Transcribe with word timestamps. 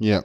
Ja. 0.00 0.24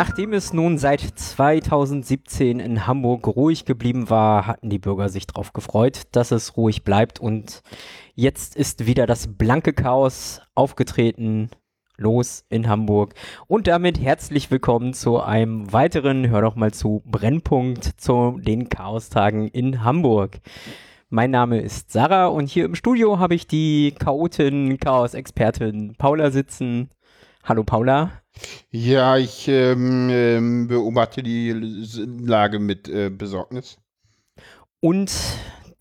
Nachdem 0.00 0.32
es 0.32 0.54
nun 0.54 0.78
seit 0.78 1.02
2017 1.02 2.58
in 2.58 2.86
Hamburg 2.86 3.26
ruhig 3.26 3.66
geblieben 3.66 4.08
war, 4.08 4.46
hatten 4.46 4.70
die 4.70 4.78
Bürger 4.78 5.10
sich 5.10 5.26
darauf 5.26 5.52
gefreut, 5.52 6.04
dass 6.12 6.30
es 6.30 6.56
ruhig 6.56 6.84
bleibt 6.84 7.20
und 7.20 7.60
jetzt 8.14 8.56
ist 8.56 8.86
wieder 8.86 9.06
das 9.06 9.36
blanke 9.36 9.74
Chaos 9.74 10.40
aufgetreten. 10.54 11.50
Los 11.98 12.46
in 12.48 12.66
Hamburg. 12.66 13.12
Und 13.46 13.66
damit 13.66 14.00
herzlich 14.00 14.50
willkommen 14.50 14.94
zu 14.94 15.20
einem 15.20 15.70
weiteren, 15.70 16.30
hör 16.30 16.40
doch 16.40 16.56
mal 16.56 16.72
zu, 16.72 17.02
Brennpunkt 17.04 17.84
zu 17.84 18.40
den 18.40 18.70
Chaostagen 18.70 19.48
in 19.48 19.84
Hamburg. 19.84 20.38
Mein 21.10 21.30
Name 21.30 21.60
ist 21.60 21.92
Sarah 21.92 22.28
und 22.28 22.48
hier 22.48 22.64
im 22.64 22.74
Studio 22.74 23.18
habe 23.18 23.34
ich 23.34 23.46
die 23.46 23.92
Chaotin, 23.98 24.78
Chaos-Expertin 24.78 25.92
Paula 25.98 26.30
sitzen. 26.30 26.88
Hallo 27.44 27.64
Paula. 27.64 28.19
Ja, 28.70 29.16
ich 29.16 29.48
ähm, 29.48 30.08
ähm, 30.10 30.68
beobachte 30.68 31.22
die 31.22 31.50
Lage 31.52 32.58
mit 32.58 32.88
äh, 32.88 33.10
Besorgnis. 33.10 33.78
Und 34.80 35.12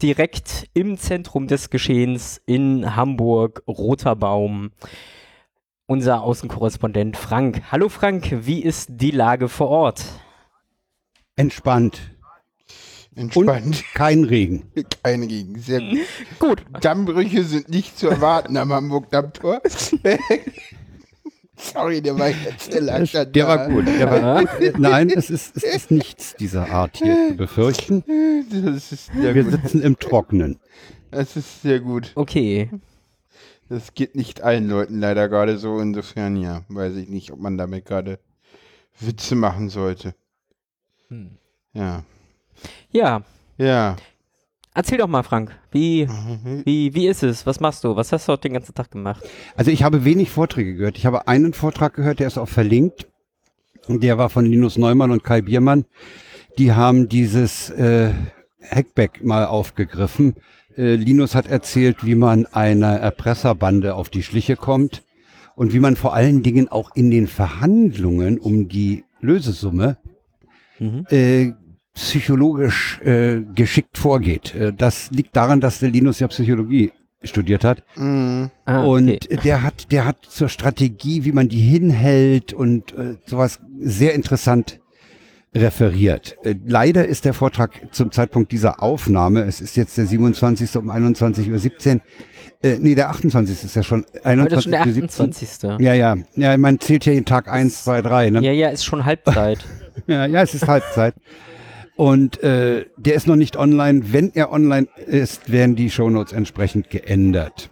direkt 0.02 0.70
im 0.74 0.98
Zentrum 0.98 1.48
des 1.48 1.70
Geschehens 1.70 2.42
in 2.46 2.96
Hamburg, 2.96 3.64
Roter 3.68 4.16
Baum, 4.16 4.72
unser 5.86 6.22
Außenkorrespondent 6.22 7.18
Frank. 7.18 7.64
Hallo 7.72 7.90
Frank, 7.90 8.46
wie 8.46 8.62
ist 8.62 8.90
die 8.92 9.12
Lage 9.12 9.50
vor 9.50 9.70
Ort? 9.70 10.04
Entspannt. 11.36 12.00
Entspannt. 13.16 13.66
Und 13.66 13.84
kein 13.94 14.24
Regen. 14.24 14.72
Kein 15.04 15.24
Regen, 15.24 15.60
sehr 15.60 15.82
gut. 15.82 16.00
gut. 16.40 16.66
Dammbrüche 16.82 17.44
sind 17.44 17.68
nicht 17.68 17.98
zu 17.98 18.08
erwarten 18.08 18.56
am 18.56 18.72
Hamburg-Dammtor. 18.72 19.62
Sorry, 21.60 22.02
der 22.02 22.18
war 22.18 22.30
jetzt 22.30 22.74
der 22.74 22.82
langsam. 22.82 23.32
Der 23.32 23.48
war 23.48 23.68
gut. 23.68 23.88
Der 23.88 24.10
war. 24.24 24.44
Nein, 24.78 25.10
es 25.10 25.30
ist, 25.30 25.58
es 25.58 25.64
ist 25.64 25.92
nichts 25.92 26.36
dieser 26.36 26.70
Art 26.72 26.98
hier 26.98 27.30
zu 27.30 27.36
befürchten. 27.36 28.04
Wir 28.08 29.34
gut. 29.34 29.52
sitzen 29.52 29.82
im 29.82 30.00
Trockenen. 30.00 30.60
Das 31.12 31.36
ist 31.36 31.62
sehr 31.62 31.80
gut. 31.80 32.12
Okay. 32.16 32.70
Das 33.68 33.94
geht 33.94 34.16
nicht 34.16 34.42
allen 34.42 34.68
Leuten 34.70 35.00
leider 35.00 35.28
gerade 35.28 35.58
so. 35.58 35.80
Insofern, 35.80 36.38
ja, 36.38 36.64
weiß 36.70 36.96
ich 36.96 37.10
nicht, 37.10 37.32
ob 37.32 37.40
man 37.40 37.58
damit 37.58 37.86
gerade 37.86 38.20
Witze 39.00 39.36
machen 39.36 39.70
sollte. 39.70 40.16
Hm. 41.10 41.38
Ja. 41.74 42.04
Ja. 42.92 43.22
Ja. 43.58 43.96
Erzähl 44.74 45.00
doch 45.00 45.08
mal, 45.08 45.24
Frank, 45.24 45.52
wie, 45.72 46.06
mhm. 46.06 46.62
wie, 46.64 46.94
wie 46.94 47.08
ist 47.08 47.24
es? 47.24 47.46
Was 47.46 47.60
machst 47.60 47.84
du? 47.84 47.96
Was 47.96 48.12
hast 48.12 48.28
du 48.28 48.34
heute 48.34 48.44
den 48.44 48.54
ganzen 48.54 48.76
Tag 48.76 48.92
gemacht? 48.92 49.24
Also 49.56 49.72
ich 49.72 49.84
habe 49.84 50.06
wenig 50.06 50.30
Vorträge 50.30 50.76
gehört. 50.76 50.98
Ich 50.98 51.06
habe 51.06 51.28
einen 51.28 51.54
Vortrag 51.54 51.94
gehört, 51.96 52.20
der 52.20 52.28
ist 52.28 52.38
auch 52.38 52.48
verlinkt. 52.48 53.08
Der 53.88 54.18
war 54.18 54.30
von 54.30 54.46
Linus 54.46 54.78
Neumann 54.78 55.12
und 55.12 55.24
Kai 55.24 55.42
Biermann. 55.42 55.86
Die 56.60 56.74
haben 56.74 57.10
dieses 57.10 57.72
äh, 57.72 58.12
Hackback 58.62 59.24
mal 59.24 59.46
aufgegriffen. 59.46 60.36
Äh, 60.78 60.96
Linus 60.96 61.34
hat 61.34 61.48
erzählt, 61.48 62.06
wie 62.06 62.16
man 62.16 62.46
einer 62.46 62.98
Erpresserbande 62.98 63.96
auf 63.96 64.10
die 64.10 64.24
Schliche 64.24 64.56
kommt 64.56 65.04
und 65.56 65.74
wie 65.74 65.80
man 65.80 65.96
vor 65.96 66.14
allen 66.14 66.44
Dingen 66.44 66.70
auch 66.70 66.96
in 66.96 67.10
den 67.10 67.28
Verhandlungen 67.28 68.40
um 68.40 68.70
die 68.70 69.04
Lösesumme 69.20 69.98
mhm. 70.80 71.06
äh, 71.10 71.54
psychologisch 72.00 73.00
äh, 73.02 73.42
geschickt 73.54 73.98
vorgeht. 73.98 74.56
Äh, 74.56 74.74
das 74.74 75.12
liegt 75.12 75.36
daran, 75.36 75.62
dass 75.62 75.80
der 75.80 75.90
Linus 75.90 76.20
ja 76.20 76.28
Psychologie 76.28 76.92
studiert 77.24 77.64
hat. 77.64 77.84
Mm. 77.96 78.46
Ah, 78.66 78.84
und 78.84 79.10
okay. 79.10 79.40
der 79.44 79.64
hat, 79.64 79.92
der 79.92 80.06
hat 80.06 80.18
zur 80.28 80.48
Strategie, 80.48 81.26
wie 81.26 81.34
man 81.34 81.50
die 81.50 81.60
hinhält 81.60 82.54
und 82.54 82.94
äh, 82.94 83.16
sowas 83.26 83.60
sehr 83.80 84.14
interessant 84.14 84.80
referiert. 85.54 86.38
Äh, 86.44 86.56
leider 86.66 87.06
ist 87.06 87.26
der 87.26 87.34
Vortrag 87.34 87.72
zum 87.92 88.12
Zeitpunkt 88.12 88.52
dieser 88.52 88.82
Aufnahme, 88.82 89.44
es 89.44 89.60
ist 89.60 89.76
jetzt 89.76 89.98
der 89.98 90.06
27. 90.06 90.76
um 90.78 90.90
21.17 90.90 91.96
Uhr, 91.96 92.02
äh, 92.62 92.78
nee, 92.80 92.96
der 92.96 93.10
28. 93.10 93.64
ist 93.64 93.76
ja 93.76 93.84
schon. 93.84 94.06
21. 94.24 94.40
Heute 94.42 94.62
schon 94.62 94.72
der 94.72 94.82
28. 94.82 95.50
Ja, 95.80 95.94
ja. 95.94 96.18
Ja, 96.36 96.58
man 96.58 96.80
zählt 96.80 97.06
ja 97.06 97.14
jeden 97.14 97.26
Tag 97.26 97.48
1, 97.48 97.84
2, 97.86 98.02
3. 98.02 98.30
Ne? 98.32 98.42
Ja, 98.42 98.52
ja, 98.52 98.70
ist 98.70 98.84
schon 98.84 99.06
Halbzeit. 99.06 99.60
ja, 100.08 100.26
ja, 100.26 100.42
es 100.42 100.54
ist 100.54 100.68
Halbzeit. 100.68 101.16
Und 102.00 102.42
äh, 102.44 102.86
der 102.96 103.16
ist 103.16 103.28
noch 103.28 103.36
nicht 103.36 103.58
online. 103.58 104.14
Wenn 104.14 104.32
er 104.34 104.54
online 104.54 104.88
ist, 105.06 105.52
werden 105.52 105.76
die 105.76 105.90
Shownotes 105.90 106.32
entsprechend 106.32 106.90
geändert. 106.90 107.72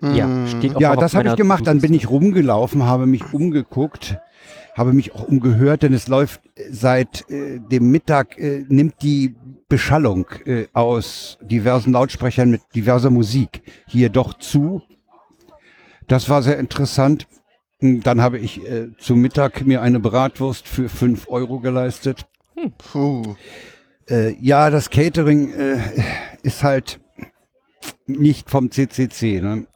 Ja, 0.00 0.46
steht 0.46 0.76
auch 0.76 0.80
ja 0.80 0.96
das 0.96 1.14
habe 1.14 1.28
ich 1.28 1.36
gemacht. 1.36 1.66
Dann 1.66 1.82
bin 1.82 1.92
ich 1.92 2.08
rumgelaufen, 2.08 2.84
habe 2.84 3.04
mich 3.04 3.34
umgeguckt, 3.34 4.16
habe 4.74 4.94
mich 4.94 5.14
auch 5.14 5.28
umgehört, 5.28 5.82
denn 5.82 5.92
es 5.92 6.08
läuft 6.08 6.40
seit 6.70 7.28
äh, 7.30 7.60
dem 7.60 7.90
Mittag, 7.90 8.38
äh, 8.38 8.64
nimmt 8.66 9.02
die 9.02 9.34
Beschallung 9.68 10.24
äh, 10.46 10.68
aus 10.72 11.36
diversen 11.42 11.92
Lautsprechern 11.92 12.50
mit 12.50 12.62
diverser 12.74 13.10
Musik 13.10 13.60
hier 13.86 14.08
doch 14.08 14.38
zu. 14.38 14.80
Das 16.08 16.30
war 16.30 16.42
sehr 16.42 16.58
interessant. 16.58 17.26
Dann 17.78 18.22
habe 18.22 18.38
ich 18.38 18.66
äh, 18.66 18.96
zu 18.96 19.16
Mittag 19.16 19.66
mir 19.66 19.82
eine 19.82 20.00
Bratwurst 20.00 20.66
für 20.66 20.88
fünf 20.88 21.28
Euro 21.28 21.60
geleistet. 21.60 22.26
Hm. 22.54 22.72
Puh. 22.78 23.36
Äh, 24.08 24.34
ja, 24.40 24.70
das 24.70 24.90
Catering 24.90 25.52
äh, 25.52 25.78
ist 26.42 26.62
halt 26.62 27.00
nicht 28.06 28.50
vom 28.50 28.70
CCC. 28.70 29.40
Ne? 29.40 29.66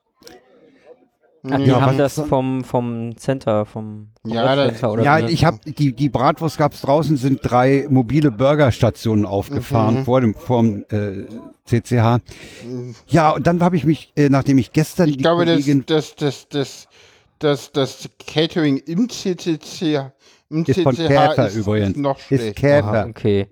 Ach, 1.51 1.59
die 1.59 1.65
ja, 1.65 1.81
haben 1.81 1.97
das 1.97 2.15
vom, 2.15 2.65
vom 2.65 3.17
Center, 3.17 3.67
vom, 3.67 4.09
vom 4.23 4.31
ja, 4.33 4.57
das, 4.57 4.83
oder 4.83 5.03
ja 5.03 5.19
ich 5.21 5.45
habe 5.45 5.59
die, 5.65 5.93
die 5.93 6.09
Bratwurst 6.09 6.59
gab's 6.59 6.81
draußen, 6.81 7.17
sind 7.17 7.41
drei 7.43 7.87
mobile 7.89 8.31
Burgerstationen 8.33 9.25
aufgefahren 9.25 10.01
mhm. 10.01 10.05
vor 10.05 10.21
dem 10.21 10.35
vom 10.35 10.85
äh, 10.91 11.25
CCH. 11.65 12.21
Ja, 13.07 13.31
und 13.31 13.47
dann 13.47 13.63
habe 13.63 13.77
ich 13.77 13.85
mich, 13.85 14.13
äh, 14.17 14.29
nachdem 14.29 14.59
ich 14.59 14.73
gestern 14.73 15.09
ich 15.09 15.19
glaube, 15.19 15.45
Kollegin 15.45 15.85
das, 15.87 16.17
das, 16.17 16.49
das, 16.49 16.89
das, 17.39 17.71
das, 17.73 17.73
das 17.73 18.09
Catering 18.27 18.79
im 18.79 19.09
CCC 19.09 20.11
ist 20.51 20.81
von 20.81 20.95
Käfer 20.95 21.47
ist 21.49 21.57
übrigens. 21.57 21.97
Noch 21.97 22.19
ist 22.31 22.57
Käfer. 22.57 22.89
Aha, 22.89 23.07
okay. 23.07 23.47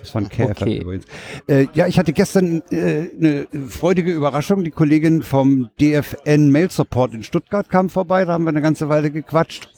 Ist 0.00 0.12
von 0.12 0.28
Käfer 0.28 0.62
okay. 0.62 0.78
übrigens. 0.78 1.06
Äh, 1.48 1.66
ja, 1.74 1.86
ich 1.86 1.98
hatte 1.98 2.12
gestern 2.12 2.62
äh, 2.70 3.08
eine 3.18 3.46
freudige 3.68 4.12
Überraschung. 4.12 4.64
Die 4.64 4.70
Kollegin 4.70 5.22
vom 5.22 5.70
DFN 5.80 6.50
Mail 6.50 6.70
Support 6.70 7.14
in 7.14 7.22
Stuttgart 7.22 7.68
kam 7.68 7.90
vorbei. 7.90 8.24
Da 8.24 8.32
haben 8.32 8.44
wir 8.44 8.50
eine 8.50 8.62
ganze 8.62 8.88
Weile 8.88 9.10
gequatscht. 9.10 9.68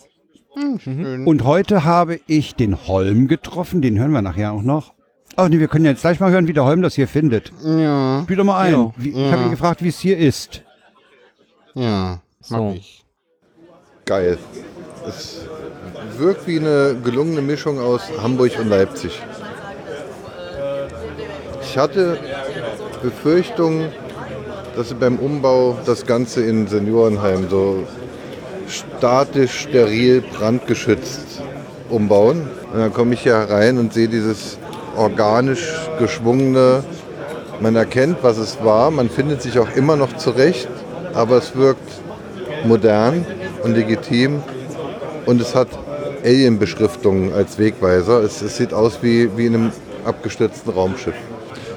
Mhm. 0.57 1.27
Und 1.27 1.45
heute 1.45 1.85
habe 1.85 2.21
ich 2.27 2.55
den 2.55 2.87
Holm 2.87 3.29
getroffen. 3.29 3.83
Den 3.83 3.99
hören 3.99 4.11
wir 4.11 4.23
nachher 4.23 4.53
auch 4.53 4.63
noch. 4.63 4.95
Ach 5.37 5.49
nee, 5.49 5.61
wir 5.61 5.69
können 5.69 5.85
jetzt 5.85 6.03
gleich 6.03 6.21
mal 6.21 6.31
hören, 6.31 6.49
wie 6.49 6.53
der 6.53 6.65
Holm 6.65 6.83
das 6.83 6.95
hier 6.95 7.09
findet. 7.09 7.53
Ja. 7.65 8.23
Spiel 8.25 8.37
doch 8.37 8.45
mal 8.45 8.61
ein. 8.61 8.73
Ja. 8.73 8.93
Wie, 8.97 9.11
ich 9.11 9.17
ja. 9.17 9.31
habe 9.31 9.45
ihn 9.45 9.51
gefragt, 9.51 9.83
wie 9.83 9.89
es 9.89 9.99
hier 9.99 10.19
ist. 10.19 10.65
Ja, 11.75 12.21
so. 12.41 12.75
ich. 12.77 13.05
Geil. 14.05 14.39
Es 15.09 15.41
wirkt 16.19 16.47
wie 16.47 16.59
eine 16.59 16.97
gelungene 17.03 17.41
Mischung 17.41 17.81
aus 17.81 18.03
Hamburg 18.23 18.53
und 18.59 18.69
Leipzig. 18.69 19.21
Ich 21.63 21.79
hatte 21.79 22.19
Befürchtungen, 23.03 23.89
dass 24.77 24.91
sie 24.91 24.95
beim 24.95 25.19
Umbau 25.19 25.79
das 25.87 26.05
Ganze 26.05 26.45
in 26.45 26.67
Seniorenheim 26.67 27.49
so 27.49 27.85
statisch, 28.69 29.61
steril, 29.61 30.23
brandgeschützt 30.23 31.43
umbauen. 31.89 32.49
Und 32.73 32.81
dann 32.81 32.93
komme 32.93 33.15
ich 33.15 33.23
hier 33.23 33.35
rein 33.35 33.79
und 33.79 33.95
sehe 33.95 34.09
dieses 34.09 34.59
organisch 34.97 35.73
geschwungene, 35.99 36.85
man 37.61 37.77
erkennt, 37.77 38.19
was 38.23 38.39
es 38.39 38.63
war, 38.65 38.91
man 38.91 39.11
findet 39.11 39.43
sich 39.43 39.59
auch 39.59 39.75
immer 39.77 39.97
noch 39.97 40.17
zurecht, 40.17 40.69
aber 41.15 41.37
es 41.37 41.55
wirkt 41.57 41.91
modern 42.65 43.25
und 43.63 43.75
legitim 43.75 44.43
und 45.31 45.41
es 45.41 45.55
hat 45.55 45.69
Alien-Beschriftungen 46.25 47.33
als 47.33 47.57
Wegweiser. 47.57 48.21
Es, 48.23 48.43
es, 48.43 48.57
sieht 48.57 48.75
aus 48.75 49.01
wie, 49.01 49.37
wie 49.37 49.47
in 49.47 49.55
einem 49.55 49.73
abgestürzten 50.05 50.73
Raumschiff. 50.73 51.15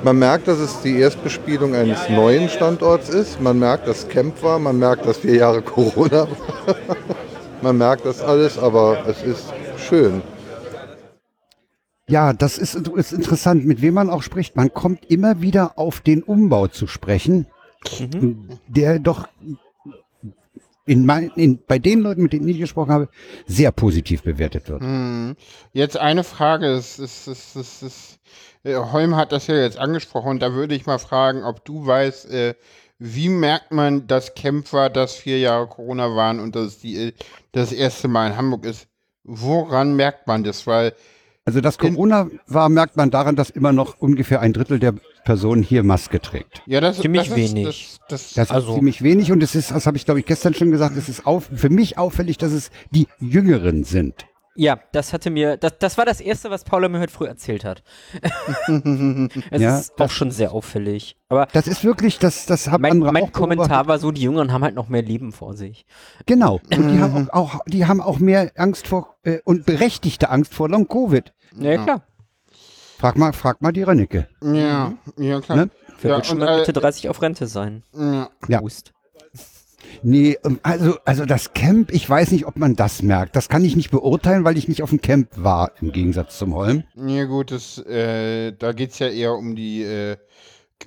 Man 0.03 0.17
merkt, 0.17 0.47
dass 0.47 0.57
es 0.57 0.81
die 0.81 0.97
Erstbespielung 0.97 1.75
eines 1.75 2.09
neuen 2.09 2.49
Standorts 2.49 3.09
ist. 3.09 3.39
Man 3.39 3.59
merkt, 3.59 3.87
dass 3.87 4.09
Camp 4.09 4.41
war. 4.41 4.57
Man 4.57 4.79
merkt, 4.79 5.05
dass 5.05 5.17
vier 5.17 5.35
Jahre 5.35 5.61
Corona 5.73 6.27
war. 6.27 6.75
man 7.61 7.77
merkt 7.77 8.05
das 8.07 8.21
alles, 8.21 8.57
aber 8.57 9.05
es 9.07 9.21
ist 9.21 9.53
schön. 9.77 10.23
Ja, 12.09 12.33
das 12.33 12.57
ist, 12.57 12.75
ist 12.75 13.13
interessant, 13.13 13.65
mit 13.65 13.81
wem 13.83 13.93
man 13.93 14.09
auch 14.09 14.23
spricht. 14.23 14.55
Man 14.55 14.73
kommt 14.73 15.05
immer 15.09 15.41
wieder 15.41 15.77
auf 15.77 16.01
den 16.01 16.23
Umbau 16.23 16.67
zu 16.67 16.87
sprechen, 16.87 17.45
Mhm. 17.99 18.47
der 18.69 18.99
doch 18.99 19.27
in 20.85 21.05
mein, 21.05 21.31
in, 21.35 21.63
bei 21.65 21.79
den 21.79 22.01
Leuten, 22.01 22.23
mit 22.23 22.33
denen 22.33 22.47
ich 22.47 22.59
gesprochen 22.59 22.91
habe, 22.91 23.09
sehr 23.45 23.71
positiv 23.71 24.23
bewertet 24.23 24.67
wird. 24.69 24.81
Hm. 24.81 25.35
Jetzt 25.71 25.97
eine 25.97 26.23
Frage. 26.23 26.67
Es, 26.67 26.99
es, 26.99 27.27
es, 27.27 27.55
es, 27.55 27.81
es, 27.81 28.19
äh, 28.63 28.75
Holm 28.75 29.15
hat 29.15 29.31
das 29.31 29.47
ja 29.47 29.55
jetzt 29.55 29.77
angesprochen. 29.77 30.39
Da 30.39 30.53
würde 30.53 30.75
ich 30.75 30.85
mal 30.85 30.99
fragen, 30.99 31.43
ob 31.43 31.63
du 31.63 31.85
weißt, 31.85 32.29
äh, 32.31 32.55
wie 32.99 33.29
merkt 33.29 33.71
man, 33.71 34.07
dass 34.07 34.33
war, 34.71 34.89
dass 34.89 35.15
vier 35.15 35.39
Jahre 35.39 35.67
Corona 35.67 36.15
waren 36.15 36.39
und 36.39 36.55
dass 36.55 36.79
die, 36.79 37.07
äh, 37.07 37.13
das 37.51 37.71
erste 37.71 38.07
Mal 38.07 38.27
in 38.27 38.37
Hamburg 38.37 38.65
ist? 38.65 38.87
Woran 39.23 39.95
merkt 39.95 40.27
man 40.27 40.43
das? 40.43 40.67
Weil 40.67 40.93
Also, 41.45 41.59
dass 41.59 41.75
In- 41.77 41.95
Corona 41.95 42.29
war, 42.47 42.69
merkt 42.69 42.95
man 42.95 43.11
daran, 43.11 43.35
dass 43.35 43.49
immer 43.49 43.73
noch 43.73 43.97
ungefähr 43.99 44.39
ein 44.39 44.53
Drittel 44.53 44.79
der 44.79 44.93
Personen 45.25 45.61
hier 45.61 45.83
Maske 45.83 46.21
trägt. 46.21 46.61
ja, 46.65 46.79
das, 46.79 46.99
Ziemlich 47.01 47.27
das 47.29 47.37
ist, 47.37 47.53
wenig. 47.55 47.99
Das, 48.07 48.23
das, 48.23 48.33
Das 48.33 48.51
Also- 48.51 48.69
ist 48.69 48.75
ziemlich 48.75 49.01
wenig 49.01 49.31
und 49.31 49.43
es 49.43 49.53
ist, 49.55 49.71
das 49.71 49.85
habe 49.85 49.97
ich 49.97 50.05
glaube 50.05 50.19
ich 50.21 50.25
gestern 50.25 50.53
schon 50.53 50.71
gesagt, 50.71 50.95
es 50.97 51.09
ist 51.09 51.25
auf, 51.25 51.49
für 51.53 51.69
mich 51.69 51.97
auffällig, 51.97 52.37
dass 52.37 52.51
es 52.53 52.71
die 52.91 53.07
Jüngeren 53.19 53.83
sind. 53.83 54.25
Ja, 54.55 54.79
das 54.91 55.13
hatte 55.13 55.29
mir, 55.31 55.57
das, 55.57 55.79
das 55.79 55.97
war 55.97 56.05
das 56.05 56.21
Erste, 56.21 56.51
was 56.51 56.63
Paula 56.63 56.87
mir 56.87 56.99
heute 56.99 57.11
früh 57.11 57.25
erzählt 57.25 57.65
hat. 57.65 57.81
es 58.21 59.61
Ja, 59.61 59.79
ist 59.79 59.99
auch 59.99 60.11
schon 60.11 60.29
sehr 60.31 60.51
auffällig. 60.51 61.17
Aber 61.29 61.47
Das 61.53 61.67
ist 61.67 61.83
wirklich, 61.83 62.19
das, 62.19 62.45
das 62.45 62.67
haben 62.69 62.81
mein, 62.81 62.99
mein 62.99 63.23
auch 63.23 63.31
Kommentar 63.31 63.67
beobachtet. 63.67 63.87
war 63.87 63.99
so, 63.99 64.11
die 64.11 64.21
Jüngeren 64.21 64.51
haben 64.51 64.63
halt 64.63 64.75
noch 64.75 64.89
mehr 64.89 65.01
Leben 65.01 65.31
vor 65.31 65.55
sich. 65.55 65.85
Genau. 66.25 66.59
Und 66.75 66.87
die 66.89 66.99
haben 66.99 67.29
auch, 67.31 67.55
auch, 67.55 67.59
die 67.67 67.85
haben 67.87 67.99
auch 68.01 68.19
mehr 68.19 68.51
Angst 68.55 68.87
vor 68.87 69.15
äh, 69.23 69.39
und 69.45 69.65
berechtigte 69.65 70.29
Angst 70.29 70.53
vor 70.53 70.69
Long 70.69 70.87
Covid. 70.87 71.33
Ja, 71.57 71.83
klar. 71.83 72.03
Frag 72.99 73.17
mal, 73.17 73.33
frag 73.33 73.61
mal 73.61 73.71
die 73.73 73.83
Rönnecke. 73.83 74.27
ja, 74.41 74.93
ja, 75.17 75.41
klar. 75.41 75.57
Ne? 75.57 75.69
Wer 76.01 76.11
Ja, 76.11 76.15
wird 76.17 76.25
schon 76.27 76.37
und, 76.39 76.45
mal 76.45 76.55
äh, 76.55 76.59
Mitte 76.59 76.73
30 76.73 77.09
auf 77.09 77.21
Rente 77.21 77.47
sein? 77.47 77.83
ja. 77.93 78.29
Ja. 78.47 78.61
Nee, 80.01 80.37
ähm, 80.43 80.59
also, 80.63 80.97
also 81.05 81.25
das 81.25 81.53
Camp, 81.53 81.91
ich 81.91 82.09
weiß 82.09 82.31
nicht, 82.31 82.45
ob 82.45 82.57
man 82.57 82.75
das 82.75 83.01
merkt. 83.01 83.35
Das 83.35 83.49
kann 83.49 83.63
ich 83.63 83.75
nicht 83.75 83.91
beurteilen, 83.91 84.43
weil 84.43 84.57
ich 84.57 84.67
nicht 84.67 84.81
auf 84.83 84.89
dem 84.89 85.01
Camp 85.01 85.29
war, 85.35 85.71
im 85.81 85.91
Gegensatz 85.91 86.37
zum 86.37 86.53
Holm. 86.55 86.83
Ja 86.95 87.25
gut, 87.25 87.51
das, 87.51 87.77
äh, 87.85 88.51
da 88.53 88.71
geht's 88.71 88.99
ja 88.99 89.07
eher 89.09 89.33
um 89.33 89.55
die, 89.55 89.83
äh, 89.83 90.17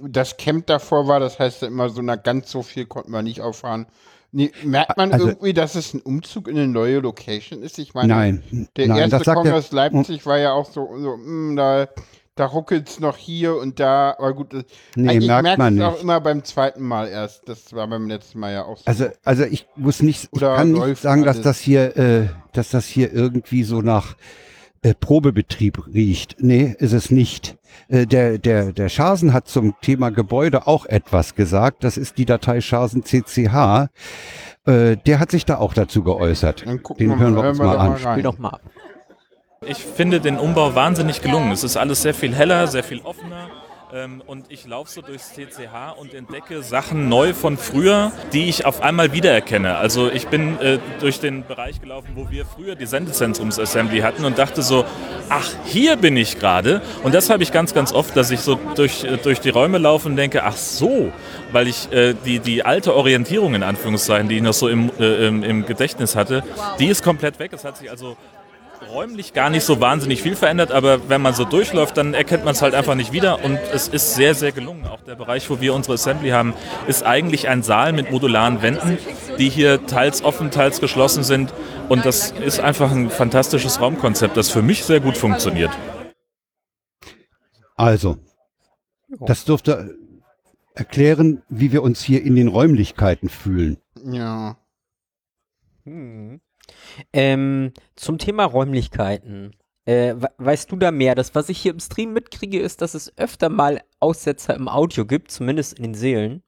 das 0.02 0.36
Camp 0.36 0.66
davor 0.66 1.06
war, 1.08 1.20
das 1.20 1.38
heißt 1.38 1.62
immer 1.62 1.88
so, 1.88 2.02
na 2.02 2.16
ganz 2.16 2.50
so 2.50 2.62
viel 2.62 2.86
konnten 2.86 3.12
wir 3.12 3.22
nicht 3.22 3.40
auffahren. 3.40 3.86
Nee, 4.32 4.50
merkt 4.64 4.96
man 4.98 5.12
Also- 5.12 5.28
irgendwie, 5.28 5.54
dass 5.54 5.76
es 5.76 5.94
ein 5.94 6.00
Umzug 6.00 6.48
in 6.48 6.56
eine 6.58 6.68
neue 6.68 6.98
Location 6.98 7.62
ist? 7.62 7.78
Ich 7.78 7.94
meine, 7.94 8.08
Nein, 8.12 8.68
der 8.76 8.88
nein, 8.88 9.10
erste 9.10 9.32
Kongress. 9.32 9.72
Leipzig 9.72 10.26
war 10.26 10.38
ja 10.38 10.52
auch 10.52 10.70
so, 10.70 10.88
so 10.98 11.16
mh, 11.16 11.54
da, 11.56 11.88
da 12.36 12.46
ruckelt's 12.46 13.00
noch 13.00 13.16
hier 13.16 13.56
und 13.56 13.80
da, 13.80 14.14
aber 14.18 14.34
gut, 14.34 14.52
das, 14.52 14.64
Nee, 14.94 15.18
ich 15.18 15.26
merkt 15.26 15.42
merke 15.42 15.58
man 15.58 15.78
es 15.78 15.84
auch 15.84 15.92
nicht. 15.92 16.02
immer 16.02 16.20
beim 16.20 16.44
zweiten 16.44 16.82
Mal 16.82 17.08
erst. 17.08 17.48
Das 17.48 17.72
war 17.74 17.88
beim 17.88 18.06
letzten 18.08 18.38
Mal 18.40 18.52
ja 18.52 18.64
auch 18.64 18.76
so. 18.76 18.82
Also, 18.86 19.06
also 19.24 19.44
ich 19.44 19.66
muss 19.74 20.02
nicht, 20.02 20.28
ich 20.32 20.40
kann 20.40 20.72
nicht 20.72 21.00
sagen, 21.02 21.24
dass 21.24 21.40
das 21.40 21.58
hier, 21.58 21.96
äh, 21.96 22.28
dass 22.52 22.70
das 22.70 22.86
hier 22.86 23.12
irgendwie 23.12 23.64
so 23.64 23.80
nach 23.82 24.16
äh, 24.82 24.92
Probebetrieb 24.94 25.86
riecht. 25.92 26.36
Nee, 26.38 26.76
ist 26.78 26.92
es 26.92 27.10
nicht. 27.10 27.56
Äh, 27.88 28.06
der, 28.06 28.38
der, 28.38 28.72
der 28.72 28.88
Schasen 28.90 29.32
hat 29.32 29.48
zum 29.48 29.74
Thema 29.80 30.10
Gebäude 30.10 30.66
auch 30.66 30.84
etwas 30.86 31.34
gesagt. 31.34 31.84
Das 31.84 31.96
ist 31.96 32.18
die 32.18 32.26
Datei 32.26 32.60
Schasen 32.60 33.02
CCH. 33.02 33.88
Äh, 34.66 34.96
der 35.06 35.18
hat 35.20 35.30
sich 35.30 35.44
da 35.46 35.58
auch 35.58 35.72
dazu 35.74 36.02
geäußert. 36.02 36.66
Dann 36.66 36.82
gucken 36.82 37.06
Den 37.08 37.10
wir 37.10 37.18
hören 37.24 37.34
mal- 37.34 37.42
wir 37.44 37.48
uns 37.50 37.58
hören 37.60 37.66
wir 37.68 37.72
mal 37.72 37.76
da 37.76 37.80
an. 37.82 37.90
mal 37.92 37.96
rein. 38.02 38.12
Spiel 38.12 38.22
doch 38.24 38.38
mal 38.38 38.48
ab. 38.50 38.60
Ich 39.64 39.78
finde 39.78 40.20
den 40.20 40.36
Umbau 40.38 40.74
wahnsinnig 40.74 41.22
gelungen. 41.22 41.50
Es 41.50 41.64
ist 41.64 41.78
alles 41.78 42.02
sehr 42.02 42.12
viel 42.12 42.34
heller, 42.34 42.66
sehr 42.66 42.84
viel 42.84 43.00
offener. 43.00 43.48
Ähm, 43.94 44.22
und 44.26 44.52
ich 44.52 44.66
laufe 44.66 44.90
so 44.90 45.00
durchs 45.00 45.32
TCH 45.32 45.96
und 45.98 46.12
entdecke 46.12 46.62
Sachen 46.62 47.08
neu 47.08 47.32
von 47.32 47.56
früher, 47.56 48.12
die 48.34 48.50
ich 48.50 48.66
auf 48.66 48.82
einmal 48.82 49.12
wiedererkenne. 49.12 49.76
Also 49.76 50.10
ich 50.10 50.26
bin 50.28 50.60
äh, 50.60 50.78
durch 51.00 51.20
den 51.20 51.46
Bereich 51.46 51.80
gelaufen, 51.80 52.08
wo 52.16 52.28
wir 52.28 52.44
früher 52.44 52.74
die 52.74 52.84
Sendezentrums-Assembly 52.84 54.00
hatten 54.00 54.26
und 54.26 54.36
dachte 54.36 54.60
so, 54.60 54.84
ach, 55.30 55.48
hier 55.64 55.96
bin 55.96 56.18
ich 56.18 56.38
gerade. 56.38 56.82
Und 57.02 57.14
das 57.14 57.30
habe 57.30 57.42
ich 57.42 57.50
ganz, 57.50 57.72
ganz 57.72 57.94
oft, 57.94 58.14
dass 58.14 58.30
ich 58.30 58.40
so 58.40 58.58
durch, 58.74 59.04
äh, 59.04 59.16
durch 59.16 59.40
die 59.40 59.50
Räume 59.50 59.78
laufe 59.78 60.06
und 60.08 60.16
denke, 60.16 60.44
ach 60.44 60.56
so, 60.56 61.10
weil 61.52 61.66
ich 61.66 61.90
äh, 61.92 62.14
die, 62.26 62.40
die 62.40 62.62
alte 62.62 62.94
Orientierung 62.94 63.54
in 63.54 63.62
Anführungszeichen, 63.62 64.28
die 64.28 64.36
ich 64.36 64.42
noch 64.42 64.52
so 64.52 64.68
im, 64.68 64.90
äh, 64.98 65.28
im, 65.28 65.42
im 65.42 65.64
Gedächtnis 65.64 66.14
hatte, 66.14 66.44
die 66.78 66.88
ist 66.88 67.02
komplett 67.02 67.38
weg. 67.38 67.52
Es 67.54 67.64
hat 67.64 67.78
sich 67.78 67.90
also 67.90 68.18
räumlich 68.90 69.32
gar 69.32 69.50
nicht 69.50 69.64
so 69.64 69.80
wahnsinnig 69.80 70.22
viel 70.22 70.36
verändert, 70.36 70.70
aber 70.70 71.08
wenn 71.08 71.20
man 71.20 71.34
so 71.34 71.44
durchläuft, 71.44 71.96
dann 71.96 72.14
erkennt 72.14 72.44
man 72.44 72.54
es 72.54 72.62
halt 72.62 72.74
einfach 72.74 72.94
nicht 72.94 73.12
wieder 73.12 73.44
und 73.44 73.58
es 73.72 73.88
ist 73.88 74.14
sehr, 74.14 74.34
sehr 74.34 74.52
gelungen. 74.52 74.86
Auch 74.86 75.00
der 75.02 75.14
Bereich, 75.14 75.48
wo 75.50 75.60
wir 75.60 75.74
unsere 75.74 75.94
Assembly 75.94 76.30
haben, 76.30 76.54
ist 76.86 77.04
eigentlich 77.04 77.48
ein 77.48 77.62
Saal 77.62 77.92
mit 77.92 78.10
modularen 78.10 78.62
Wänden, 78.62 78.98
die 79.38 79.48
hier 79.48 79.86
teils 79.86 80.22
offen, 80.22 80.50
teils 80.50 80.80
geschlossen 80.80 81.24
sind 81.24 81.52
und 81.88 82.04
das 82.04 82.30
ist 82.30 82.60
einfach 82.60 82.90
ein 82.90 83.10
fantastisches 83.10 83.80
Raumkonzept, 83.80 84.36
das 84.36 84.50
für 84.50 84.62
mich 84.62 84.84
sehr 84.84 85.00
gut 85.00 85.16
funktioniert. 85.16 85.70
Also, 87.76 88.16
das 89.20 89.44
dürfte 89.44 89.96
erklären, 90.74 91.42
wie 91.48 91.72
wir 91.72 91.82
uns 91.82 92.02
hier 92.02 92.22
in 92.22 92.36
den 92.36 92.48
Räumlichkeiten 92.48 93.28
fühlen. 93.28 93.78
Ja. 94.04 94.56
Hm. 95.84 96.40
Ähm, 97.12 97.72
zum 97.96 98.18
Thema 98.18 98.44
Räumlichkeiten. 98.44 99.54
Äh, 99.84 100.14
we- 100.16 100.28
weißt 100.38 100.70
du 100.72 100.76
da 100.76 100.90
mehr? 100.90 101.14
Das, 101.14 101.34
was 101.34 101.48
ich 101.48 101.58
hier 101.58 101.72
im 101.72 101.80
Stream 101.80 102.12
mitkriege, 102.12 102.58
ist, 102.58 102.82
dass 102.82 102.94
es 102.94 103.16
öfter 103.16 103.48
mal 103.48 103.80
Aussetzer 104.00 104.54
im 104.54 104.68
Audio 104.68 105.04
gibt, 105.06 105.30
zumindest 105.30 105.74
in 105.78 105.82
den 105.84 105.94
Seelen. 105.94 106.42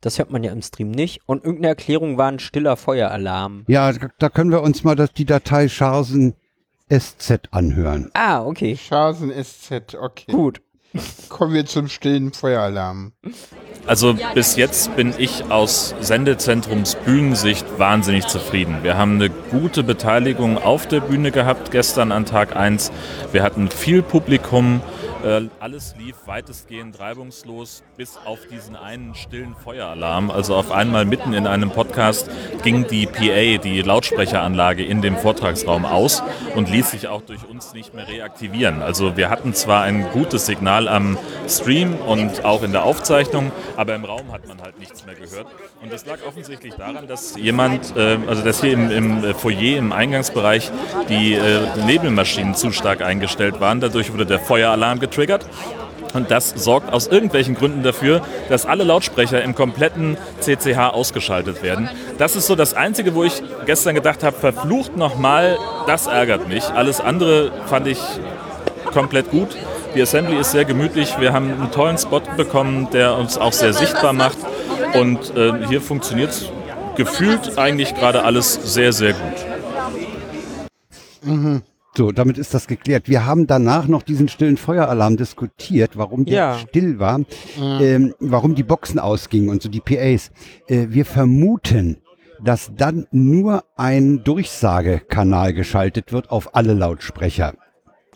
Das 0.00 0.18
hört 0.18 0.30
man 0.30 0.42
ja 0.42 0.52
im 0.52 0.62
Stream 0.62 0.90
nicht. 0.90 1.20
Und 1.26 1.44
irgendeine 1.44 1.68
Erklärung 1.68 2.16
war 2.18 2.28
ein 2.32 2.38
stiller 2.40 2.76
Feueralarm. 2.76 3.64
Ja, 3.68 3.92
da 4.18 4.28
können 4.30 4.50
wir 4.50 4.62
uns 4.62 4.82
mal 4.84 4.96
das, 4.96 5.12
die 5.12 5.24
Datei 5.26 5.68
Schasen 5.68 6.34
SZ 6.90 7.42
anhören. 7.52 8.10
Ah, 8.14 8.42
okay. 8.44 8.76
Schasen 8.76 9.30
SZ, 9.30 9.94
okay. 9.94 10.32
Gut. 10.32 10.60
Kommen 11.28 11.54
wir 11.54 11.64
zum 11.66 11.88
stillen 11.88 12.32
Feueralarm. 12.32 13.12
Also 13.86 14.14
bis 14.34 14.56
jetzt 14.56 14.94
bin 14.94 15.12
ich 15.18 15.50
aus 15.50 15.94
Sendezentrums 16.00 16.94
Bühnensicht 16.94 17.66
wahnsinnig 17.78 18.26
zufrieden. 18.28 18.78
Wir 18.82 18.96
haben 18.96 19.16
eine 19.16 19.28
gute 19.28 19.82
Beteiligung 19.82 20.56
auf 20.56 20.86
der 20.86 21.00
Bühne 21.00 21.32
gehabt 21.32 21.72
gestern 21.72 22.12
an 22.12 22.24
Tag 22.24 22.54
1. 22.54 22.92
Wir 23.32 23.42
hatten 23.42 23.70
viel 23.70 24.02
Publikum. 24.02 24.80
Äh, 25.24 25.48
Alles 25.60 25.94
lief 25.98 26.16
weitestgehend 26.26 26.98
reibungslos, 26.98 27.82
bis 27.96 28.18
auf 28.24 28.40
diesen 28.50 28.74
einen 28.74 29.14
stillen 29.14 29.54
Feueralarm. 29.54 30.30
Also 30.30 30.56
auf 30.56 30.72
einmal 30.72 31.04
mitten 31.04 31.32
in 31.32 31.46
einem 31.46 31.70
Podcast 31.70 32.28
ging 32.62 32.86
die 32.88 33.06
PA, 33.06 33.62
die 33.62 33.82
Lautsprecheranlage, 33.82 34.84
in 34.84 35.00
dem 35.00 35.16
Vortragsraum 35.16 35.84
aus 35.84 36.22
und 36.56 36.70
ließ 36.70 36.90
sich 36.90 37.08
auch 37.08 37.22
durch 37.22 37.48
uns 37.48 37.72
nicht 37.72 37.94
mehr 37.94 38.08
reaktivieren. 38.08 38.82
Also 38.82 39.16
wir 39.16 39.30
hatten 39.30 39.54
zwar 39.54 39.82
ein 39.82 40.10
gutes 40.10 40.46
Signal 40.46 40.88
am 40.88 41.16
Stream 41.48 41.94
und 41.94 42.44
auch 42.44 42.62
in 42.62 42.72
der 42.72 42.84
Aufzeichnung, 42.84 43.52
aber 43.76 43.94
im 43.94 44.04
Raum 44.04 44.32
hat 44.32 44.48
man 44.48 44.60
halt 44.60 44.78
nichts 44.80 45.06
mehr 45.06 45.14
gehört. 45.14 45.46
Und 45.80 45.92
das 45.92 46.04
lag 46.06 46.18
offensichtlich 46.26 46.74
daran, 46.74 47.06
dass 47.06 47.36
jemand, 47.36 47.96
äh, 47.96 48.18
also 48.26 48.42
dass 48.42 48.60
hier 48.60 48.72
im, 48.72 48.90
im 48.90 49.34
Foyer, 49.34 49.78
im 49.78 49.92
Eingangsbereich, 49.92 50.70
die 51.08 51.34
äh, 51.34 51.60
Nebelmaschinen 51.86 52.54
zu 52.54 52.72
stark 52.72 53.02
eingestellt 53.02 53.60
waren. 53.60 53.80
Dadurch 53.80 54.12
wurde 54.12 54.26
der 54.26 54.40
Feueralarm 54.40 54.98
getriggert. 55.12 55.46
Und 56.14 56.30
das 56.30 56.50
sorgt 56.50 56.92
aus 56.92 57.06
irgendwelchen 57.06 57.54
Gründen 57.54 57.82
dafür, 57.82 58.22
dass 58.48 58.66
alle 58.66 58.84
Lautsprecher 58.84 59.42
im 59.42 59.54
kompletten 59.54 60.18
CCH 60.40 60.92
ausgeschaltet 60.92 61.62
werden. 61.62 61.88
Das 62.18 62.36
ist 62.36 62.46
so 62.46 62.54
das 62.54 62.74
Einzige, 62.74 63.14
wo 63.14 63.24
ich 63.24 63.42
gestern 63.64 63.94
gedacht 63.94 64.22
habe, 64.22 64.36
verflucht 64.36 64.96
nochmal, 64.96 65.58
das 65.86 66.06
ärgert 66.06 66.48
mich. 66.48 66.64
Alles 66.64 67.00
andere 67.00 67.50
fand 67.66 67.86
ich 67.86 67.98
komplett 68.92 69.30
gut. 69.30 69.56
Die 69.94 70.02
Assembly 70.02 70.36
ist 70.36 70.52
sehr 70.52 70.66
gemütlich. 70.66 71.18
Wir 71.18 71.32
haben 71.32 71.50
einen 71.50 71.70
tollen 71.70 71.96
Spot 71.96 72.20
bekommen, 72.36 72.88
der 72.92 73.16
uns 73.16 73.38
auch 73.38 73.52
sehr 73.52 73.72
sichtbar 73.72 74.12
macht. 74.12 74.38
Und 74.94 75.34
äh, 75.34 75.66
hier 75.68 75.80
funktioniert 75.80 76.52
gefühlt 76.96 77.58
eigentlich 77.58 77.94
gerade 77.94 78.24
alles 78.24 78.74
sehr, 78.74 78.92
sehr 78.92 79.14
gut. 79.14 79.46
So, 81.94 82.10
damit 82.10 82.38
ist 82.38 82.54
das 82.54 82.66
geklärt. 82.66 83.08
Wir 83.08 83.26
haben 83.26 83.46
danach 83.46 83.86
noch 83.86 84.02
diesen 84.02 84.28
stillen 84.28 84.56
Feueralarm 84.56 85.16
diskutiert, 85.18 85.96
warum 85.98 86.24
der 86.24 86.34
Ja. 86.34 86.58
still 86.58 86.98
war, 86.98 87.20
ähm, 87.60 88.14
warum 88.18 88.54
die 88.54 88.62
Boxen 88.62 88.98
ausgingen 88.98 89.50
und 89.50 89.62
so 89.62 89.68
die 89.68 89.80
PAs. 89.80 90.30
Äh, 90.68 90.86
wir 90.88 91.04
vermuten, 91.04 91.98
dass 92.42 92.72
dann 92.74 93.06
nur 93.12 93.64
ein 93.76 94.24
Durchsagekanal 94.24 95.52
geschaltet 95.52 96.12
wird 96.12 96.30
auf 96.30 96.54
alle 96.56 96.72
Lautsprecher, 96.74 97.54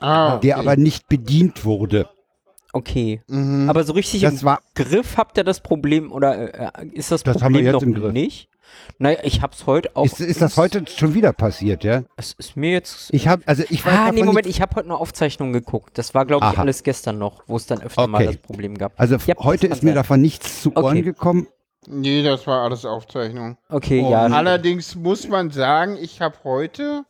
Ah, 0.00 0.38
der 0.38 0.58
aber 0.58 0.76
nicht 0.76 1.08
bedient 1.08 1.64
wurde. 1.64 2.08
Okay. 2.72 3.22
Mhm. 3.28 3.68
Aber 3.70 3.84
so 3.84 3.92
richtig 3.94 4.22
Das 4.22 4.40
im 4.40 4.42
war, 4.44 4.60
Griff 4.74 5.16
habt 5.16 5.38
ihr 5.38 5.44
das 5.44 5.60
Problem 5.60 6.12
oder 6.12 6.54
äh, 6.82 6.86
ist 6.92 7.10
das, 7.12 7.22
Das 7.22 7.42
haben 7.42 7.54
wir 7.54 7.60
Problem 7.60 7.64
jetzt 7.66 7.72
noch 7.74 7.82
im 7.82 7.94
Griff. 7.94 8.12
nicht? 8.12 8.48
Naja, 8.98 9.18
ich 9.22 9.42
hab's 9.42 9.66
heute 9.66 9.94
auch. 9.94 10.04
ist, 10.04 10.20
ist 10.20 10.40
das 10.40 10.56
heute 10.56 10.84
schon 10.86 11.14
wieder 11.14 11.32
passiert, 11.32 11.84
ja? 11.84 12.02
Es 12.16 12.32
ist 12.38 12.56
mir 12.56 12.70
jetzt. 12.72 13.12
Ich 13.12 13.28
habe, 13.28 13.42
also 13.46 13.62
ich 13.68 13.84
weiß 13.84 13.92
ah, 13.92 14.12
nee, 14.12 14.22
Moment, 14.22 14.46
nicht, 14.46 14.56
ich 14.56 14.62
habe 14.62 14.74
heute 14.76 14.88
nur 14.88 15.00
Aufzeichnungen 15.00 15.52
geguckt. 15.52 15.98
Das 15.98 16.14
war, 16.14 16.24
glaube 16.26 16.46
ich, 16.46 16.52
Aha. 16.52 16.60
alles 16.62 16.82
gestern 16.82 17.18
noch, 17.18 17.42
wo 17.46 17.56
es 17.56 17.66
dann 17.66 17.80
öfter 17.82 18.06
mal 18.06 18.18
Okay. 18.22 18.26
das 18.26 18.36
Problem 18.38 18.76
gab. 18.78 18.92
also 18.96 19.16
Ja, 19.26 19.34
das 19.34 19.44
heute 19.44 19.68
kann 19.68 19.76
ist 19.76 19.82
mir 19.82 19.90
sein. 19.90 19.96
davon 19.96 20.20
nichts 20.22 20.62
zu 20.62 20.74
Ohren 20.76 20.84
Okay. 20.98 21.02
gekommen. 21.02 21.46
Nee, 21.88 22.22
das 22.22 22.46
war 22.46 22.62
alles 22.64 22.84
Aufzeichnung. 22.84 23.58
Okay, 23.68 24.00
ja. 24.00 24.26
Allerdings 24.26 24.94
muss 24.96 25.28
man 25.28 25.50
sagen, 25.50 25.96
ich 26.00 26.20
habe 26.20 26.34
heute, 26.42 27.04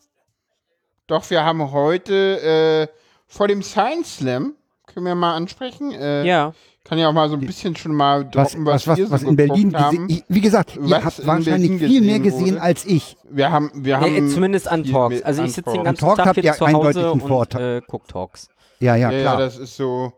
doch 1.07 1.29
wir 1.31 1.45
haben 1.45 1.71
heute 1.73 2.89
äh, 2.91 2.95
vor 3.27 3.49
dem 3.49 3.63
Science 3.63 4.17
Slam, 4.19 4.55
können 4.87 5.07
wir 5.07 5.15
mal 5.15 5.35
ansprechen, 5.35 5.93
äh, 5.93 6.25
Ja. 6.25 6.53
Kann 6.89 6.99
ja 6.99 7.09
auch 7.09 7.13
mal 7.13 7.29
so 7.29 7.35
ein 7.37 7.41
bisschen 7.47 7.75
schon 7.77 7.93
mal 7.95 8.25
Was, 8.33 8.53
droppen, 8.53 8.67
was, 8.67 8.87
was, 8.87 8.99
wir 8.99 9.11
was 9.11 9.21
so 9.23 9.29
in 9.29 9.37
Berlin 9.37 9.77
haben. 9.79 10.09
wie 10.29 10.41
gesagt, 10.41 10.77
Was 10.81 10.89
ihr 10.91 11.05
habt 11.05 11.19
in 11.19 11.27
wahrscheinlich 11.27 11.71
Berlin 11.71 11.89
viel 11.89 12.01
mehr 12.03 12.21
gesehen 12.21 12.53
wurde. 12.55 12.63
als 12.63 12.85
ich. 12.85 13.17
Wir 13.29 13.51
haben, 13.51 13.71
wir 13.75 14.01
haben 14.01 14.27
Nee, 14.27 14.33
zumindest 14.33 14.69
an 14.69 14.85
Talks. 14.85 15.23
Also 15.23 15.43
ich 15.43 15.53
sitze 15.55 15.71
den 15.73 15.85
Talks. 15.85 15.85
ganzen 16.01 16.01
Talk 16.07 16.17
Tag 16.17 16.35
hier 16.37 16.53
zu 16.53 16.65
eindeutig 16.65 16.97
Hause 17.03 17.13
und 17.13 17.21
Vorteil. 17.21 17.79
äh, 17.79 17.83
guck 17.87 18.07
Talks. 18.09 18.49
Ja, 18.81 18.95
ja, 18.97 19.11
Ja, 19.11 19.21
klar. 19.21 19.39
das 19.39 19.59
ist 19.59 19.77
so. 19.77 20.13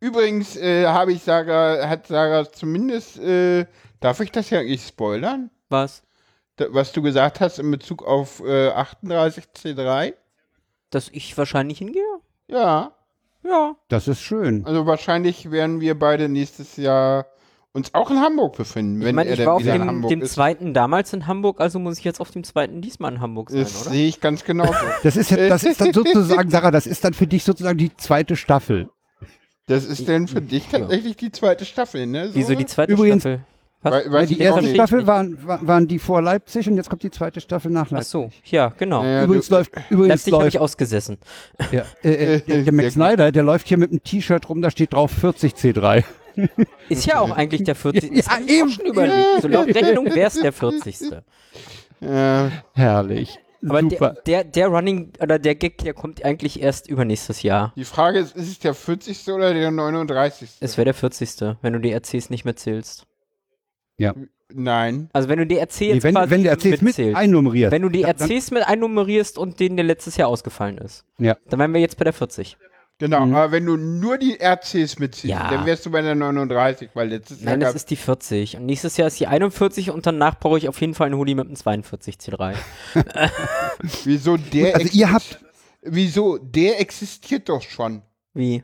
Übrigens 0.00 0.56
äh, 0.56 0.86
habe 0.86 1.12
ich 1.12 1.22
Sarah, 1.22 1.88
hat 1.88 2.06
Sarah 2.06 2.50
zumindest, 2.50 3.18
äh, 3.18 3.64
darf 4.00 4.20
ich 4.20 4.30
das 4.30 4.50
ja 4.50 4.60
eigentlich 4.60 4.86
spoilern? 4.86 5.50
Was? 5.70 6.02
Da, 6.56 6.66
was 6.70 6.92
du 6.92 7.02
gesagt 7.02 7.40
hast 7.40 7.58
in 7.58 7.70
Bezug 7.70 8.04
auf 8.06 8.40
äh, 8.40 8.70
38C3? 8.70 10.14
Dass 10.90 11.08
ich 11.10 11.36
wahrscheinlich 11.36 11.78
hingehe? 11.78 12.02
Ja, 12.48 12.92
Ja. 13.44 13.74
das 13.88 14.08
ist 14.08 14.20
schön. 14.20 14.64
also 14.64 14.86
wahrscheinlich 14.86 15.50
werden 15.50 15.80
wir 15.80 15.98
beide 15.98 16.28
nächstes 16.28 16.76
Jahr 16.76 17.26
uns 17.72 17.92
auch 17.92 18.10
in 18.10 18.20
Hamburg 18.20 18.56
befinden, 18.56 19.00
Ich 19.00 19.06
wenn 19.06 19.14
meine, 19.16 19.30
er 19.30 19.38
ich 19.38 19.44
war 19.46 19.54
auf 19.54 19.62
dem, 19.62 19.84
Hamburg 19.86 20.08
dem 20.08 20.22
ist. 20.22 20.32
zweiten 20.34 20.72
damals 20.74 21.12
in 21.12 21.26
Hamburg, 21.26 21.60
also 21.60 21.78
muss 21.80 21.98
ich 21.98 22.04
jetzt 22.04 22.20
auf 22.20 22.30
dem 22.30 22.44
zweiten 22.44 22.80
diesmal 22.80 23.12
in 23.14 23.20
Hamburg 23.20 23.50
sein, 23.50 23.60
Das 23.60 23.82
oder? 23.82 23.90
sehe 23.90 24.06
ich 24.08 24.20
ganz 24.20 24.44
genau 24.44 24.66
so. 24.66 24.72
Das 25.02 25.16
ist, 25.16 25.30
ja- 25.30 25.48
das 25.48 25.64
ist 25.64 25.80
dann 25.80 25.92
sozusagen, 25.92 26.50
Sarah, 26.50 26.70
das 26.70 26.86
ist 26.86 27.04
dann 27.04 27.14
für 27.14 27.26
dich 27.26 27.42
sozusagen 27.44 27.76
die 27.76 27.94
zweite 27.96 28.36
Staffel. 28.36 28.88
Das 29.66 29.84
ist 29.86 30.06
denn 30.08 30.28
für 30.28 30.40
dich 30.42 30.68
tatsächlich 30.68 31.16
die 31.16 31.32
zweite 31.32 31.64
Staffel, 31.64 32.06
ne? 32.06 32.28
So? 32.28 32.34
Wieso 32.34 32.54
die 32.54 32.66
zweite 32.66 32.92
Übrigens- 32.92 33.22
Staffel? 33.22 33.44
Was? 33.84 33.92
Wei- 33.92 34.04
Ja, 34.04 34.12
weiß 34.12 34.28
die 34.28 34.38
erste. 34.40 34.66
Staffel 34.74 35.06
waren, 35.06 35.38
wa- 35.46 35.60
waren 35.62 35.86
die 35.86 35.98
vor 36.00 36.20
Leipzig 36.22 36.66
und 36.68 36.76
jetzt 36.76 36.90
kommt 36.90 37.02
die 37.04 37.10
zweite 37.10 37.40
Staffel 37.40 37.70
nach 37.70 37.86
Ach 37.86 37.90
Leipzig. 37.92 38.10
so, 38.10 38.30
ja, 38.46 38.72
genau. 38.76 39.02
Naja, 39.02 39.24
Übrigens 39.24 39.48
du, 39.48 39.54
läuft, 39.54 39.70
übrigens 39.90 40.08
Leipzig 40.08 40.32
habe 40.32 40.44
läuft 40.44 40.54
ich 40.56 40.60
ausgesessen. 40.60 41.18
ja, 41.70 41.84
äh, 42.02 42.08
äh, 42.36 42.40
der, 42.40 42.62
der 42.62 42.72
Max 42.72 42.94
Snyder, 42.94 43.30
der 43.30 43.42
läuft 43.44 43.68
hier 43.68 43.78
mit 43.78 43.90
einem 43.90 44.02
T-Shirt 44.02 44.48
rum, 44.48 44.60
da 44.62 44.70
steht 44.70 44.92
drauf 44.92 45.12
40C3. 45.22 46.02
Ist 46.88 47.06
ja 47.06 47.20
auch 47.20 47.30
eigentlich 47.30 47.62
der 47.62 47.76
40. 47.76 48.02
Ja, 48.10 48.16
Das 48.16 48.28
hab 48.28 48.40
ich 48.40 48.46
auch 48.46 48.66
eben. 48.66 48.70
schon 48.70 48.86
überlegt. 48.86 49.42
So 49.42 49.48
laut 49.48 49.68
Rechnung 49.68 50.06
wäre 50.14 50.26
es 50.28 50.34
der 50.40 50.52
40. 50.52 51.12
äh, 52.00 52.48
Herrlich. 52.72 53.38
Aber 53.66 53.80
Super. 53.80 54.16
der, 54.26 54.42
der, 54.42 54.44
der 54.44 54.66
Running 54.68 55.12
oder 55.20 55.38
der 55.38 55.54
Gag, 55.54 55.78
der 55.78 55.94
kommt 55.94 56.22
eigentlich 56.22 56.60
erst 56.60 56.86
übernächstes 56.88 57.42
Jahr. 57.42 57.72
die 57.76 57.84
Frage 57.84 58.18
ist, 58.18 58.36
ist 58.36 58.48
es 58.48 58.58
der 58.58 58.74
40. 58.74 59.26
oder 59.28 59.54
der 59.54 59.70
39.? 59.70 60.50
Es 60.60 60.76
wäre 60.76 60.84
der 60.84 60.94
40. 60.94 61.56
wenn 61.62 61.72
du 61.72 61.78
die 61.78 61.92
RCs 61.94 62.28
nicht 62.28 62.44
mitzählst. 63.98 64.30
Nein. 64.56 65.08
Also 65.12 65.28
wenn 65.28 65.38
du 65.38 65.46
die 65.46 65.56
RC 65.58 65.80
Nee, 65.80 65.92
jetzt 65.94 66.02
wenn, 66.04 66.14
quasi 66.14 66.30
wenn 66.30 66.42
du 66.44 66.48
erzählst, 66.50 66.82
mit 66.82 66.96
mitzählst. 66.96 67.16
einnummeriert. 67.16 67.72
Wenn 67.72 67.82
du 67.82 67.88
die 67.88 68.02
dann- 68.02 68.10
RCs 68.20 68.50
mit 68.52 68.62
einnummerierst 68.66 69.38
und 69.38 69.58
den, 69.58 69.76
der 69.76 69.84
letztes 69.84 70.16
Jahr 70.16 70.28
ausgefallen 70.28 70.78
ist, 70.78 71.04
Ja. 71.18 71.36
dann 71.48 71.58
wären 71.58 71.72
wir 71.74 71.80
jetzt 71.80 71.96
bei 71.96 72.04
der 72.04 72.12
40. 72.12 72.56
Genau, 72.98 73.26
Mhm. 73.26 73.34
aber 73.34 73.50
wenn 73.52 73.66
du 73.66 73.76
nur 73.76 74.16
die 74.18 74.38
RCs 74.38 75.00
mitziehst, 75.00 75.24
Ja. 75.24 75.50
dann 75.50 75.66
wärst 75.66 75.84
du 75.86 75.90
bei 75.90 76.02
der 76.02 76.14
39, 76.14 76.90
weil 76.94 77.08
letztes 77.08 77.40
Jahr 77.40 77.50
Nein, 77.52 77.60
das 77.60 77.74
ist 77.74 77.90
die 77.90 77.96
40. 77.96 78.56
Und 78.56 78.66
nächstes 78.66 78.96
Jahr 78.96 79.08
ist 79.08 79.18
die 79.18 79.26
41 79.26 79.90
und 79.90 80.06
danach 80.06 80.38
brauche 80.38 80.58
ich 80.58 80.68
auf 80.68 80.80
jeden 80.80 80.94
Fall 80.94 81.06
einen 81.08 81.16
Hoodie 81.16 81.34
mit 81.34 81.46
einem 81.46 81.56
42 81.56 82.16
C3. 82.20 82.54
wieso 84.04 84.36
der 84.36 84.76
Also 84.76 84.88
ihr 84.92 85.10
habt, 85.10 85.40
wieso 85.82 86.38
der 86.38 86.80
existiert 86.80 87.48
doch 87.48 87.62
schon. 87.62 88.02
Wie? 88.32 88.62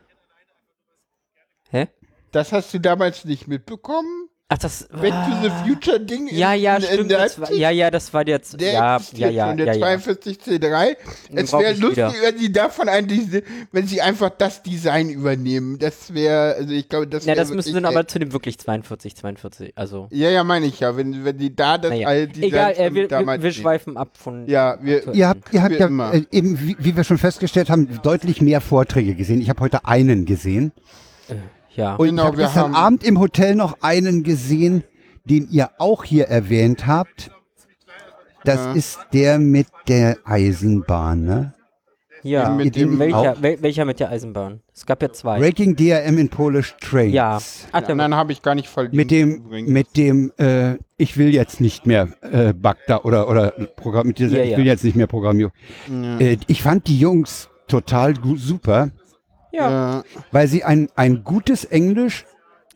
Hä? 1.70 1.88
Das 2.30 2.52
hast 2.52 2.72
du 2.72 2.78
damals 2.78 3.25
nicht 3.25 3.49
mitbekommen? 3.49 4.28
Ach, 4.52 4.59
das 4.59 4.88
Back 4.88 5.12
ah. 5.12 5.26
to 5.26 5.49
the 5.49 5.50
Future 5.64 6.00
Ding 6.00 6.26
Ja, 6.28 6.54
in, 6.54 6.62
ja, 6.62 6.76
in 6.76 6.83
stimmt. 6.83 7.12
Das 7.12 7.38
war, 7.38 7.47
Leipzig? 7.47 7.61
ja, 7.61 7.71
ja, 7.71 7.88
das 7.92 8.12
war 8.12 8.26
jetzt. 8.26 8.61
Der 8.61 8.73
ja, 8.73 8.80
ja, 8.80 8.97
existiert 8.97 9.33
ja, 9.33 9.54
der 9.54 9.66
ja, 9.66 9.75
ja. 9.75 9.97
42C3. 9.97 10.97
Den 11.30 11.38
Es 11.38 11.52
wäre 11.52 11.73
lustig, 11.75 11.97
wieder. 11.99 12.12
wenn 12.21 12.38
sie 12.38 12.50
davon 12.52 12.88
eigentlich, 12.88 13.45
wenn 13.71 13.87
sie 13.87 14.00
einfach 14.00 14.30
das 14.30 14.64
Design 14.64 15.09
übernehmen. 15.09 15.78
Das 15.78 16.12
wäre, 16.12 16.54
also 16.57 16.75
ich 16.75 16.88
glaube, 16.88 17.07
das 17.07 17.25
Ja, 17.26 17.28
wäre 17.28 17.38
das 17.38 17.50
müssen 17.54 17.75
dann 17.75 17.85
aber 17.85 18.09
zu 18.09 18.19
dem 18.19 18.33
wirklich 18.33 18.59
42, 18.59 19.14
42. 19.14 19.73
Also. 19.76 20.09
Ja, 20.11 20.30
ja, 20.30 20.42
meine 20.42 20.66
ich 20.66 20.80
ja. 20.80 20.97
Wenn, 20.97 21.25
wenn 21.25 21.38
die 21.38 21.54
da 21.54 21.78
das 21.78 21.92
Naja. 21.92 22.09
alte 22.09 22.42
Egal, 22.42 22.73
äh, 22.73 22.92
wir, 22.92 23.02
wir, 23.02 23.09
damals 23.09 23.45
wir 23.45 23.52
schweifen 23.52 23.97
ab 23.97 24.16
von. 24.19 24.49
Ja, 24.49 24.78
wir, 24.83 25.14
ihr 25.14 25.28
habt, 25.28 25.54
ihr 25.54 25.62
habt 25.62 25.78
ja 25.78 25.87
immer. 25.87 26.12
äh, 26.12 26.25
eben, 26.33 26.59
wie, 26.61 26.76
wie 26.80 26.97
wir 26.97 27.04
schon 27.04 27.19
festgestellt 27.19 27.71
haben, 27.71 28.00
deutlich 28.02 28.40
mehr 28.42 28.61
Vorträge 28.61 29.14
gesehen. 29.14 29.40
Ich 29.40 29.49
habe 29.49 29.61
heute 29.61 29.85
einen 29.85 30.25
gesehen. 30.25 30.73
Ja. 31.76 31.94
Und 31.96 32.08
Genau, 32.08 32.22
ich 32.22 32.26
habe 32.28 32.36
wir 32.38 32.44
gestern 32.46 32.62
haben- 32.64 32.74
Abend 32.74 33.04
im 33.04 33.18
Hotel 33.20 33.54
noch 33.54 33.78
einen 33.80 34.22
gesehen, 34.22 34.84
den 35.24 35.48
ihr 35.50 35.70
auch 35.78 36.04
hier 36.04 36.26
erwähnt 36.28 36.86
habt. 36.86 37.30
Das 38.44 38.56
Ja. 38.64 38.72
ist 38.72 38.98
der 39.12 39.38
mit 39.38 39.66
der 39.88 40.16
Eisenbahn, 40.24 41.24
ne? 41.24 41.54
ja. 42.22 42.50
mit 42.50 42.74
dem- 42.76 42.98
welcher, 42.98 43.40
wel, 43.40 43.62
welcher 43.62 43.84
mit 43.84 43.98
der 44.00 44.10
Eisenbahn? 44.10 44.60
Es 44.74 44.84
gab 44.84 45.00
ja 45.02 45.10
zwei. 45.12 45.38
Breaking 45.38 45.76
DRM 45.76 46.18
in 46.18 46.28
Polish 46.28 46.74
Trains. 46.80 47.14
ja. 47.14 47.36
Ach, 47.36 47.80
den 47.80 47.84
der, 47.84 47.90
anderen 47.90 48.14
habe 48.16 48.32
ich 48.32 48.42
gar 48.42 48.54
nicht 48.54 48.68
verlinkt. 48.68 48.94
Mit 48.96 49.10
dem, 49.10 49.36
übrigens. 49.36 49.70
mit 49.70 49.96
dem, 49.96 50.32
äh, 50.38 50.76
ich 50.98 51.16
will 51.18 51.32
jetzt 51.34 51.60
nicht 51.60 51.86
mehr 51.86 52.08
äh, 52.22 52.52
Bagda 52.54 53.00
oder 53.04 53.28
oder 53.28 53.50
Programm, 53.76 54.06
mit 54.08 54.18
dieser, 54.18 54.38
Ja, 54.38 54.44
ich 54.44 54.50
ja. 54.52 54.56
will 54.58 54.66
jetzt 54.66 54.84
nicht 54.84 54.96
mehr 54.96 55.06
Programmieren. 55.06 55.52
Äh, 56.18 56.36
ich 56.46 56.62
fand 56.62 56.88
die 56.88 56.98
Jungs 56.98 57.48
total 57.68 58.14
super, 58.36 58.90
ja. 59.52 60.02
weil 60.33 60.49
sie 60.49 60.64
ein 60.64 60.88
ein 60.97 61.25
gutes 61.25 61.64
Englisch, 61.64 62.25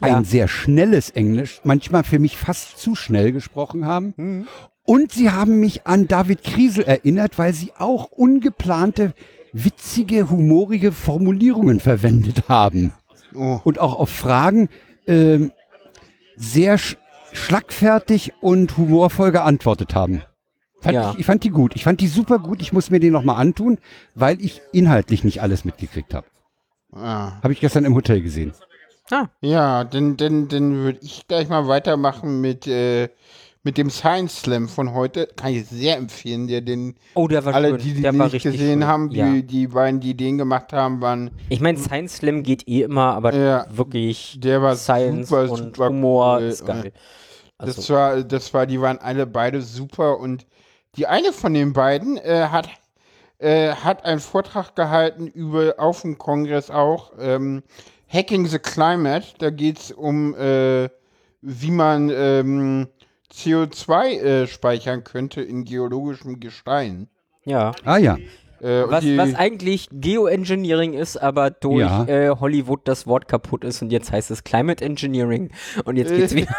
Ja. 0.00 0.16
ein 0.16 0.25
sehr 0.25 0.49
schnelles 0.49 1.11
Englisch, 1.11 1.61
manchmal 1.64 2.04
für 2.04 2.19
mich 2.19 2.37
fast 2.37 2.78
zu 2.78 2.95
schnell 2.95 3.33
gesprochen 3.33 3.87
haben. 3.87 4.47
Und 4.85 5.12
sie 5.12 5.31
haben 5.31 5.61
mich 5.61 5.87
an 5.87 6.09
David 6.09 6.43
Kriesel 6.45 6.85
erinnert, 6.85 7.38
weil 7.38 7.54
sie 7.54 7.73
auch 7.78 8.11
ungeplante, 8.11 9.14
witzige, 9.52 10.28
humorige 10.31 10.93
Formulierungen 10.93 11.81
verwendet 11.81 12.49
haben. 12.49 12.93
oh, 13.35 13.61
Und 13.64 13.78
auch 13.78 13.99
auf 13.99 14.11
Fragen 14.11 14.69
ähm, 15.07 15.52
sehr 16.37 16.76
sch 16.78 16.97
schlagfertig 17.33 18.33
und 18.40 18.76
humorvoll 18.76 19.33
geantwortet 19.33 19.95
haben. 19.95 20.23
Fand 20.81 20.95
Ja. 20.95 21.11
ich, 21.12 21.21
ich 21.21 21.26
fand 21.26 21.43
die 21.45 21.50
gut. 21.50 21.75
Ich 21.75 21.83
fand 21.85 22.00
die 22.00 22.07
super 22.07 22.38
gut. 22.38 22.61
Ich 22.62 22.73
muss 22.73 22.90
mir 22.90 23.00
die 23.00 23.11
nochmal 23.11 23.40
antun, 23.40 23.78
weil 24.14 24.40
ich 24.40 24.61
inhaltlich 24.73 25.25
nicht 25.25 25.43
alles 25.43 25.64
mitgekriegt 25.64 26.14
habe. 26.14 26.26
Ah. 26.94 27.32
Habe 27.42 27.52
ich 27.52 27.60
gestern 27.60 27.84
im 27.84 27.94
Hotel 27.94 28.20
gesehen. 28.22 28.52
Ah, 29.10 29.26
ja, 29.42 29.84
dann, 29.84 30.16
dann, 30.16 30.48
dann 30.48 30.76
würde 30.76 30.98
ich 31.02 31.26
gleich 31.28 31.48
mal 31.48 31.68
weitermachen 31.68 32.40
mit, 32.40 32.66
äh, 32.66 33.10
mit 33.62 33.76
dem 33.76 33.90
Science 33.90 34.40
Slam 34.42 34.66
von 34.68 34.94
heute. 34.94 35.28
Kann 35.36 35.52
ich 35.52 35.66
sehr 35.68 35.96
empfehlen, 35.98 36.46
der 36.48 36.62
den 36.62 36.96
oh, 37.14 37.28
der 37.28 37.44
war 37.44 37.54
alle, 37.54 37.70
schön. 37.70 37.78
die, 37.78 37.94
die 37.94 38.02
der 38.02 38.12
den 38.12 38.18
war 38.18 38.26
nicht 38.26 38.34
richtig 38.34 38.52
gesehen 38.52 38.80
schön. 38.80 38.86
haben, 38.86 39.10
die, 39.10 39.16
ja. 39.18 39.42
die 39.42 39.66
beiden, 39.68 40.00
die 40.00 40.16
den 40.16 40.38
gemacht 40.38 40.72
haben, 40.72 41.00
waren, 41.02 41.30
Ich 41.50 41.60
meine, 41.60 41.78
Science 41.78 42.16
Slam 42.16 42.42
geht 42.42 42.66
eh 42.66 42.82
immer, 42.82 43.14
aber 43.14 43.34
Ja. 43.34 43.66
wirklich 43.68 44.38
der 44.40 44.62
war 44.62 44.74
Science 44.76 45.28
super, 45.28 45.50
und 45.50 45.76
super 45.76 45.88
Humor 45.88 46.38
cool. 46.38 46.42
ist 46.44 46.64
geil. 46.64 46.92
Das 47.58 47.76
Also, 47.78 47.94
war, 47.94 48.22
das 48.24 48.52
war, 48.54 48.66
die 48.66 48.80
waren 48.80 48.98
alle 48.98 49.26
beide 49.26 49.60
super 49.62 50.18
und 50.18 50.46
die 50.96 51.06
eine 51.06 51.32
von 51.32 51.52
den 51.54 51.72
beiden 51.72 52.16
äh, 52.18 52.48
hat, 52.50 52.68
äh, 53.38 53.71
hat 53.71 54.05
einen 54.05 54.21
Vortrag 54.21 54.75
gehalten 54.75 55.26
über 55.26 55.75
auf 55.79 56.03
dem 56.03 56.19
Kongress 56.19 56.71
auch 56.71 57.12
ähm, 57.19 57.62
Hacking 58.09 58.47
the 58.47 58.59
Climate. 58.59 59.26
Da 59.38 59.50
geht 59.50 59.79
es 59.79 59.93
um, 59.93 60.35
äh, 60.37 60.88
wie 61.41 61.71
man 61.71 62.11
ähm, 62.11 62.88
CO2 63.33 64.21
äh, 64.21 64.47
speichern 64.47 65.05
könnte 65.05 65.43
in 65.43 65.64
geologischem 65.64 66.41
Gestein. 66.41 67.09
ja. 67.45 67.73
Ah 67.85 67.97
ja. 67.99 68.17
Äh, 68.64 68.85
Was, 68.88 69.04
was 69.04 69.35
eigentlich 69.35 69.88
Geoengineering 69.92 70.94
ist, 70.94 71.18
aber 71.18 71.50
durch 71.50 71.80
Ja. 71.80 72.04
äh, 72.06 72.30
Hollywood 72.30 72.80
das 72.85 73.06
Wort 73.06 73.28
kaputt 73.28 73.62
ist 73.62 73.83
und 73.83 73.92
jetzt 73.92 74.11
heißt 74.11 74.30
es 74.30 74.42
Climate 74.42 74.83
Engineering 74.83 75.50
und 75.85 75.97
jetzt 75.97 76.14
geht's 76.14 76.35
wieder. 76.35 76.49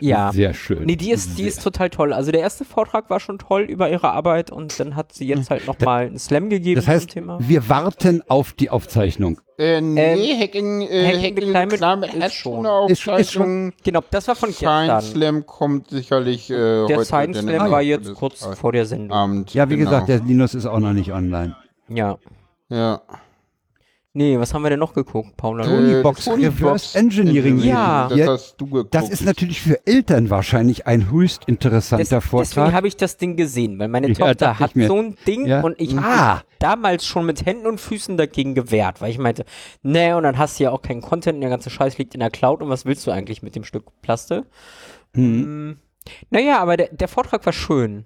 ja. 0.00 0.30
Sehr 0.32 0.52
schön. 0.52 0.84
Nee, 0.84 0.96
die 0.96 1.10
ist, 1.10 1.38
die 1.38 1.44
ist 1.44 1.62
total 1.62 1.88
toll. 1.90 2.12
Also 2.12 2.32
der 2.32 2.40
erste 2.42 2.64
Vortrag 2.66 3.08
war 3.08 3.18
schon 3.20 3.38
toll 3.38 3.62
über 3.62 3.90
ihre 3.90 4.10
Arbeit 4.10 4.50
und 4.52 4.78
dann 4.78 4.94
hat 4.94 5.12
sie 5.12 5.26
jetzt 5.26 5.48
halt 5.50 5.66
nochmal 5.66 6.06
einen 6.06 6.18
Slam 6.18 6.50
gegeben 6.50 6.76
das 6.76 6.86
heißt, 6.88 7.10
zum 7.10 7.22
Thema. 7.22 7.38
wir 7.40 7.68
warten 7.68 8.22
auf 8.28 8.52
die 8.52 8.68
Aufzeichnung. 8.70 9.40
Äh, 9.58 9.80
nee, 9.80 10.36
Hacking, 10.38 10.82
äh, 10.82 11.06
Hacking 11.06 11.20
Hacking, 11.22 11.50
Climate 11.50 11.76
Climate, 11.78 12.16
ist 12.16 12.22
hat 12.24 12.32
schon- 12.32 12.64
schon 12.64 12.90
ist 12.90 13.00
schon- 13.00 13.14
ist 13.18 13.28
Aufzeichnung. 13.28 13.72
Genau, 13.82 14.00
das 14.10 14.28
war 14.28 14.36
von 14.36 14.52
Science 14.52 15.04
gestern. 15.04 15.20
Slam 15.20 15.46
kommt 15.46 15.90
sicherlich 15.90 16.50
äh, 16.50 16.54
Der 16.86 16.96
heute. 16.98 17.04
Science 17.04 17.38
Slam 17.38 17.70
war 17.70 17.82
jetzt 17.82 18.14
kurz 18.14 18.44
vor 18.44 18.72
der 18.72 18.86
Sendung. 18.86 19.12
Abend. 19.16 19.54
Ja, 19.54 19.68
wie 19.70 19.76
genau. 19.76 19.90
gesagt, 19.90 20.08
der 20.08 20.20
Linus 20.20 20.54
ist 20.54 20.66
auch 20.66 20.78
noch 20.78 20.92
nicht 20.92 21.12
online. 21.12 21.56
Ja. 21.88 22.18
Ja. 22.68 23.00
Nee, 24.18 24.38
was 24.38 24.54
haben 24.54 24.62
wir 24.62 24.70
denn 24.70 24.78
noch 24.78 24.94
geguckt, 24.94 25.36
Paula? 25.36 25.64
Äh, 25.64 25.68
Tonybox 25.68 26.24
Tonybox 26.24 26.58
Reverse 26.62 26.98
Engineering. 26.98 27.58
Ja. 27.58 28.06
Das 28.08 28.18
Ja, 28.18 28.26
hast 28.28 28.56
du 28.58 28.64
geguckt. 28.66 28.94
Das 28.94 29.10
ist 29.10 29.22
natürlich 29.26 29.60
für 29.60 29.86
Eltern 29.86 30.30
wahrscheinlich 30.30 30.86
ein 30.86 31.10
höchst 31.10 31.42
interessanter 31.46 32.02
deswegen 32.02 32.22
Vortrag. 32.22 32.72
habe 32.72 32.88
ich 32.88 32.96
das 32.96 33.18
Ding 33.18 33.36
gesehen, 33.36 33.78
weil 33.78 33.88
meine 33.88 34.08
Ja, 34.08 34.14
Tochter 34.14 34.58
hat 34.58 34.70
so 34.74 34.96
ein 34.96 35.16
Ding 35.26 35.44
Ja. 35.46 35.60
und 35.60 35.78
ich 35.78 35.94
Mhm. 35.94 36.02
Damals 36.66 37.06
schon 37.06 37.24
mit 37.24 37.46
Händen 37.46 37.68
und 37.68 37.80
Füßen 37.80 38.16
dagegen 38.16 38.56
gewehrt, 38.56 39.00
weil 39.00 39.12
ich 39.12 39.18
meinte, 39.18 39.44
nee, 39.82 40.12
und 40.12 40.24
dann 40.24 40.36
hast 40.36 40.58
du 40.58 40.64
ja 40.64 40.72
auch 40.72 40.82
keinen 40.82 41.00
Content 41.00 41.36
und 41.36 41.42
der 41.42 41.50
ganze 41.50 41.70
Scheiß 41.70 41.96
liegt 41.96 42.14
in 42.14 42.20
der 42.20 42.30
Cloud 42.30 42.60
und 42.60 42.68
was 42.68 42.84
willst 42.84 43.06
du 43.06 43.12
eigentlich 43.12 43.40
mit 43.40 43.54
dem 43.54 43.62
Stück 43.62 43.84
Plaste? 44.02 44.46
Mhm. 45.14 45.68
Mm, 45.68 45.76
naja, 46.30 46.58
aber 46.58 46.76
der, 46.76 46.88
der 46.88 47.06
Vortrag 47.06 47.46
war 47.46 47.52
schön. 47.52 48.04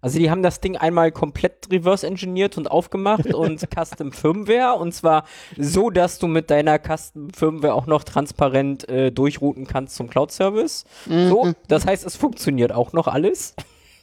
Also 0.00 0.18
die 0.18 0.32
haben 0.32 0.42
das 0.42 0.60
Ding 0.60 0.76
einmal 0.76 1.12
komplett 1.12 1.70
reverse 1.70 2.04
engineert 2.04 2.58
und 2.58 2.68
aufgemacht 2.68 3.32
und 3.34 3.68
Custom 3.72 4.10
Firmware 4.10 4.74
und 4.74 4.92
zwar 4.92 5.24
so, 5.56 5.90
dass 5.90 6.18
du 6.18 6.26
mit 6.26 6.50
deiner 6.50 6.80
Custom 6.80 7.30
Firmware 7.30 7.74
auch 7.74 7.86
noch 7.86 8.02
transparent 8.02 8.88
äh, 8.88 9.12
durchrouten 9.12 9.68
kannst 9.68 9.94
zum 9.94 10.10
Cloud 10.10 10.32
Service. 10.32 10.84
So, 11.06 11.52
das 11.68 11.86
heißt, 11.86 12.04
es 12.04 12.16
funktioniert 12.16 12.72
auch 12.72 12.92
noch 12.92 13.06
alles. 13.06 13.54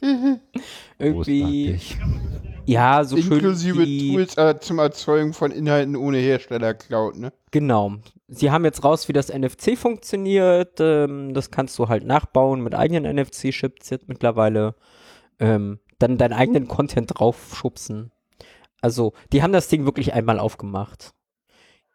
Irgendwie, 0.98 1.72
Großartig. 1.72 1.98
Ja, 2.70 3.04
so 3.04 3.16
Inklusive 3.16 3.74
schön 3.74 3.86
wie, 3.86 4.14
Tools 4.14 4.36
äh, 4.36 4.58
zum 4.60 4.78
Erzeugen 4.78 5.32
von 5.32 5.50
Inhalten 5.50 5.96
ohne 5.96 6.18
Hersteller-Cloud, 6.18 7.16
ne? 7.16 7.32
Genau. 7.50 7.94
Sie 8.28 8.50
haben 8.50 8.64
jetzt 8.64 8.84
raus, 8.84 9.08
wie 9.08 9.12
das 9.12 9.28
NFC 9.28 9.76
funktioniert. 9.76 10.78
Ähm, 10.78 11.34
das 11.34 11.50
kannst 11.50 11.78
du 11.78 11.88
halt 11.88 12.04
nachbauen 12.04 12.62
mit 12.62 12.74
eigenen 12.74 13.16
NFC-Chips 13.16 13.90
jetzt 13.90 14.08
mittlerweile. 14.08 14.76
Ähm, 15.40 15.80
dann 15.98 16.16
deinen 16.16 16.32
eigenen 16.32 16.68
Content 16.68 17.18
draufschubsen. 17.18 18.12
Also, 18.80 19.12
die 19.32 19.42
haben 19.42 19.52
das 19.52 19.68
Ding 19.68 19.84
wirklich 19.84 20.14
einmal 20.14 20.38
aufgemacht. 20.38 21.12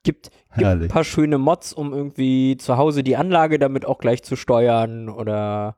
Gibt, 0.04 0.30
gibt 0.56 0.68
ein 0.68 0.88
paar 0.88 1.04
schöne 1.04 1.38
Mods, 1.38 1.74
um 1.74 1.94
irgendwie 1.94 2.58
zu 2.58 2.78
Hause 2.78 3.02
die 3.02 3.16
Anlage 3.16 3.58
damit 3.58 3.86
auch 3.86 3.98
gleich 3.98 4.24
zu 4.24 4.36
steuern 4.36 5.10
oder 5.10 5.78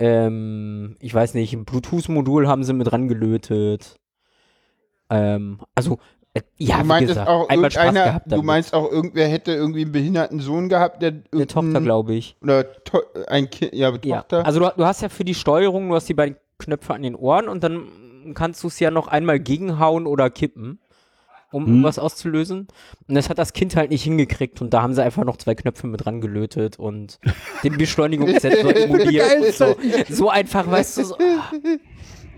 ähm, 0.00 0.96
ich 0.98 1.14
weiß 1.14 1.34
nicht, 1.34 1.52
ein 1.52 1.64
Bluetooth-Modul 1.64 2.48
haben 2.48 2.64
sie 2.64 2.72
mit 2.72 2.90
rangelötet. 2.90 4.00
Ähm, 5.12 5.60
also, 5.74 5.98
äh, 6.34 6.40
ja, 6.56 6.78
du 6.78 6.82
wie 6.84 6.86
meintest 6.88 7.14
gesagt, 7.14 7.28
auch 7.28 7.48
einmal 7.48 7.70
Spaß 7.70 7.94
gehabt 7.94 8.26
du 8.26 8.30
damit. 8.30 8.46
meinst 8.46 8.74
auch 8.74 8.90
irgendwer 8.90 9.28
hätte 9.28 9.52
irgendwie 9.52 9.82
einen 9.82 9.92
behinderten 9.92 10.40
Sohn 10.40 10.68
gehabt, 10.68 11.02
der 11.02 11.14
Eine 11.32 11.46
Tochter, 11.46 11.80
glaube 11.80 12.14
ich. 12.14 12.36
oder 12.42 12.72
to 12.84 13.00
ein 13.28 13.50
Kind, 13.50 13.74
ja, 13.74 13.92
Ja, 14.02 14.20
Tochter. 14.22 14.46
also 14.46 14.60
du, 14.60 14.72
du 14.76 14.84
hast 14.84 15.02
ja 15.02 15.08
für 15.10 15.24
die 15.24 15.34
Steuerung, 15.34 15.88
du 15.90 15.94
hast 15.94 16.08
die 16.08 16.14
beiden 16.14 16.36
Knöpfe 16.58 16.94
an 16.94 17.02
den 17.02 17.14
Ohren 17.14 17.48
und 17.48 17.62
dann 17.62 17.82
kannst 18.34 18.62
du 18.62 18.68
es 18.68 18.78
ja 18.80 18.90
noch 18.90 19.08
einmal 19.08 19.40
gegenhauen 19.40 20.06
oder 20.06 20.30
kippen, 20.30 20.78
um 21.50 21.66
Hm. 21.66 21.82
was 21.82 21.98
auszulösen. 21.98 22.68
Und 23.08 23.14
das 23.14 23.28
hat 23.28 23.36
das 23.38 23.52
Kind 23.52 23.76
halt 23.76 23.90
nicht 23.90 24.04
hingekriegt 24.04 24.62
und 24.62 24.72
da 24.72 24.80
haben 24.80 24.94
sie 24.94 25.02
einfach 25.02 25.24
noch 25.24 25.36
zwei 25.36 25.54
Knöpfe 25.54 25.86
mit 25.86 26.02
dran 26.04 26.20
gelötet 26.22 26.78
und 26.78 27.18
den 27.62 27.76
Beschleunigungssensor 27.78 28.74
emuliert. 28.74 29.52
so. 29.52 29.74
so 30.08 30.30
einfach, 30.30 30.70
weißt 30.70 30.96
du, 30.98 31.04
so. 31.04 31.16
ah. 31.16 31.52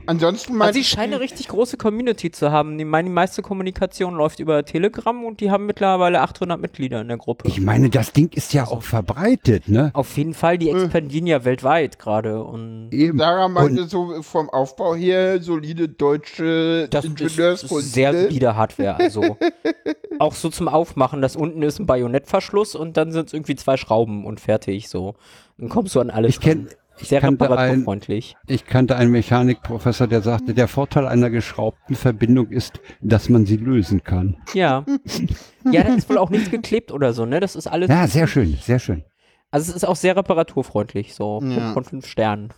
Ansonsten 0.07 0.61
Also 0.61 0.75
sie 0.79 0.85
scheinen 0.85 1.15
eine 1.15 1.21
richtig 1.23 1.49
große 1.49 1.77
Community 1.77 2.31
zu 2.31 2.51
haben. 2.53 2.77
Die, 2.79 2.85
meine, 2.85 3.09
die 3.09 3.15
meiste 3.15 3.43
Kommunikation 3.43 4.15
läuft 4.15 4.41
über 4.41 4.65
Telegram 4.65 5.25
und 5.25 5.41
die 5.41 5.51
haben 5.51 5.67
mittlerweile 5.67 6.21
800 6.21 6.61
Mitglieder 6.61 7.01
in 7.01 7.09
der 7.09 7.17
Gruppe. 7.17 7.49
Ich 7.49 7.61
meine, 7.61 7.91
das 7.91 8.13
Ding 8.13 8.31
ist 8.35 8.53
ja 8.53 8.67
auch 8.67 8.83
verbreitet, 8.83 9.69
ne? 9.69 9.91
Auf 9.95 10.17
jeden 10.17 10.35
Fall, 10.35 10.59
die 10.59 10.71
expandieren 10.71 11.27
ja 11.27 11.45
weltweit 11.45 11.99
gerade 11.99 12.43
und 12.43 12.89
Eben. 12.93 13.19
Sarah 13.19 13.49
meinte 13.49 13.83
Und- 13.83 13.89
so 13.91 14.23
vom 14.23 14.51
Aufbau 14.51 14.95
her 14.95 15.41
solide 15.43 15.89
deutsche 15.89 16.89
Das 16.91 17.05
ist, 17.05 17.11
Ingenieurskunst. 17.21 17.87
ist 17.87 17.93
sehr 17.95 18.13
solide 18.13 18.57
Hardware. 18.57 18.97
Also 18.97 19.37
auch 20.19 20.35
so 20.35 20.49
zum 20.51 20.69
Aufmachen, 20.69 21.23
das 21.23 21.37
unten 21.37 21.63
ist 21.63 21.79
ein 21.79 21.87
Bajonettverschluss 21.87 22.75
und 22.75 22.97
dann 22.97 23.13
sind 23.13 23.27
es 23.29 23.33
irgendwie 23.33 23.57
zwei 23.57 23.77
Schrauben 23.77 24.25
und 24.25 24.41
fertig. 24.41 24.89
So. 24.89 25.15
Dann 25.59 25.69
kommst 25.69 25.95
du 25.95 26.01
an 26.01 26.11
alles. 26.11 26.31
Ich 26.37 26.41
kenn- 26.41 26.67
ran. 26.67 26.75
Ich 27.01 27.09
sehr 27.09 27.21
kannte 27.21 27.45
reparaturfreundlich. 27.45 28.37
Ich 28.47 28.67
kannte 28.67 28.97
einen 28.97 29.11
Mechanikprofessor, 29.11 30.07
der 30.07 30.23
sagte, 30.23 30.55
der 30.55 30.69
Vorteil 30.69 31.07
einer 31.07 31.31
geschraubten 31.31 31.97
Verbindung 31.97 32.49
ist, 32.51 32.81
dass 33.01 33.29
man 33.29 33.47
sie 33.47 33.57
lösen 33.57 34.03
kann. 34.03 34.37
Ja. 34.55 34.85
ja, 35.71 35.83
da 35.83 35.95
ist 35.95 36.09
wohl 36.09 36.19
auch 36.19 36.31
nichts 36.31 36.51
geklebt 36.51 36.93
oder 36.93 37.13
so, 37.13 37.25
ne? 37.27 37.41
Das 37.41 37.57
ist 37.57 37.67
alles. 37.67 37.89
Ja, 37.89 38.07
sehr 38.07 38.27
schön, 38.27 38.57
sehr 38.61 38.79
schön. 38.79 39.05
Also 39.51 39.71
es 39.71 39.77
ist 39.77 39.85
auch 39.85 39.97
sehr 39.97 40.17
reparaturfreundlich, 40.17 41.15
so 41.15 41.41
Ja. 41.43 41.73
von 41.73 41.85
fünf 41.85 42.07
Sternen. 42.07 42.51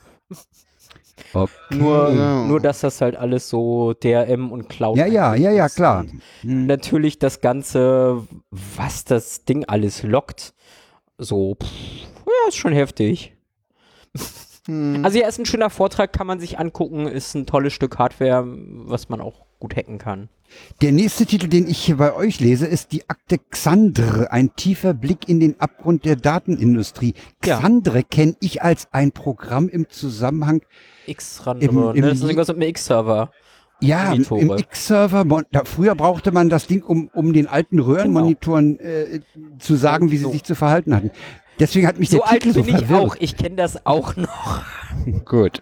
Okay. 1.33 1.51
Nur, 1.71 2.11
Ja. 2.11 2.45
nur, 2.47 2.61
dass 2.61 2.81
das 2.81 3.01
halt 3.01 3.17
alles 3.17 3.49
so 3.49 3.95
DRM 3.95 4.53
und 4.53 4.69
Cloud. 4.69 4.97
Ja, 4.99 5.07
ja, 5.07 5.35
ja, 5.35 5.51
ja, 5.51 5.69
klar. 5.69 6.05
Und 6.45 6.67
natürlich 6.67 7.19
das 7.19 7.41
Ganze, 7.41 8.27
was 8.51 9.05
das 9.05 9.45
Ding 9.45 9.65
alles 9.67 10.03
lockt, 10.03 10.55
so, 11.19 11.55
pff, 11.55 11.71
ja, 12.27 12.49
ist 12.49 12.57
schon 12.57 12.73
heftig. 12.73 13.36
Hm. 14.67 15.05
Also 15.05 15.19
ja, 15.19 15.29
ist 15.29 15.39
ein 15.39 15.47
schöner 15.47 15.71
Vortrag, 15.71 16.13
kann 16.13 16.27
man 16.27 16.41
sich 16.41 16.59
angucken, 16.59 17.07
ist 17.07 17.35
ein 17.35 17.47
tolles 17.47 17.73
Stück 17.73 17.99
Hardware, 17.99 18.45
was 18.47 19.09
man 19.09 19.21
auch 19.21 19.47
gut 19.61 19.77
hacken 19.77 19.99
kann. 19.99 20.29
Der 20.81 20.93
nächste 20.93 21.27
Titel, 21.27 21.49
den 21.49 21.67
ich 21.69 21.79
hier 21.79 21.97
bei 21.97 22.15
euch 22.15 22.39
lese, 22.41 22.67
ist 22.67 22.93
die 22.93 23.09
Akte 23.09 23.39
Xandre, 23.51 24.31
ein 24.33 24.55
tiefer 24.55 24.95
Blick 24.95 25.29
in 25.29 25.41
den 25.41 25.61
Abgrund 25.61 26.05
der 26.05 26.15
Datenindustrie. 26.17 27.15
Ja. 27.45 27.59
Xandre 27.59 28.03
kenne 28.05 28.37
ich 28.41 28.63
als 28.63 28.87
ein 28.93 29.11
Programm 29.13 29.69
im 29.69 29.89
Zusammenhang, 29.89 30.63
Im- 31.07 31.97
im 31.97 32.01
ne? 32.01 32.09
Das 32.11 32.19
ist 32.19 32.23
irgendwas 32.25 32.49
mit 32.49 32.57
einem 32.59 32.69
X-Server. 32.71 33.31
ja, 33.81 34.05
im, 34.05 34.11
Monitore. 34.11 34.41
im 34.41 34.51
X-Server. 34.59 35.25
Früher 35.65 35.95
brauchte 35.95 36.31
man 36.33 36.49
das 36.49 36.67
Ding, 36.67 36.83
um, 36.83 37.09
um 37.13 37.33
den 37.33 37.47
alten 37.49 37.79
Röhrenmonitoren 37.81 38.79
äh, 38.81 39.21
zu 39.59 39.75
sagen, 39.77 40.11
wie 40.11 40.17
sie 40.17 40.25
So. 40.25 40.33
sich 40.33 40.45
zu 40.45 40.55
verhalten 40.55 40.95
hatten. 40.95 41.11
Deswegen 41.59 41.87
hat 41.87 41.99
mich 41.99 42.11
So 42.11 42.19
der 42.19 42.29
alt 42.29 42.43
Titel 42.43 42.55
so 42.55 42.63
bin 42.63 42.75
ich 42.77 42.87
verwirrt. 42.87 43.11
auch, 43.13 43.17
ich 43.19 43.37
kenne 43.37 43.57
das 43.57 43.87
auch 43.87 44.15
noch. 44.17 44.63
Gut. 45.25 45.61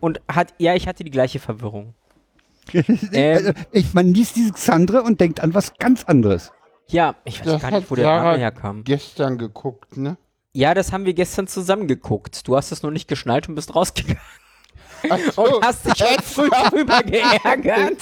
Und 0.00 0.20
hat, 0.30 0.52
ja, 0.58 0.74
ich 0.74 0.86
hatte 0.86 1.02
die 1.04 1.10
gleiche 1.10 1.38
Verwirrung. 1.38 1.94
Ähm, 3.12 3.36
Also, 3.36 3.52
ich, 3.72 3.92
man 3.94 4.12
liest 4.14 4.36
dieses 4.36 4.54
Xandre 4.54 5.02
und 5.02 5.20
denkt 5.20 5.40
an 5.40 5.52
was 5.54 5.74
ganz 5.78 6.04
anderes. 6.04 6.50
Ja, 6.88 7.14
ich 7.24 7.40
weiß 7.40 7.46
Das 7.46 7.62
gar 7.62 7.70
nicht, 7.70 7.90
wo 7.90 7.94
der 7.94 8.04
Sarah 8.04 8.22
Name 8.32 8.38
herkam. 8.38 8.84
gestern 8.84 9.38
geguckt, 9.38 9.96
ne? 9.96 10.16
Ja, 10.52 10.72
das 10.74 10.92
haben 10.92 11.04
wir 11.04 11.14
gestern 11.14 11.46
zusammen 11.46 11.88
geguckt. 11.88 12.46
Du 12.46 12.56
hast 12.56 12.70
es 12.72 12.82
nur 12.82 12.92
nicht 12.92 13.08
geschnallt 13.08 13.48
und 13.48 13.54
bist 13.54 13.74
rausgegangen. 13.74 14.20
Ach 15.10 15.18
so. 15.34 15.56
Und 15.56 15.64
hast 15.66 15.84
dich 15.86 16.04
früh 16.22 16.48
darüber 16.50 17.02
geärgert. 17.02 17.98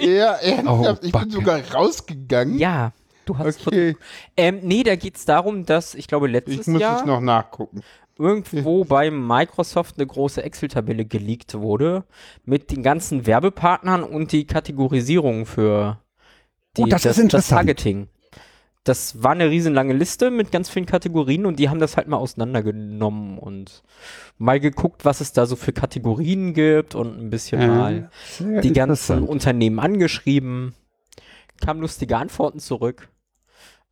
Ja, 0.00 0.34
ernsthaft, 0.34 1.00
Oh, 1.02 1.06
ich 1.06 1.12
bin 1.12 1.30
sogar 1.30 1.60
rausgegangen. 1.72 2.58
Ja, 2.58 2.92
du 3.32 3.38
hast 3.38 3.66
Okay, 3.66 3.96
Ähm, 4.36 4.60
nee, 4.62 4.82
da 4.82 4.96
geht's 4.96 5.24
darum, 5.24 5.64
dass, 5.66 5.94
ich 5.94 6.06
glaube, 6.08 6.28
letztes 6.28 6.60
ich 6.60 6.66
muss 6.66 6.80
Jahr 6.80 7.00
es 7.00 7.06
noch 7.06 7.20
nachgucken. 7.20 7.82
irgendwo 8.18 8.84
bei 8.84 9.10
Microsoft 9.10 9.96
eine 9.98 10.06
große 10.06 10.42
Excel-Tabelle 10.42 11.04
geleakt 11.06 11.54
wurde 11.54 12.04
mit 12.44 12.70
den 12.70 12.82
ganzen 12.82 13.26
Werbepartnern 13.26 14.02
und 14.02 14.32
die 14.32 14.46
Kategorisierung 14.46 15.46
für 15.46 15.98
die, 16.76 16.82
Oh, 16.82 16.86
das 16.86 17.04
ist 17.04 17.06
das 17.06 17.18
interessant. 17.18 17.58
Targeting. 17.60 18.08
Das 18.84 19.22
war 19.22 19.32
eine 19.32 19.50
riesenlange 19.50 19.92
Liste 19.92 20.30
mit 20.30 20.52
ganz 20.52 20.70
vielen 20.70 20.86
Kategorien 20.86 21.44
und 21.44 21.58
die 21.58 21.68
haben 21.68 21.80
das 21.80 21.98
halt 21.98 22.08
mal 22.08 22.16
auseinandergenommen 22.16 23.36
und 23.38 23.82
mal 24.38 24.58
geguckt, 24.58 25.04
was 25.04 25.20
es 25.20 25.32
da 25.34 25.44
so 25.44 25.54
für 25.54 25.72
Kategorien 25.74 26.54
gibt 26.54 26.94
und 26.94 27.18
ein 27.20 27.28
bisschen 27.28 27.60
mal 27.66 28.10
Sehr 28.24 28.62
die 28.62 28.72
ganzen. 28.72 29.24
Unternehmen 29.28 29.78
angeschrieben, 29.80 30.74
kamen 31.60 31.80
lustige 31.82 32.16
Antworten 32.16 32.58
zurück. 32.58 33.10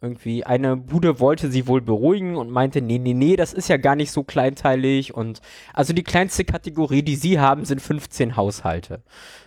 Irgendwie 0.01 0.45
eine 0.45 0.77
Bude 0.77 1.19
wollte 1.19 1.51
sie 1.51 1.67
wohl 1.67 1.81
beruhigen 1.81 2.37
und 2.37 2.51
meinte, 2.51 2.81
nee, 2.81 2.99
nee, 2.99 3.15
nee, 3.15 3.35
das 3.35 3.53
ist 3.53 3.69
ja 3.69 3.77
gar 3.79 3.97
nicht 3.97 4.13
so 4.13 4.23
kleinteilig 4.23 5.13
und 5.13 5.41
also 5.75 5.93
die 5.93 6.05
kleinste 6.05 6.45
Kategorie, 6.45 7.03
die 7.03 7.17
sie 7.17 7.41
haben, 7.41 7.65
sind 7.65 7.81
15 7.83 8.37
Haushalte. 8.37 9.03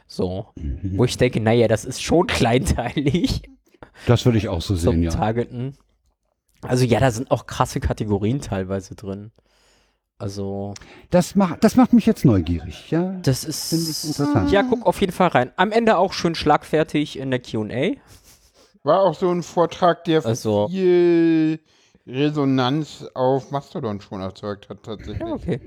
So, 0.08 0.48
Mhm. 0.58 0.98
wo 0.98 1.06
ich 1.06 1.16
denke, 1.18 1.40
naja, 1.40 1.70
das 1.70 1.86
ist 1.86 2.04
schon 2.04 2.28
kleinteilig 2.28 3.44
Das 4.08 4.26
würde 4.26 4.38
ich 4.40 4.50
auch 4.50 4.62
so 4.62 4.76
zum 4.76 4.96
sehen, 4.96 5.04
ja. 5.04 5.12
Targeten. 5.12 5.78
Also 6.64 6.84
ja, 6.86 7.00
da 7.00 7.12
sind 7.12 7.32
auch 7.32 7.46
krasse 7.48 7.80
Kategorien 7.80 8.42
teilweise 8.42 8.94
drin. 8.96 9.32
Also, 10.18 10.74
Das 11.10 11.34
macht, 11.36 11.64
das 11.64 11.76
macht 11.76 11.94
mich 11.94 12.06
jetzt 12.06 12.26
neugierig, 12.26 12.92
ja. 12.92 13.16
das 13.24 13.40
Finde 13.40 13.84
ich 13.86 13.90
ist 13.90 14.04
interessant. 14.06 14.52
ja, 14.52 14.62
guck 14.62 14.86
auf 14.86 15.00
jeden 15.02 15.14
Fall 15.14 15.30
rein. 15.30 15.52
Am 15.56 15.72
Ende 15.72 15.98
auch 15.98 16.14
schön 16.14 16.36
schlagfertig 16.36 17.18
in 17.18 17.32
der 17.32 17.42
Q&A. 17.42 17.94
War 18.84 19.02
auch 19.02 19.14
so 19.16 19.30
ein 19.30 19.44
Vortrag, 19.44 20.04
der 20.06 20.26
Also- 20.26 20.68
viel 20.68 21.60
Resonanz 22.08 23.06
auf 23.14 23.52
Mastodon 23.52 24.02
schon 24.02 24.22
erzeugt 24.22 24.70
hat, 24.70 24.84
tatsächlich. 24.84 25.20
Ja, 25.20 25.34
okay. 25.34 25.62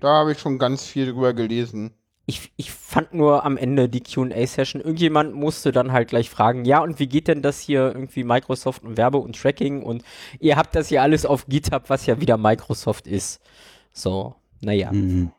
Da 0.00 0.08
habe 0.18 0.32
ich 0.32 0.38
schon 0.38 0.58
ganz 0.58 0.84
viel 0.84 1.12
drüber 1.12 1.34
gelesen. 1.34 1.92
Ich, 2.28 2.52
ich 2.56 2.72
fand 2.72 3.14
nur 3.14 3.44
am 3.44 3.56
Ende 3.56 3.88
die 3.88 4.02
QA-Session, 4.02 4.80
irgendjemand 4.82 5.34
musste 5.34 5.70
dann 5.70 5.92
halt 5.92 6.08
gleich 6.08 6.28
fragen, 6.28 6.64
ja, 6.64 6.80
und 6.82 6.98
wie 6.98 7.06
geht 7.06 7.28
denn 7.28 7.40
das 7.40 7.60
hier 7.60 7.92
irgendwie 7.94 8.24
Microsoft 8.24 8.82
und 8.82 8.96
Werbe 8.96 9.18
und 9.18 9.40
Tracking 9.40 9.82
und 9.84 10.02
ihr 10.40 10.56
habt 10.56 10.74
das 10.74 10.90
ja 10.90 11.02
alles 11.02 11.24
auf 11.24 11.46
GitHub, 11.46 11.84
was 11.88 12.06
ja 12.06 12.20
wieder 12.20 12.36
Microsoft 12.36 13.06
ist. 13.06 13.40
So. 13.92 14.34
Naja. 14.60 14.92
Mhm. 14.92 15.32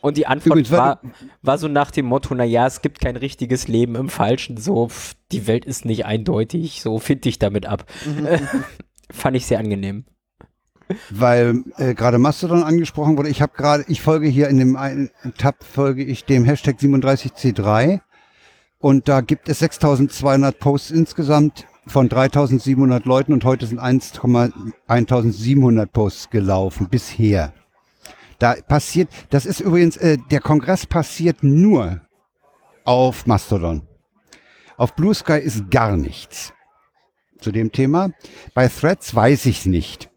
Und 0.00 0.16
die 0.16 0.26
Antwort 0.26 0.58
Übrigens, 0.58 0.70
war, 0.70 1.00
war 1.42 1.58
so 1.58 1.68
nach 1.68 1.90
dem 1.90 2.06
Motto, 2.06 2.34
naja, 2.34 2.66
es 2.66 2.82
gibt 2.82 3.00
kein 3.00 3.16
richtiges 3.16 3.68
Leben 3.68 3.94
im 3.96 4.08
Falschen, 4.08 4.56
so, 4.56 4.88
pff, 4.88 5.14
die 5.32 5.46
Welt 5.46 5.64
ist 5.64 5.84
nicht 5.84 6.06
eindeutig, 6.06 6.80
so 6.80 6.98
finde 6.98 7.28
ich 7.28 7.38
damit 7.38 7.66
ab. 7.66 7.86
Fand 9.10 9.36
ich 9.36 9.46
sehr 9.46 9.58
angenehm. 9.58 10.04
weil 11.10 11.64
äh, 11.76 11.94
gerade 11.94 12.18
Mastodon 12.18 12.62
angesprochen 12.62 13.16
wurde. 13.16 13.30
Ich 13.30 13.40
habe 13.40 13.52
gerade, 13.56 13.84
ich 13.88 14.02
folge 14.02 14.28
hier 14.28 14.48
in 14.48 14.58
dem 14.58 14.76
einen 14.76 15.10
Tab 15.38 15.64
folge 15.64 16.04
ich 16.04 16.24
dem 16.24 16.44
Hashtag 16.44 16.76
37C3 16.78 18.00
und 18.78 19.08
da 19.08 19.22
gibt 19.22 19.48
es 19.48 19.60
6200 19.60 20.58
Posts 20.58 20.90
insgesamt 20.90 21.66
von 21.86 22.08
3700 22.08 23.04
Leuten 23.04 23.32
und 23.32 23.44
heute 23.44 23.66
sind 23.66 23.80
1,1700 23.80 25.86
Posts 25.86 26.30
gelaufen 26.30 26.88
bisher. 26.90 27.52
Da 28.44 28.56
passiert, 28.68 29.08
das 29.30 29.46
ist 29.46 29.60
übrigens, 29.60 29.96
äh, 29.96 30.18
der 30.30 30.40
Kongress 30.40 30.84
passiert 30.84 31.42
nur 31.42 32.02
auf 32.84 33.26
Mastodon. 33.26 33.88
Auf 34.76 34.94
Blue 34.94 35.14
Sky 35.14 35.38
ist 35.38 35.70
gar 35.70 35.96
nichts 35.96 36.52
zu 37.40 37.52
dem 37.52 37.72
Thema. 37.72 38.10
Bei 38.52 38.68
Threads 38.68 39.14
weiß 39.14 39.46
ich 39.46 39.60
es 39.60 39.64
nicht. 39.64 40.10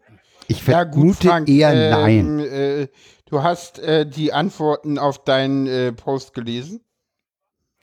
Ich 0.46 0.58
Ja, 0.66 0.86
vermute 0.86 1.26
Frank, 1.26 1.48
eher 1.48 1.72
ähm, 1.72 1.90
nein. 1.90 2.40
Äh, 2.40 2.88
du 3.30 3.42
hast 3.42 3.78
äh, 3.78 4.04
die 4.04 4.34
Antworten 4.34 4.98
auf 4.98 5.24
deinen 5.24 5.66
äh, 5.66 5.92
Post 5.92 6.34
gelesen. 6.34 6.84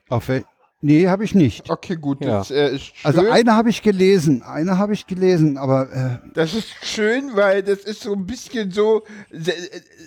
Auf 0.09 0.27
wel 0.27 0.45
nee, 0.81 1.07
habe 1.07 1.23
ich 1.23 1.33
nicht. 1.35 1.69
Okay, 1.69 1.95
gut, 1.95 2.23
Ja. 2.23 2.39
das 2.39 2.51
äh, 2.51 2.75
ist 2.75 2.85
schön. 2.97 3.05
Also 3.05 3.29
eine 3.29 3.53
habe 3.55 3.69
ich 3.69 3.81
gelesen, 3.81 4.43
eine 4.43 4.77
habe 4.77 4.93
ich 4.93 5.07
gelesen, 5.07 5.57
aber 5.57 5.91
äh, 6.23 6.29
Das 6.33 6.53
ist 6.53 6.67
schön, 6.83 7.35
weil 7.35 7.63
das 7.63 7.79
ist 7.79 8.01
so 8.01 8.13
ein 8.13 8.25
bisschen 8.25 8.71
so, 8.71 9.03
äh, 9.31 9.51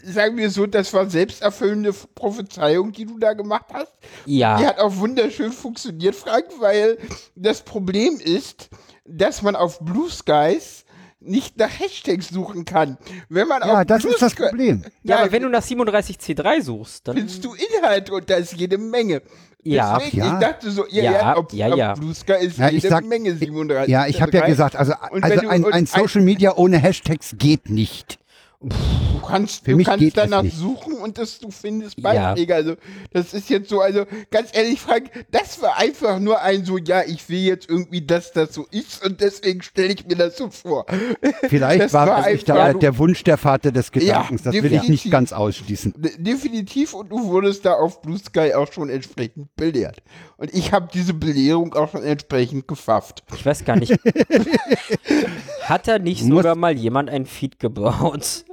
sagen 0.04 0.36
wir 0.36 0.50
so, 0.50 0.66
das 0.66 0.92
war 0.94 1.08
selbsterfüllende 1.10 1.92
Prophezeiung, 2.14 2.92
die 2.92 3.06
du 3.06 3.18
da 3.18 3.32
gemacht 3.32 3.66
hast. 3.72 3.92
Die 4.26 4.38
Ja, 4.38 4.58
hat 4.64 4.78
auch 4.78 4.96
wunderschön 4.96 5.52
funktioniert, 5.52 6.14
Frank, 6.14 6.46
weil 6.60 6.98
das 7.34 7.62
Problem 7.62 8.18
ist, 8.22 8.68
dass 9.04 9.42
man 9.42 9.56
auf 9.56 9.80
Blue 9.80 10.10
Skies 10.10 10.84
nicht 11.20 11.58
nach 11.58 11.68
Hashtags 11.80 12.28
suchen 12.28 12.64
kann. 12.64 12.96
Wenn 13.28 13.48
man 13.48 13.60
ja, 13.62 13.80
auf 13.80 13.86
das 13.86 14.02
Blue 14.02 14.12
ist 14.12 14.22
das 14.22 14.34
Problem. 14.36 14.82
ja 14.84 14.90
Nein, 15.16 15.18
aber 15.24 15.32
wenn 15.32 15.42
du 15.42 15.48
nach 15.48 15.64
37C3 15.64 16.62
suchst, 16.62 17.08
dann. 17.08 17.16
findest 17.16 17.44
du 17.44 17.54
Inhalt 17.54 18.10
und 18.10 18.30
da 18.30 18.36
ist 18.36 18.52
jede 18.54 18.78
Menge. 18.78 19.22
Ja, 19.64 19.98
Deswegen, 19.98 20.18
ja. 20.18 20.32
ich 20.34 20.38
dachte 20.46 20.70
so, 20.70 20.86
ja, 20.88 21.02
Ja, 21.02 21.12
ja, 21.12 21.34
auf, 21.34 21.52
ja, 21.52 21.74
ja. 21.74 21.94
Blue 21.94 22.14
Sky 22.14 22.32
ist 22.40 22.58
Ja, 22.58 22.70
ich 22.70 22.82
sag- 22.82 23.04
Menge 23.04 23.34
37. 23.34 23.90
Ja, 23.90 24.06
ich 24.06 24.22
habe 24.22 24.32
ja 24.36 24.46
gesagt, 24.46 24.76
also, 24.76 24.94
Und 25.10 25.24
also 25.24 25.40
du- 25.40 25.48
ein, 25.48 25.64
ein 25.64 25.86
Social 25.86 26.22
Media 26.22 26.54
ohne 26.54 26.78
Hashtags 26.78 27.34
geht 27.38 27.68
nicht. 27.68 28.18
Du 28.60 29.20
kannst, 29.24 29.64
Für 29.64 29.76
du 29.76 29.84
kannst 29.84 30.16
danach 30.16 30.44
suchen 30.44 30.94
und 30.94 31.16
das, 31.16 31.38
du 31.38 31.50
findest 31.52 31.96
Ja. 32.00 32.30
Beiträge. 32.32 32.54
Also, 32.56 32.74
das 33.12 33.32
ist 33.32 33.48
jetzt 33.50 33.68
so, 33.68 33.80
also 33.80 34.04
ganz 34.32 34.48
ehrlich, 34.52 34.80
Frank, 34.80 35.10
das 35.30 35.62
war 35.62 35.76
einfach 35.78 36.18
nur 36.18 36.40
ein 36.40 36.64
so, 36.64 36.76
ja, 36.76 37.02
ich 37.06 37.28
will 37.28 37.38
jetzt 37.38 37.68
irgendwie, 37.70 38.04
dass 38.04 38.32
das 38.32 38.52
so 38.54 38.66
ist 38.72 39.04
und 39.04 39.20
deswegen 39.20 39.62
stelle 39.62 39.92
ich 39.94 40.04
mir 40.06 40.16
das 40.16 40.36
so 40.36 40.50
vor. 40.50 40.86
Vielleicht 41.48 41.82
Das 41.82 41.92
war, 41.92 42.08
war 42.08 42.22
das 42.22 42.32
nicht 42.32 42.48
der, 42.82 42.98
Wunsch 42.98 43.22
der 43.22 43.36
Vater 43.38 43.70
des 43.70 43.92
Gedankens. 43.92 44.42
das 44.42 44.52
will 44.54 44.72
ich 44.72 44.88
nicht 44.88 45.08
ganz 45.10 45.32
ausschließen. 45.32 45.94
De- 45.96 46.16
Definitiv 46.20 46.94
und 46.94 47.10
du 47.10 47.22
wurdest 47.26 47.64
da 47.64 47.74
auf 47.74 48.02
Blue 48.02 48.18
Sky 48.18 48.54
auch 48.54 48.72
schon 48.72 48.88
entsprechend 48.88 49.54
belehrt. 49.54 50.02
Und 50.36 50.52
ich 50.52 50.72
habe 50.72 50.88
diese 50.92 51.14
Belehrung 51.14 51.74
auch 51.74 51.92
schon 51.92 52.02
entsprechend 52.02 52.66
gefafft. 52.66 53.22
Ich 53.36 53.46
weiß 53.46 53.64
gar 53.64 53.76
nicht. 53.76 53.92
Hat 55.62 55.86
da 55.86 55.98
nicht 55.98 56.24
sogar 56.24 56.54
mal 56.56 56.76
jemand 56.76 57.10
ein 57.10 57.26
Feed 57.26 57.58
gebaut? 57.60 58.44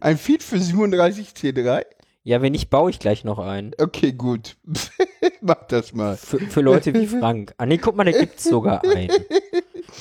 Ein 0.00 0.18
Feed 0.18 0.42
für 0.42 0.56
37C3? 0.56 1.84
Ja, 2.22 2.42
wenn 2.42 2.52
nicht, 2.52 2.70
baue 2.70 2.90
ich 2.90 2.98
gleich 2.98 3.24
noch 3.24 3.38
ein. 3.38 3.72
Okay, 3.78 4.12
gut. 4.12 4.56
Mach 5.40 5.62
das 5.68 5.92
mal. 5.94 6.16
Für, 6.16 6.38
für 6.40 6.60
Leute 6.60 6.92
wie 6.92 7.06
Frank. 7.06 7.54
Ah 7.56 7.66
nee, 7.66 7.78
guck 7.78 7.94
mal, 7.96 8.04
da 8.04 8.10
gibt's 8.10 8.44
sogar 8.44 8.82
einen. 8.84 9.10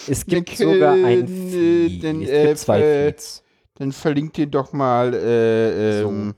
Es 0.07 0.25
gibt 0.25 0.59
Dann, 0.59 0.73
sogar 0.73 0.93
ein 0.93 1.25
äh, 1.25 1.27
Feed. 1.27 2.03
dann, 2.03 2.21
es 2.23 2.29
äh, 2.29 2.45
gibt 2.47 2.57
zwei 2.57 2.81
äh, 2.81 3.05
Feeds. 3.11 3.43
Dann 3.75 3.91
verlinkt 3.91 4.37
den 4.37 4.49
doch 4.49 4.73
mal, 4.73 5.13
äh, 5.13 6.01
So. 6.01 6.09
ähm, 6.09 6.35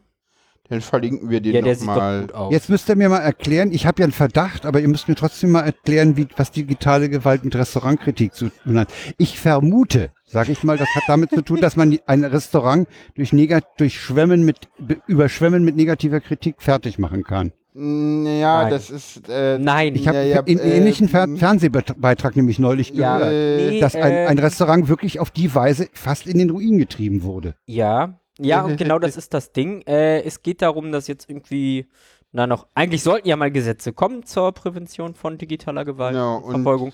dann 0.70 0.82
verlinken 0.82 1.30
wir 1.30 1.39
den 1.39 1.54
Ja, 1.56 1.62
der 1.62 1.72
noch 1.74 1.80
sieht 1.80 1.88
mal. 1.88 2.22
doch 2.22 2.28
gut 2.28 2.36
aus. 2.36 2.52
Jetzt 2.54 2.70
müsst 2.70 2.89
ihr 2.89 2.96
mir 2.98 3.08
mal 3.08 3.20
erklären, 3.20 3.72
ich 3.72 3.86
habe 3.86 4.02
ja 4.02 4.06
einen 4.06 4.12
Verdacht, 4.12 4.65
aber 4.65 4.82
ihr 4.82 4.89
müsst 4.89 5.08
mir 5.08 5.15
trotzdem 5.15 5.52
mal 5.52 5.62
erklären, 5.62 6.17
wie, 6.17 6.28
was 6.36 6.52
digitale 6.52 7.08
Gewalt 7.10 7.46
mit 7.46 7.56
Restaurantkritik 7.56 8.34
zu 8.34 8.50
tun 8.50 8.78
hat. 8.78 8.89
Ich 9.17 9.39
vermute, 9.39 10.12
sage 10.27 10.51
ich 10.51 10.63
mal, 10.63 10.77
das 10.77 10.89
hat 10.93 11.03
damit 11.07 11.31
zu 11.31 11.41
tun, 11.41 11.59
dass 11.61 11.75
man 11.75 11.97
ein 12.05 12.23
Restaurant 12.23 12.87
durch, 13.15 13.33
negat 13.33 13.65
durch 13.77 13.99
Schwemmen 13.99 14.43
mit, 14.43 14.67
be- 14.77 14.97
überschwemmen 15.07 15.63
mit 15.63 15.75
negativer 15.75 16.19
Kritik 16.19 16.61
fertig 16.61 16.99
machen 16.99 17.23
kann. 17.23 17.51
Ja, 17.73 18.63
Nein. 18.63 18.69
das 18.71 18.89
ist. 18.89 19.29
Äh, 19.29 19.59
Nein. 19.59 19.95
Ich 19.95 20.07
habe 20.07 20.17
ja, 20.17 20.23
ja, 20.23 20.39
in 20.41 20.57
äh, 20.57 20.77
ähnlichen 20.77 21.07
Fer 21.07 21.27
Fernsehbeitrag 21.37 22.35
nämlich 22.35 22.57
neulich 22.57 22.89
ja, 22.89 23.19
gehört, 23.19 23.33
äh, 23.33 23.69
nee, 23.69 23.79
dass 23.79 23.95
ein, 23.95 24.27
ein 24.27 24.37
äh, 24.37 24.41
Restaurant 24.41 24.87
wirklich 24.89 25.19
auf 25.19 25.29
die 25.29 25.53
Weise 25.53 25.87
fast 25.93 26.25
in 26.25 26.39
den 26.39 26.49
Ruin 26.49 26.79
getrieben 26.79 27.21
wurde. 27.21 27.53
Ja, 27.67 28.19
ja, 28.39 28.63
und 28.63 28.77
genau 28.79 28.97
das 28.97 29.15
ist 29.15 29.31
das 29.33 29.51
Ding. 29.51 29.83
Äh, 29.83 30.21
es 30.23 30.41
geht 30.41 30.63
darum, 30.63 30.91
dass 30.91 31.07
jetzt 31.07 31.29
irgendwie, 31.29 31.85
na 32.31 32.45
noch, 32.45 32.67
eigentlich 32.75 33.03
sollten 33.03 33.27
ja 33.27 33.35
mal 33.35 33.51
Gesetze 33.51 33.93
kommen 33.93 34.23
zur 34.23 34.51
Prävention 34.51 35.15
von 35.15 35.37
digitaler 35.37 35.85
Gewalt 35.85 36.13
Genau, 36.13 36.37
und 36.37 36.51
Verfolgung. 36.51 36.93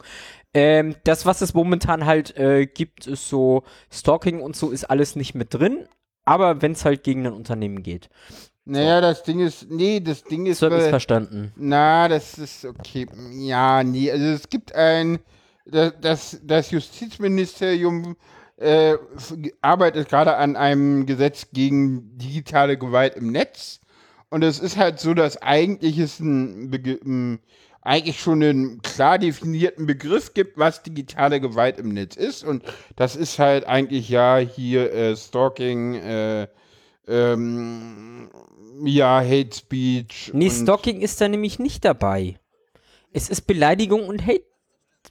Ähm, 0.53 0.95
das, 1.03 1.25
was 1.25 1.41
es 1.41 1.53
momentan 1.53 2.05
halt 2.05 2.37
äh, 2.37 2.67
gibt, 2.67 3.07
ist 3.07 3.27
so 3.27 3.63
Stalking 3.91 4.41
und 4.41 4.55
so 4.55 4.69
ist 4.69 4.85
alles 4.85 5.15
nicht 5.15 5.33
mit 5.33 5.53
drin. 5.53 5.87
Aber 6.25 6.61
wenn 6.61 6.73
es 6.73 6.85
halt 6.85 7.03
gegen 7.03 7.25
ein 7.25 7.33
Unternehmen 7.33 7.83
geht. 7.83 8.09
Naja, 8.65 9.01
das 9.01 9.23
Ding 9.23 9.41
ist. 9.41 9.69
Nee, 9.69 9.99
das 9.99 10.23
Ding 10.23 10.45
ist. 10.45 10.59
So 10.59 10.67
äh, 10.67 10.89
verstanden. 10.89 11.51
Na, 11.57 12.07
das 12.07 12.37
ist 12.37 12.63
okay. 12.63 13.07
Ja, 13.33 13.83
nee, 13.83 14.09
also 14.09 14.25
es 14.25 14.47
gibt 14.47 14.73
ein, 14.73 15.19
das, 15.65 15.93
das, 15.99 16.39
das 16.43 16.71
Justizministerium 16.71 18.15
äh, 18.57 18.95
arbeitet 19.61 20.07
gerade 20.07 20.37
an 20.37 20.55
einem 20.55 21.05
Gesetz 21.05 21.47
gegen 21.51 22.17
digitale 22.17 22.77
Gewalt 22.77 23.15
im 23.15 23.31
Netz. 23.31 23.81
Und 24.33 24.43
es 24.43 24.57
ist 24.57 24.77
halt 24.77 24.99
so, 24.99 25.13
dass 25.13 25.39
eigentlich 25.43 25.99
es 25.99 26.19
ein, 26.19 26.71
ein, 26.73 27.39
eigentlich 27.83 28.19
schon 28.19 28.41
einen 28.41 28.81
klar 28.81 29.19
definierten 29.19 29.85
Begriff 29.85 30.33
gibt, 30.33 30.57
was 30.57 30.81
digitale 30.81 31.39
Gewalt 31.39 31.77
im 31.77 31.89
Netz 31.89 32.15
ist. 32.15 32.43
Und 32.43 32.63
das 32.95 33.15
ist 33.15 33.37
halt 33.37 33.67
eigentlich 33.67 34.09
ja 34.09 34.37
hier 34.37 34.91
äh, 34.91 35.15
Stalking, 35.15 35.93
äh, 35.93 36.47
ähm, 37.07 38.31
ja, 38.83 39.19
Hate 39.19 39.55
Speech. 39.55 40.31
Nee, 40.33 40.49
Stalking 40.49 41.01
ist 41.01 41.21
da 41.21 41.27
nämlich 41.27 41.59
nicht 41.59 41.85
dabei. 41.85 42.39
Es 43.11 43.29
ist 43.29 43.41
Beleidigung 43.41 44.07
und 44.07 44.25
Hate 44.25 44.45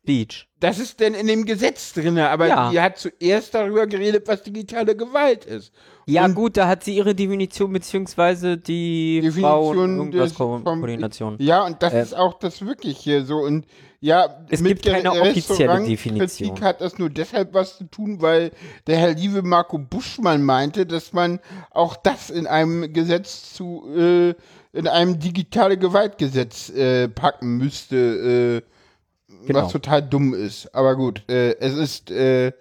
Speech. 0.03 0.49
Das 0.59 0.79
ist 0.81 0.99
denn 1.01 1.15
in 1.15 1.27
dem 1.29 1.45
Gesetz 1.45 1.93
drin, 1.93 2.19
aber 2.19 2.49
Ja. 2.49 2.71
die 2.71 2.81
hat 2.81 2.99
zuerst 2.99 3.55
darüber 3.55 3.87
geredet, 3.87 4.27
was 4.27 4.43
digitale 4.43 4.97
Gewalt 4.97 5.45
ist. 5.45 5.73
Ja, 6.07 6.25
Und- 6.25 6.35
gut, 6.35 6.57
da 6.57 6.67
hat 6.67 6.83
sie 6.83 6.97
ihre 6.97 7.15
Definition, 7.15 7.73
beziehungsweise 7.73 8.57
die 8.59 9.21
Definition 9.23 10.31
Frauen 10.33 10.65
Koordination. 10.65 11.37
Ja, 11.39 11.65
und 11.65 11.81
das 11.83 11.93
Äh, 11.93 12.03
ist 12.03 12.15
auch 12.17 12.35
das 12.35 12.65
wirklich 12.67 12.99
hier 12.99 13.25
so. 13.25 13.37
Und 13.39 13.65
ja, 14.01 14.45
Es 14.49 14.63
gibt 14.63 14.85
keine 14.85 15.13
offizielle 15.13 15.85
Definition. 15.85 16.61
hat 16.61 16.81
das 16.81 16.99
nur 16.99 17.09
deshalb 17.11 17.55
was 17.55 17.79
zu 17.79 17.85
tun, 17.85 18.21
weil 18.21 18.51
der 18.89 18.97
Herr 18.99 19.15
liebe 19.15 19.43
Marco 19.43 19.79
Buschmann 19.79 20.43
meinte, 20.43 20.85
dass 20.87 21.13
man 21.13 21.39
auch 21.71 21.95
das 21.97 22.29
in 22.31 22.49
einem 22.49 22.93
Gesetz 22.93 23.55
zu, 23.55 23.85
äh, 23.97 24.35
in 24.73 24.89
einem 24.89 25.21
digitale 25.21 25.77
Gewaltgesetz 25.79 26.71
äh, 26.71 27.07
packen 27.09 27.59
müsste, 27.59 28.63
äh, 28.65 28.72
Genau. 29.47 29.65
was 29.65 29.73
total 29.73 30.03
dumm 30.03 30.35
ist. 30.35 30.75
Aber 30.75 30.97
gut, 30.97 31.25
äh, 31.29 31.57
es 31.59 31.75
ist, 31.75 32.11
äh, 32.11 32.53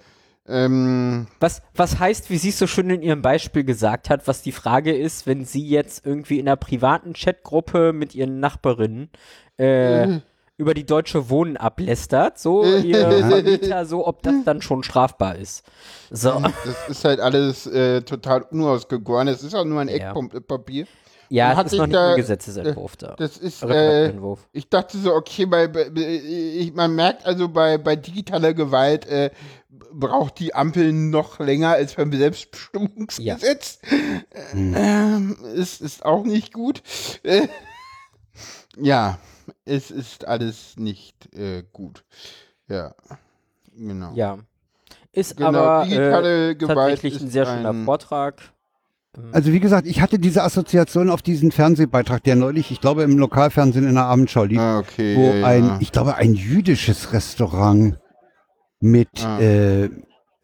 ähm, 0.48 1.28
Was, 1.40 1.62
was 1.76 2.00
heißt, 2.00 2.30
wie 2.30 2.38
sie 2.38 2.50
es 2.50 2.58
so 2.60 2.68
schön 2.68 2.90
in 2.90 3.02
ihrem 3.02 3.22
Beispiel 3.22 3.64
gesagt 3.64 4.10
hat, 4.10 4.28
was 4.28 4.42
die 4.42 4.52
Frage 4.52 4.92
ist, 4.96 5.28
wenn 5.28 5.46
sie 5.46 5.66
jetzt 5.68 6.06
irgendwie 6.06 6.40
in 6.40 6.48
einer 6.48 6.58
privaten 6.58 7.14
Chatgruppe 7.14 7.94
mit 7.94 8.16
ihren 8.16 8.40
Nachbarinnen 8.40 9.10
äh, 9.60 10.08
Mhm. 10.08 10.22
über 10.58 10.74
die 10.74 10.86
deutsche 10.86 11.30
Wohnen 11.30 11.58
ablästert, 11.58 12.40
so 12.40 12.64
ihr 12.84 13.12
Vermieter, 13.28 13.86
so 13.86 14.08
ob 14.08 14.24
das 14.24 14.34
dann 14.44 14.62
schon 14.64 14.82
strafbar 14.84 15.36
ist. 15.36 15.64
So, 16.10 16.42
Das 16.66 16.90
ist 16.90 17.06
halt 17.06 17.20
alles 17.20 17.68
äh, 17.68 18.02
total 18.02 18.42
unausgegoren. 18.42 19.28
Es 19.28 19.44
ist 19.44 19.54
auch 19.54 19.66
nur 19.66 19.82
ein 19.82 19.88
Ja. 19.90 20.14
Ja, 21.32 21.54
es 21.62 21.72
ist 21.72 21.78
noch 21.80 21.86
nicht 21.88 21.96
da- 21.96 22.10
ein 22.12 22.16
Gesetzesentwurf 22.18 22.98
da. 22.98 23.16
Das 23.18 23.38
ist, 23.38 23.64
äh, 23.64 24.14
ich 24.52 24.70
dachte 24.70 24.98
so, 24.98 25.14
okay, 25.16 25.46
bei, 25.46 25.70
ich, 25.96 26.74
man 26.74 26.94
merkt 26.94 27.26
also 27.26 27.48
bei, 27.48 27.78
bei 27.78 27.96
digitaler 27.96 28.54
Gewalt 28.54 29.06
äh, 29.08 29.32
braucht 29.94 30.40
die 30.40 30.54
Ampel 30.54 30.92
noch 30.94 31.40
länger 31.40 31.70
als 31.72 31.96
beim 31.96 32.12
Selbstbestimmungsgesetz. 32.12 33.80
Ähm, 34.54 35.38
es 35.56 35.80
ist 35.82 36.06
auch 36.06 36.24
nicht 36.26 36.52
gut. 36.54 36.84
Äh, 37.24 37.48
ja, 38.78 39.18
es 39.66 39.90
ist 39.92 40.28
alles 40.28 40.76
nicht 40.78 41.34
äh, 41.34 41.64
gut. 41.72 42.04
Ja, 42.68 42.94
genau. 43.76 44.12
Ja. 44.16 44.38
Ist 45.14 45.36
Genau, 45.38 45.50
aber 45.60 45.86
digitale 45.86 46.50
äh, 46.52 46.56
Gewalt 46.56 46.78
tatsächlich 46.78 47.16
ist 47.16 47.22
ein 47.22 47.30
sehr 47.30 47.46
schöner 47.46 47.70
ein- 47.74 47.86
Vortrag. 47.86 48.42
Also 49.34 49.52
wie 49.52 49.60
gesagt, 49.60 49.88
ich 49.88 50.00
hatte 50.02 50.20
diese 50.20 50.42
Assoziation 50.44 51.10
auf 51.10 51.22
diesen 51.22 51.52
Fernsehbeitrag, 51.52 52.24
der 52.24 52.38
neulich, 52.38 52.72
ich 52.72 52.80
glaube 52.80 53.04
im 53.04 53.18
Lokalfernsehen 53.18 53.86
in 53.88 53.96
der 53.96 54.06
Abendschau 54.06 54.46
lief, 54.46 54.60
Ah, 54.60 54.80
okay. 54.80 55.16
wo 55.18 55.34
ja, 55.34 55.46
ein, 55.46 55.66
ja. 55.66 55.78
ich 55.82 55.92
glaube 55.92 56.16
ein 56.16 56.34
jüdisches 56.34 57.12
Restaurant 57.12 57.98
mit 58.80 59.10
Ah. 59.24 59.40
äh, 59.40 59.90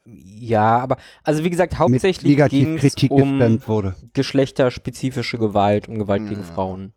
Ja, 0.05 0.77
aber 0.79 0.97
also 1.23 1.43
wie 1.43 1.49
gesagt, 1.49 1.79
hauptsächlich 1.79 2.37
ging 2.49 2.77
es 2.77 2.95
um 3.09 3.39
wurde. 3.67 3.95
geschlechterspezifische 4.13 5.37
Gewalt 5.37 5.87
und 5.87 5.99
Gewalt 5.99 6.27
gegen 6.27 6.41
Ja. 6.41 6.47
Frauen. 6.53 6.93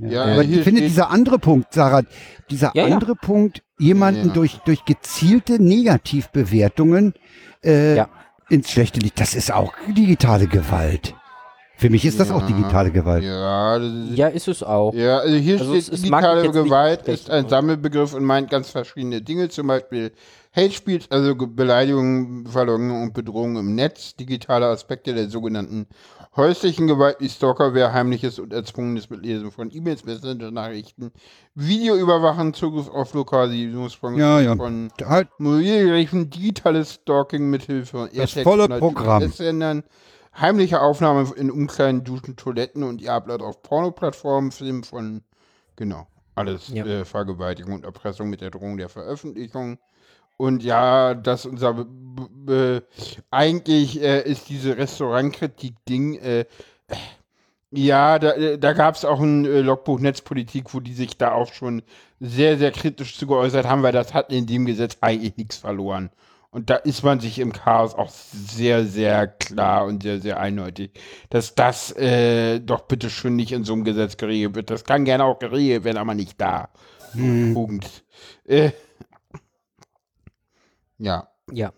Ja, 0.00 0.24
Aber 0.24 0.42
ich 0.42 0.60
finde 0.62 0.80
dieser 0.82 1.10
andere 1.10 1.38
Punkt, 1.38 1.72
Sarah, 1.72 2.02
dieser 2.50 2.72
Ja, 2.74 2.86
ja. 2.86 2.94
andere 2.94 3.14
Punkt, 3.14 3.62
jemanden 3.78 4.28
Ja. 4.28 4.32
durch, 4.34 4.58
durch 4.64 4.84
gezielte 4.84 5.62
Negativbewertungen 5.62 7.14
äh, 7.64 7.96
Ja. 7.96 8.08
Ins 8.48 8.70
schlechte 8.70 9.00
Licht, 9.00 9.18
das 9.20 9.34
ist 9.34 9.52
auch 9.52 9.72
digitale 9.88 10.46
Gewalt. 10.46 11.14
Für 11.76 11.90
mich 11.90 12.04
ist 12.04 12.20
das 12.20 12.30
auch 12.30 12.46
digitale 12.46 12.92
Gewalt. 12.92 13.24
Ja, 13.24 13.76
ist, 13.76 14.16
Ja, 14.16 14.28
ist 14.28 14.46
es 14.48 14.62
auch. 14.62 14.94
Ja, 14.94 15.18
also 15.18 15.36
hier 15.36 15.58
Also 15.60 15.80
steht, 15.80 16.04
digitale 16.04 16.50
Gewalt 16.50 17.08
ist 17.08 17.30
ein 17.30 17.48
Sammelbegriff 17.48 18.14
und 18.14 18.24
meint 18.24 18.48
ganz 18.48 18.70
verschiedene 18.70 19.20
Dinge, 19.20 19.48
zum 19.48 19.66
Beispiel 19.66 20.12
Hate 20.56 20.72
Speech, 20.72 21.06
also 21.10 21.34
Ge- 21.34 21.48
Beleidigungen, 21.48 22.46
Verleumdung 22.46 23.02
und 23.02 23.12
Bedrohung 23.12 23.56
im 23.56 23.74
Netz, 23.74 24.14
digitale 24.14 24.66
Aspekte 24.66 25.12
der 25.12 25.28
sogenannten 25.28 25.86
häuslichen 26.36 26.86
Gewalt 26.86 27.16
wie 27.18 27.28
Stalkerware, 27.28 27.92
heimliches 27.92 28.38
und 28.38 28.52
erzwungenes 28.52 29.10
Mitlesen 29.10 29.50
von 29.50 29.70
E-Mails, 29.74 30.04
Messenger-Nachrichten, 30.04 31.10
Videoüberwachen, 31.56 32.54
Zugriff 32.54 32.88
auf 32.88 33.14
Lokalisierung 33.14 33.90
von, 33.90 34.16
Ja, 34.16 34.40
ja. 34.40 34.54
von 34.54 34.90
Halt, 35.04 35.28
Mobilgeräten, 35.38 36.30
digitales 36.30 36.94
Stalking 36.94 37.50
mithilfe 37.50 37.86
von 37.86 38.08
Das 38.14 38.32
volle 38.34 38.68
Programm. 38.68 39.32
Heimliche 40.36 40.80
Aufnahme 40.80 41.32
in 41.36 41.50
Umkleiden, 41.50 42.02
Duschen, 42.02 42.34
Toiletten 42.34 42.82
und 42.82 43.00
ihr 43.00 43.12
Upload 43.12 43.44
auf 43.44 43.62
Pornoplattformen, 43.62 44.50
Film 44.50 44.82
von, 44.82 45.22
genau, 45.76 46.08
alles 46.34 46.68
Ja. 46.68 46.84
äh, 46.84 47.04
Vergewaltigung 47.04 47.74
und 47.74 47.84
Erpressung 47.84 48.30
mit 48.30 48.40
der 48.40 48.50
Drohung 48.50 48.76
der 48.76 48.88
Veröffentlichung. 48.88 49.78
Und 50.36 50.62
ja, 50.62 51.14
das 51.14 51.46
unser, 51.46 51.86
b- 51.86 52.80
eigentlich 53.30 54.02
äh, 54.02 54.22
ist 54.22 54.48
diese 54.48 54.76
Restaurantkritik-Ding, 54.76 56.14
äh, 56.16 56.44
ja, 57.70 58.18
da, 58.18 58.32
äh, 58.32 58.58
da 58.58 58.72
gab 58.72 58.94
es 58.94 59.04
auch 59.04 59.20
ein 59.20 59.44
äh, 59.44 59.60
Logbuch 59.60 60.00
Netzpolitik, 60.00 60.74
wo 60.74 60.80
die 60.80 60.94
sich 60.94 61.16
da 61.18 61.32
auch 61.32 61.52
schon 61.52 61.82
sehr, 62.20 62.58
sehr 62.58 62.72
kritisch 62.72 63.16
zu 63.16 63.26
geäußert 63.26 63.66
haben, 63.66 63.82
weil 63.82 63.92
das 63.92 64.14
hat 64.14 64.32
in 64.32 64.46
dem 64.46 64.66
Gesetz 64.66 64.98
eigentlich 65.00 65.36
nichts 65.36 65.56
verloren. 65.56 66.10
Und 66.50 66.70
da 66.70 66.76
ist 66.76 67.02
man 67.02 67.18
sich 67.18 67.40
im 67.40 67.52
Chaos 67.52 67.94
auch 67.96 68.10
sehr, 68.10 68.84
sehr 68.84 69.26
klar 69.26 69.86
und 69.86 70.04
sehr, 70.04 70.20
sehr 70.20 70.38
eindeutig, 70.38 70.92
dass 71.30 71.56
das 71.56 71.90
äh, 71.96 72.60
doch 72.60 72.82
bitte 72.82 73.10
schön 73.10 73.34
nicht 73.34 73.50
in 73.50 73.64
so 73.64 73.72
einem 73.72 73.82
Gesetz 73.82 74.16
geregelt 74.16 74.54
wird. 74.54 74.70
Das 74.70 74.84
kann 74.84 75.04
gerne 75.04 75.24
auch 75.24 75.40
geregelt 75.40 75.82
werden, 75.82 75.98
aber 75.98 76.14
nicht 76.14 76.40
da. 76.40 76.68
Punkt. 77.54 78.04
Äh, 78.44 78.70
ja, 80.98 81.28
Ja. 81.52 81.72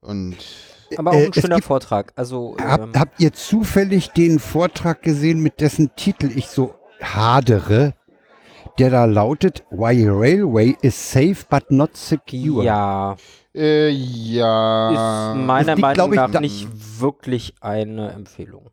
und 0.00 0.36
Aber 0.96 1.10
auch 1.10 1.14
Äh, 1.16 1.26
ein 1.26 1.32
schöner 1.34 1.56
gibt- 1.56 1.66
Vortrag. 1.66 2.12
Also 2.16 2.56
ähm, 2.58 2.66
Hab, 2.66 2.96
habt 2.96 3.20
ihr 3.20 3.32
zufällig 3.32 4.10
den 4.12 4.38
Vortrag 4.38 5.02
gesehen, 5.02 5.40
mit 5.40 5.60
dessen 5.60 5.94
Titel 5.96 6.30
ich 6.34 6.46
so 6.48 6.74
hadere, 7.02 7.94
der 8.78 8.90
da 8.90 9.04
lautet 9.04 9.64
Why 9.70 10.08
Railway 10.08 10.76
is 10.82 11.12
safe 11.12 11.44
but 11.50 11.70
not 11.70 11.96
secure? 11.96 12.64
ja, 12.64 13.16
äh, 13.54 13.88
ja. 13.90 15.32
ist 15.32 15.46
meiner 15.46 15.74
liegt, 15.74 15.80
Meinung 15.82 15.94
glaub 15.94 16.10
ich, 16.12 16.16
nach 16.16 16.30
da- 16.30 16.40
nicht 16.40 16.68
wirklich 17.00 17.54
eine 17.60 18.12
Empfehlung. 18.12 18.70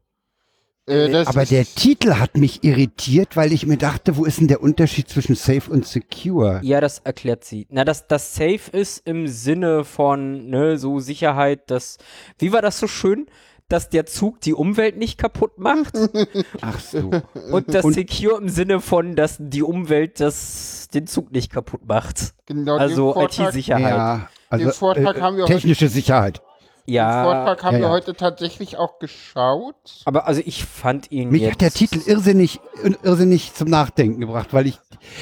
Äh, 0.87 1.23
Aber 1.25 1.45
der 1.45 1.65
Titel 1.65 2.15
hat 2.15 2.37
mich 2.37 2.63
irritiert, 2.63 3.35
weil 3.35 3.51
ich 3.53 3.65
mir 3.65 3.77
dachte, 3.77 4.17
wo 4.17 4.25
ist 4.25 4.39
denn 4.39 4.47
der 4.47 4.61
Unterschied 4.61 5.09
zwischen 5.09 5.35
safe 5.35 5.71
und 5.71 5.85
secure? 5.87 6.59
Ja, 6.63 6.79
das 6.81 6.99
erklärt 6.99 7.43
sie. 7.43 7.65
Na, 7.69 7.83
dass 7.85 8.07
das 8.07 8.35
Safe 8.35 8.59
ist 8.71 8.99
im 9.07 9.27
Sinne 9.27 9.83
von, 9.83 10.47
ne, 10.49 10.77
so 10.77 10.99
Sicherheit, 10.99 11.69
dass, 11.71 11.97
wie 12.37 12.51
war 12.51 12.61
das 12.61 12.79
so 12.79 12.87
schön? 12.87 13.25
Dass 13.67 13.89
der 13.89 14.05
Zug 14.05 14.41
die 14.41 14.53
Umwelt 14.53 14.95
nicht 14.95 15.17
kaputt 15.17 15.57
macht 15.57 15.97
Ach 16.61 16.79
so. 16.79 17.09
und 17.51 17.73
das 17.73 17.83
Und- 17.83 17.93
Secure 17.93 18.37
im 18.39 18.47
Sinne 18.49 18.79
von, 18.79 19.15
dass 19.15 19.37
die 19.39 19.63
Umwelt 19.63 20.19
das, 20.19 20.87
den 20.93 21.07
Zug 21.07 21.31
nicht 21.31 21.51
kaputt 21.51 21.81
macht. 21.87 22.35
genau, 22.45 22.77
Also 22.77 23.19
IT-Sicherheit. 23.19 23.83
Ja, 23.95 24.29
also 24.51 24.65
Den 24.65 24.71
Vortrag 24.71 25.19
haben 25.19 25.37
wir 25.37 25.45
heute- 25.45 25.53
technische 25.55 25.89
Sicherheit. 25.89 26.43
Den 26.87 26.93
Ja, 26.93 27.23
Vortrag 27.23 27.63
haben 27.63 27.73
ja, 27.75 27.79
wir 27.81 27.87
ja. 27.87 27.91
heute 27.91 28.13
tatsächlich 28.15 28.77
auch 28.77 28.99
geschaut. 28.99 29.75
aber 30.05 30.27
also 30.27 30.41
ich 30.45 30.65
fand 30.65 31.11
ihn 31.11 31.29
Mich 31.29 31.41
jetzt. 31.41 31.53
hat 31.53 31.61
der 31.61 31.71
Titel 31.71 31.99
irrsinnig, 32.05 32.59
irrsinnig 33.03 33.53
zum 33.53 33.69
Nachdenken 33.69 34.19
gebracht, 34.21 34.53
weil 34.53 34.67
ich, 34.67 34.79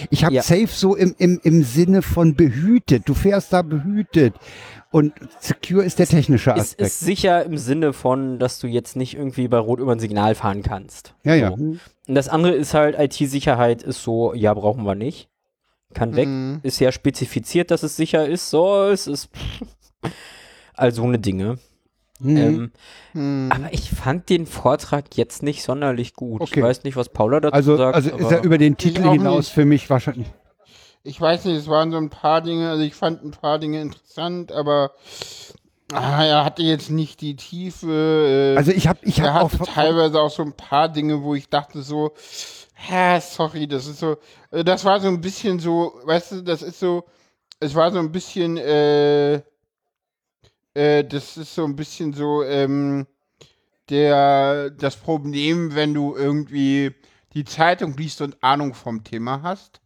ich 0.09 0.23
habe 0.25 0.33
Ja. 0.35 0.41
safe 0.41 0.67
so 0.67 0.95
im, 0.95 1.15
im, 1.17 1.39
im 1.43 1.63
Sinne 1.63 2.01
von 2.01 2.35
behütet. 2.35 3.03
Du 3.07 3.13
fährst 3.13 3.53
da 3.53 3.61
behütet. 3.61 4.35
Und 4.91 5.13
secure 5.39 5.83
ist 5.83 5.97
der 5.97 6.05
technische 6.07 6.51
Es 6.51 6.59
Aspekt. 6.59 6.81
ist 6.81 6.99
sicher 6.99 7.43
im 7.43 7.57
Sinne 7.57 7.93
von, 7.93 8.37
dass 8.37 8.59
du 8.59 8.67
jetzt 8.67 8.95
nicht 8.95 9.15
irgendwie 9.15 9.47
bei 9.47 9.57
Rot 9.57 9.79
über 9.79 9.91
ein 9.91 9.99
Signal 9.99 10.35
fahren 10.35 10.61
kannst. 10.61 11.15
ja, 11.23 11.33
ja. 11.33 11.47
So. 11.49 11.55
Und 11.55 11.79
das 12.15 12.29
andere 12.29 12.53
ist 12.53 12.73
halt, 12.75 12.99
IT-Sicherheit 12.99 13.81
ist 13.81 14.03
so, 14.03 14.33
ja, 14.35 14.53
brauchen 14.53 14.83
wir 14.83 14.93
nicht. 14.95 15.29
Kann 15.95 16.15
weg. 16.15 16.27
Mhm. 16.27 16.59
Ist 16.63 16.79
ja 16.79 16.91
spezifiziert, 16.91 17.71
dass 17.71 17.81
es 17.83 17.95
sicher 17.95 18.27
ist. 18.27 18.49
So, 18.49 18.83
es 18.83 19.07
ist. 19.07 19.29
Also 20.75 21.03
eine 21.03 21.19
Dinge. 21.19 21.57
Mhm. 22.19 22.37
Ähm, 22.37 22.71
Hm. 23.13 23.49
aber 23.51 23.73
ich 23.73 23.89
fand 23.89 24.29
den 24.29 24.45
Vortrag 24.45 25.17
jetzt 25.17 25.43
nicht 25.43 25.63
sonderlich 25.63 26.13
gut. 26.13 26.41
Okay. 26.41 26.59
Ich 26.59 26.63
weiß 26.63 26.83
nicht, 26.83 26.95
was 26.95 27.09
Paula 27.09 27.39
dazu 27.39 27.53
also, 27.53 27.77
sagt. 27.77 27.95
also 27.95 28.09
ist 28.11 28.25
aber 28.25 28.35
er 28.37 28.43
über 28.43 28.57
den 28.57 28.77
Titel 28.77 29.03
hinaus 29.09 29.37
nicht. 29.45 29.53
für 29.53 29.65
mich 29.65 29.89
wahrscheinlich. 29.89 30.27
Ich 31.03 31.19
weiß 31.19 31.45
nicht, 31.45 31.57
es 31.57 31.67
waren 31.67 31.91
so 31.91 31.97
ein 31.97 32.09
paar 32.09 32.41
Dinge, 32.41 32.69
also 32.69 32.81
ich 32.83 32.95
fand 32.95 33.23
ein 33.23 33.31
paar 33.31 33.59
Dinge 33.59 33.81
interessant, 33.81 34.53
aber 34.53 34.91
ah, 35.91 36.23
er 36.23 36.45
hatte 36.45 36.61
jetzt 36.63 36.89
nicht 36.89 37.19
die 37.19 37.35
Tiefe. 37.35 38.53
Äh, 38.55 38.57
Also 38.57 38.71
ich 38.71 38.87
habe 38.87 38.99
ich 39.01 39.19
er 39.19 39.33
hab 39.33 39.43
auch 39.43 39.65
teilweise 39.65 40.21
auch 40.21 40.31
so 40.31 40.43
ein 40.43 40.53
paar 40.53 40.87
Dinge, 40.87 41.21
wo 41.23 41.35
ich 41.35 41.49
dachte 41.49 41.81
so, 41.81 42.13
hä, 42.75 43.19
sorry, 43.19 43.67
das 43.67 43.85
ist 43.87 43.99
so, 43.99 44.15
äh, 44.51 44.63
das 44.63 44.85
war 44.85 45.01
so 45.01 45.09
ein 45.09 45.19
bisschen 45.19 45.59
so, 45.59 45.93
weißt 46.05 46.31
du, 46.31 46.41
das 46.41 46.61
ist 46.61 46.79
so, 46.79 47.03
es 47.59 47.75
war 47.75 47.91
so 47.91 47.99
ein 47.99 48.11
bisschen, 48.11 48.55
äh, 48.57 49.41
äh, 50.73 51.03
das 51.03 51.37
ist 51.37 51.55
so 51.55 51.65
ein 51.65 51.75
bisschen 51.75 52.13
so, 52.13 52.43
ähm, 52.43 53.07
der, 53.89 54.69
das 54.71 54.95
Problem, 54.95 55.75
wenn 55.75 55.93
du 55.93 56.15
irgendwie 56.15 56.95
die 57.33 57.45
Zeitung 57.45 57.95
liest 57.97 58.21
und 58.21 58.41
Ahnung 58.43 58.73
vom 58.73 59.03
Thema 59.03 59.41
hast. 59.41 59.81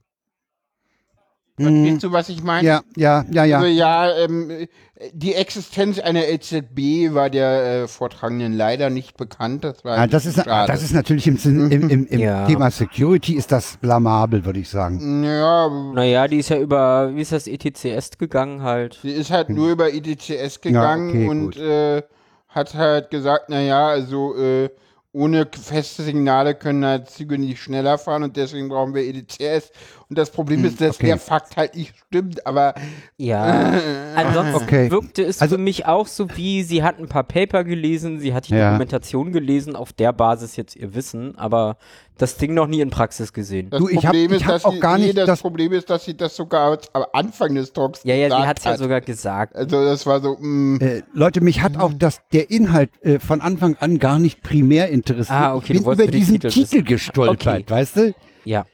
Verstehst 1.60 2.04
du, 2.04 2.12
was 2.12 2.30
ich 2.30 2.44
meine? 2.44 2.62
Mhm. 2.62 2.68
ja, 2.68 2.82
ja, 2.96 3.26
ja, 3.32 3.44
ja. 3.46 3.58
Also 3.58 3.68
ja, 3.70 4.18
ähm, 4.18 4.68
die 5.14 5.34
Existenz 5.34 6.00
einer 6.00 6.22
LZB 6.28 7.14
war 7.14 7.30
der 7.30 7.84
äh, 7.84 7.88
Vortragenden 7.88 8.54
leider 8.54 8.90
nicht 8.90 9.18
bekannt. 9.18 9.64
Das 9.64 9.84
war 9.84 9.98
Ja, 9.98 10.08
das 10.08 10.26
ist, 10.26 10.44
schade. 10.44 10.72
das 10.72 10.84
ist 10.84 10.94
natürlich 10.94 11.28
im, 11.28 11.38
Sinn, 11.38 11.72
im, 11.72 11.90
im, 11.90 12.08
im 12.08 12.20
Ja. 12.28 12.46
Thema 12.46 12.70
Security 12.72 13.34
ist 13.36 13.52
das 13.52 13.78
blamabel, 13.78 14.46
würde 14.46 14.60
ich 14.60 14.70
sagen. 14.70 15.24
ja, 15.24 15.70
Naja, 15.94 16.28
die 16.28 16.38
ist 16.38 16.50
ja 16.50 16.60
über, 16.60 17.16
wie 17.16 17.22
ist 17.22 17.32
das, 17.32 17.48
ETCS 17.48 18.18
gegangen 18.18 18.62
halt. 18.62 19.00
sie 19.02 19.12
ist 19.12 19.32
halt 19.32 19.50
nur 19.50 19.72
über 19.72 19.92
IDCS 19.94 20.62
gegangen 20.62 21.10
okay, 21.10 21.28
und 21.28 21.58
äh, 21.58 22.04
hat 22.50 22.74
halt 22.76 23.10
gesagt, 23.10 23.50
naja, 23.50 23.88
also 23.88 24.36
äh, 24.36 24.70
ohne 25.12 25.48
feste 25.52 26.04
Signale 26.04 26.54
können 26.54 26.86
halt 26.86 27.10
Züge 27.10 27.38
nicht 27.38 27.60
schneller 27.62 27.98
fahren 27.98 28.24
und 28.24 28.38
deswegen 28.38 28.70
brauchen 28.70 28.94
wir 28.94 29.04
EDCS. 29.04 29.72
Und 30.10 30.18
das 30.18 30.30
Problem 30.30 30.64
ist, 30.64 30.80
dass 30.80 30.88
Hm, 30.88 30.96
okay. 30.96 31.06
der 31.08 31.18
Fakt 31.18 31.58
halt 31.58 31.76
nicht 31.76 31.94
stimmt, 32.08 32.46
aber 32.48 32.76
Ja. 33.18 33.44
Ansonsten 34.16 34.56
Okay. 34.56 34.90
wirkte 34.92 35.24
es 35.24 35.42
Also- 35.42 35.56
für 35.56 35.62
mich 35.62 35.86
auch 35.86 36.08
so 36.08 36.28
wie, 36.36 36.64
sie 36.64 36.82
hat 36.84 36.98
ein 37.00 37.08
paar 37.10 37.24
Paper 37.24 37.64
gelesen, 37.66 38.20
sie 38.20 38.34
hat 38.34 38.48
die 38.48 38.54
Ja. 38.54 38.70
Dokumentation 38.72 39.32
gelesen, 39.34 39.76
auf 39.76 39.92
der 39.94 40.14
Basis 40.14 40.56
jetzt 40.56 40.76
ihr 40.78 40.96
Wissen, 40.96 41.38
aber 41.38 41.78
das 42.18 42.38
Ding 42.38 42.54
noch 42.54 42.68
nie 42.68 42.80
in 42.80 42.90
Praxis 42.90 43.34
gesehen. 43.34 43.70
das 43.70 43.80
Du, 43.80 43.90
ich 43.90 43.98
hab- 43.98 44.04
Problem 44.14 44.32
ich 44.32 44.38
ist, 44.38 44.46
hab 44.46 44.54
dass 44.54 44.66
auch 44.66 44.74
sie, 44.74 44.80
gar 44.80 44.98
nee, 44.98 45.06
nicht 45.08 45.18
das, 45.18 45.26
das- 45.28 45.42
Problem 45.42 45.74
ist, 45.74 45.90
dass 45.90 46.06
sie 46.06 46.16
das 46.16 46.36
sogar 46.36 46.80
am 46.94 47.06
Anfang 47.14 47.54
des 47.54 47.74
Talks 47.74 48.00
Ja, 48.06 48.16
ja, 48.16 48.30
sie 48.30 48.48
hat 48.48 48.60
es 48.60 48.64
ja 48.66 48.78
sogar 48.78 49.02
gesagt. 49.02 49.56
Also 49.58 49.84
das 49.84 50.06
war 50.06 50.22
so, 50.22 50.38
mm, 50.40 50.80
Äh, 50.82 51.04
Leute, 51.14 51.42
mich 51.42 51.62
hat 51.62 51.78
auch 51.78 51.92
das, 51.94 52.22
der 52.32 52.50
Inhalt 52.50 52.90
äh, 53.04 53.20
von 53.20 53.42
Anfang 53.42 53.76
an 53.82 54.00
gar 54.00 54.20
nicht 54.20 54.42
primär 54.42 54.90
interessiert. 54.90 55.38
Ah, 55.38 55.54
okay, 55.56 55.74
ich 55.74 55.84
bin 55.84 55.92
über 55.94 56.08
diesen 56.08 56.36
Titel 56.40 56.50
Titel 56.50 56.76
wissen. 56.76 56.86
gestolpert, 56.86 57.48
Okay. 57.48 57.66
weißt 57.68 57.98
du? 57.98 58.14
Ja. 58.46 58.66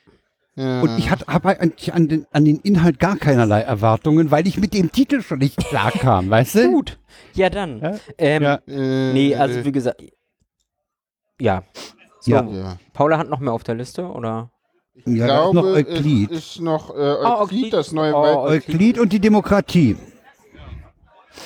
Ja. 0.55 0.81
Und 0.81 0.97
ich 0.99 1.09
hatte 1.09 1.27
aber 1.27 1.59
eigentlich 1.59 1.93
an 1.93 2.07
den, 2.07 2.25
an 2.31 2.45
den 2.45 2.57
Inhalt 2.59 2.99
gar 2.99 3.15
keinerlei 3.17 3.61
Erwartungen, 3.61 4.29
weil 4.31 4.47
ich 4.47 4.57
mit 4.57 4.73
dem 4.73 4.91
Titel 4.91 5.21
schon 5.21 5.39
nicht 5.39 5.57
klar 5.57 5.91
kam, 5.91 6.29
weißt 6.29 6.55
du? 6.55 6.71
Gut. 6.71 6.99
Ja, 7.33 7.49
dann. 7.49 7.79
Ja? 7.81 7.95
Ähm, 8.17 8.43
Ja. 8.43 8.55
Äh, 8.67 9.13
Nee, 9.13 9.35
also 9.35 9.65
wie 9.65 9.71
gesagt, 9.71 10.01
ja. 11.39 11.63
So, 12.19 12.31
Ja. 12.31 12.77
Paula 12.93 13.17
hat 13.17 13.29
noch 13.29 13.39
mehr 13.39 13.53
auf 13.53 13.63
der 13.63 13.75
Liste, 13.75 14.05
oder? 14.05 14.49
Ich 14.95 15.05
Ja, 15.07 15.27
da 15.27 15.45
ist 15.45 15.51
glaube, 15.51 15.55
noch 15.69 15.75
Euklid. 15.75 16.31
es 16.31 16.37
ist 16.37 16.61
noch 16.61 16.95
äh, 16.95 16.99
Ah, 17.01 17.41
Euklid, 17.41 17.57
Euklid. 17.63 17.73
das 17.73 17.91
neue 17.91 18.13
Oh, 18.15 18.21
Wald. 18.21 18.67
Euklid 18.69 18.99
und 18.99 19.11
die 19.11 19.19
Demokratie. 19.19 19.97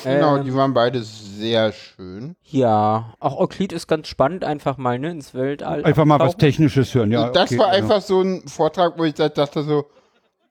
Genau, 0.04 0.38
Ähm, 0.38 0.46
die 0.46 0.54
waren 0.54 0.74
beide 0.74 1.02
sehr 1.04 1.72
schön. 1.72 2.36
Ja, 2.44 3.14
auch 3.20 3.40
Euklid 3.40 3.72
ist 3.72 3.88
ganz 3.88 4.08
spannend, 4.08 4.44
einfach 4.44 4.78
mal 4.78 5.00
ne, 5.00 5.12
ins 5.12 5.34
Weltall. 5.34 5.84
Einfach 5.86 6.06
mal 6.06 6.20
was. 6.20 6.38
Technisches 6.38 6.94
hören. 6.94 7.12
Ja, 7.12 7.28
und 7.28 7.36
das 7.36 7.52
okay, 7.52 7.60
war 7.60 7.68
ja. 7.68 7.74
einfach 7.74 8.02
so 8.02 8.22
ein 8.22 8.48
Vortrag, 8.48 8.98
wo 8.98 9.04
ich 9.06 9.14
da 9.14 9.30
dachte 9.30 9.64
so, 9.64 9.86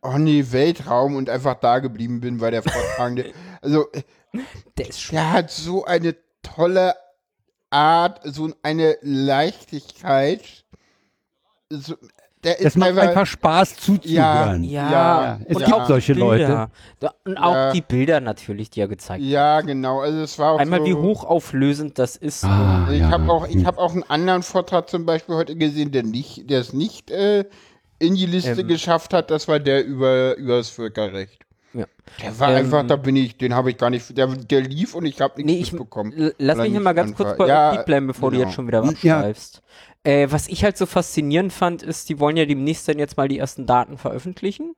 oh 0.03 0.19
nee, 0.19 0.45
Weltraum 0.51 1.17
und 1.17 1.29
einfach 1.29 1.55
da 1.55 1.79
geblieben 1.79 2.21
bin, 2.21 2.41
weil 2.41 2.51
der 2.51 2.63
Vortragende, 2.63 3.33
also 3.63 3.87
Der 4.79 4.87
der 5.11 5.33
hat 5.33 5.51
so 5.51 5.85
eine 5.85 6.17
tolle 6.43 6.95
Art, 7.71 8.21
so 8.25 8.51
eine 8.63 8.97
Leichtigkeit. 9.03 10.65
So, 11.69 11.97
der 12.47 12.59
Es 12.61 12.67
ist 12.67 12.77
macht 12.79 12.89
einfach, 12.91 13.03
einfach 13.03 13.27
Spaß 13.27 13.77
zuzuhören. 13.77 14.65
Ja, 14.65 14.91
Ja, 14.91 15.41
es 15.47 15.57
und 15.57 15.65
gibt 15.65 15.73
auch 15.77 15.87
solche 15.87 16.15
Bilder. 16.15 16.27
Leute. 16.29 16.69
Da, 17.01 17.15
und 17.25 17.37
auch 17.37 17.55
Ja. 17.55 17.73
die 17.73 17.81
Bilder 17.83 18.21
natürlich, 18.21 18.71
die 18.71 18.81
er 18.81 18.89
gezeigt 18.89 19.23
hat. 19.23 19.29
ja, 19.29 19.61
genau. 19.61 20.01
Also 20.01 20.21
es 20.21 20.39
war 20.39 20.53
auch 20.53 20.59
Einmal 20.59 20.79
so, 20.81 20.87
wie 20.87 20.95
hochauflösend 20.95 21.99
das 21.99 22.17
ist. 22.17 22.45
Ah, 22.45 22.89
Ich 22.91 23.01
ja. 23.01 23.11
habe 23.11 23.31
auch, 23.31 23.47
ich 23.49 23.67
habe 23.67 23.79
auch 23.79 23.93
einen 23.93 24.05
anderen 24.05 24.43
Vortrag 24.43 24.89
zum 24.89 25.05
Beispiel 25.05 25.35
heute 25.35 25.55
gesehen, 25.57 25.91
der 25.93 26.05
nicht, 26.05 26.49
der 26.49 26.61
es 26.61 26.73
nicht 26.73 27.11
äh, 27.11 27.45
in 27.99 28.15
die 28.15 28.27
Liste 28.27 28.61
Ähm. 28.61 28.69
geschafft 28.69 29.13
hat. 29.13 29.31
Das 29.31 29.49
war 29.49 29.59
der 29.59 29.85
über 29.85 30.37
über 30.37 30.57
das 30.59 30.69
Völkerrecht. 30.71 31.41
Ja. 31.75 31.85
Der 32.23 32.39
war 32.39 32.51
Ähm. 32.51 32.57
einfach, 32.57 32.87
da 32.87 32.97
bin 32.97 33.17
ich, 33.17 33.37
den 33.37 33.55
habe 33.55 33.71
ich 33.71 33.77
gar 33.77 33.91
nicht, 33.91 34.17
der, 34.17 34.29
der 34.29 34.61
lief 34.63 34.95
und 34.95 35.05
ich 35.05 35.21
habe 35.21 35.35
nichts 35.37 35.51
Nee, 35.53 35.59
ich 35.61 35.73
mitbekommen. 35.73 36.31
lass 36.39 36.57
mich 36.59 36.71
hier 36.71 36.81
mal 36.81 36.93
ganz 36.95 37.15
kurz 37.15 37.37
bei 37.37 37.49
Ja, 37.49 37.83
bleiben, 37.83 38.07
bevor 38.07 38.31
du 38.31 38.37
genau. 38.37 38.47
jetzt 38.49 38.55
schon 38.55 38.67
wieder 38.67 38.85
Ja. 39.03 39.33
Äh, 40.07 40.31
was 40.31 40.47
ich 40.47 40.63
halt 40.63 40.77
so 40.79 40.87
faszinierend 40.87 41.53
fand, 41.53 41.83
ist, 41.83 42.09
die 42.09 42.21
wollen 42.21 42.37
ja 42.37 42.45
demnächst 42.45 42.87
dann 42.87 43.01
jetzt 43.01 43.17
mal 43.17 43.27
die 43.27 43.39
ersten 43.39 43.67
Daten 43.67 43.99
veröffentlichen. 43.99 44.75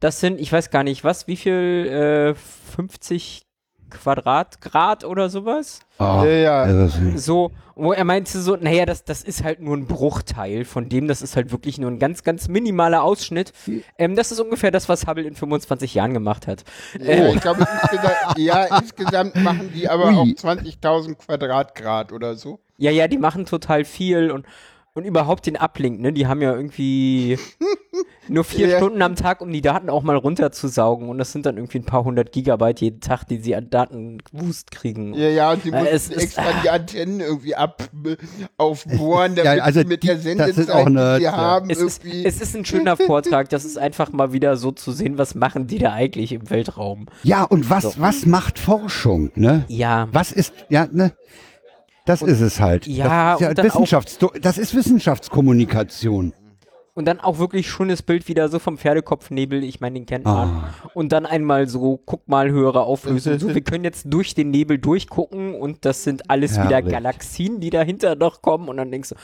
Das 0.00 0.20
sind, 0.20 0.40
ich 0.40 0.50
weiß 0.50 0.70
gar 0.70 0.82
nicht 0.82 1.04
was, 1.04 1.26
wie 1.26 1.36
viel, 1.36 2.34
äh, 2.34 2.34
50 2.74 3.42
Quadratgrad 3.90 5.04
oder 5.04 5.28
sowas? 5.28 5.80
Ah, 5.98 6.24
Ja, 6.24 6.66
ja. 6.66 6.88
So, 7.16 7.52
wo 7.74 7.92
er 7.92 8.04
meinte 8.04 8.40
so, 8.40 8.56
naja, 8.56 8.86
das, 8.86 9.04
das 9.04 9.22
ist 9.22 9.44
halt 9.44 9.60
nur 9.60 9.76
ein 9.76 9.86
Bruchteil 9.86 10.64
von 10.64 10.88
dem, 10.88 11.06
das 11.06 11.20
ist 11.20 11.36
halt 11.36 11.52
wirklich 11.52 11.76
nur 11.76 11.90
ein 11.90 11.98
ganz, 11.98 12.22
ganz 12.22 12.48
minimaler 12.48 13.02
Ausschnitt. 13.02 13.52
Ähm, 13.98 14.16
das 14.16 14.32
ist 14.32 14.40
ungefähr 14.40 14.70
das, 14.70 14.88
was 14.88 15.06
Hubble 15.06 15.24
in 15.24 15.34
25 15.34 15.92
Jahren 15.94 16.14
gemacht 16.14 16.46
hat. 16.46 16.64
Ja, 16.98 17.28
ich 17.28 17.40
glaube, 17.42 17.66
insgesamt, 17.82 18.16
ja, 18.38 18.78
insgesamt 18.78 19.36
machen 19.36 19.70
die 19.74 19.86
aber 19.86 20.06
Ui. 20.06 20.14
auch 20.16 20.24
20.000 20.24 21.16
Quadratgrad 21.16 22.12
oder 22.12 22.36
so. 22.36 22.60
Ja, 22.78 22.90
ja, 22.90 23.08
die 23.08 23.18
machen 23.18 23.46
total 23.46 23.84
viel 23.84 24.30
und, 24.30 24.46
und 24.94 25.04
überhaupt 25.04 25.46
den 25.46 25.56
Uplink, 25.56 26.00
ne? 26.00 26.12
Die 26.12 26.26
haben 26.26 26.40
ja 26.42 26.54
irgendwie 26.54 27.38
nur 28.28 28.44
vier 28.44 28.68
Ja. 28.68 28.76
Stunden 28.78 29.00
am 29.02 29.14
Tag, 29.14 29.40
um 29.40 29.50
die 29.52 29.60
Daten 29.60 29.88
auch 29.90 30.02
mal 30.02 30.16
runterzusaugen. 30.16 31.08
Und 31.08 31.18
das 31.18 31.32
sind 31.32 31.46
dann 31.46 31.56
irgendwie 31.56 31.78
ein 31.78 31.84
paar 31.84 32.04
hundert 32.04 32.32
Gigabyte 32.32 32.80
jeden 32.80 33.00
Tag, 33.00 33.24
die 33.24 33.38
sie 33.38 33.54
an 33.54 33.68
Datenwust 33.70 34.70
kriegen. 34.70 35.14
Ja, 35.14 35.28
ja, 35.28 35.52
und 35.52 35.62
sie 35.62 35.70
Äh, 35.70 35.86
es 35.88 36.08
mussten 36.08 36.12
ist- 36.14 36.22
extra 36.22 36.44
die 36.62 36.70
Antennen 36.70 37.20
irgendwie 37.20 37.54
ab 37.54 37.88
aufbohren, 38.56 39.34
damit 39.36 39.56
Ja, 39.58 39.62
also 39.64 39.80
mit 39.84 40.02
die- 40.02 40.06
der 40.08 40.18
Sendezeit, 40.18 40.70
auch 40.70 40.86
die 40.86 40.92
sie 41.18 41.22
ja. 41.24 41.32
haben, 41.36 41.70
Es 41.70 41.78
ist, 41.78 42.04
irgendwie. 42.04 42.24
es 42.26 42.40
ist 42.40 42.56
ein 42.56 42.64
schöner 42.64 42.96
Vortrag. 42.96 43.48
Das 43.48 43.64
ist 43.64 43.78
einfach 43.78 44.12
mal 44.12 44.32
wieder 44.32 44.56
so 44.56 44.70
zu 44.72 44.92
sehen, 44.92 45.18
was 45.18 45.34
machen 45.34 45.66
die 45.66 45.78
da 45.78 45.92
eigentlich 45.92 46.32
im 46.32 46.48
Weltraum. 46.50 47.06
ja, 47.22 47.44
und 47.44 47.70
was, 47.70 47.82
So. 47.84 47.92
was 47.98 48.26
macht 48.26 48.58
Forschung, 48.58 49.30
ne? 49.34 49.64
Ja. 49.68 50.08
Was 50.12 50.32
ist, 50.32 50.52
ja, 50.68 50.88
ne? 50.90 51.12
Das 52.06 52.22
ist 52.22 52.40
es 52.40 52.60
halt. 52.60 52.86
Ja, 52.86 53.32
das 53.32 53.40
ist, 53.42 53.48
und 53.48 53.58
dann 53.58 53.66
auch- 53.66 53.74
Wissenschafts 53.74 54.18
das 54.40 54.58
ist 54.58 54.74
Wissenschaftskommunikation. 54.74 56.32
Und 56.94 57.04
dann 57.04 57.20
auch 57.20 57.38
wirklich 57.38 57.68
schönes 57.68 58.00
Bild 58.00 58.26
wieder 58.26 58.48
so 58.48 58.58
vom 58.58 58.78
Pferdekopfnebel, 58.78 59.62
ich 59.64 59.80
meine, 59.80 59.98
den 59.98 60.06
kennt 60.06 60.24
man. 60.24 60.48
Ah. 60.48 60.70
Und 60.94 61.12
dann 61.12 61.26
einmal 61.26 61.68
so, 61.68 62.00
guck 62.06 62.26
mal, 62.26 62.50
höhere 62.50 62.84
Auflösung. 62.84 63.38
So, 63.38 63.54
wir 63.54 63.60
können 63.60 63.84
jetzt 63.84 64.04
durch 64.06 64.34
den 64.34 64.50
Nebel 64.50 64.78
durchgucken 64.78 65.54
und 65.54 65.84
das 65.84 66.04
sind 66.04 66.30
alles 66.30 66.52
wieder 66.54 66.76
Herrlich. 66.76 66.92
Galaxien, 66.94 67.60
die 67.60 67.68
dahinter 67.68 68.16
noch 68.16 68.40
kommen. 68.40 68.70
Und 68.70 68.78
dann 68.78 68.90
denkst 68.90 69.10
du, 69.10 69.14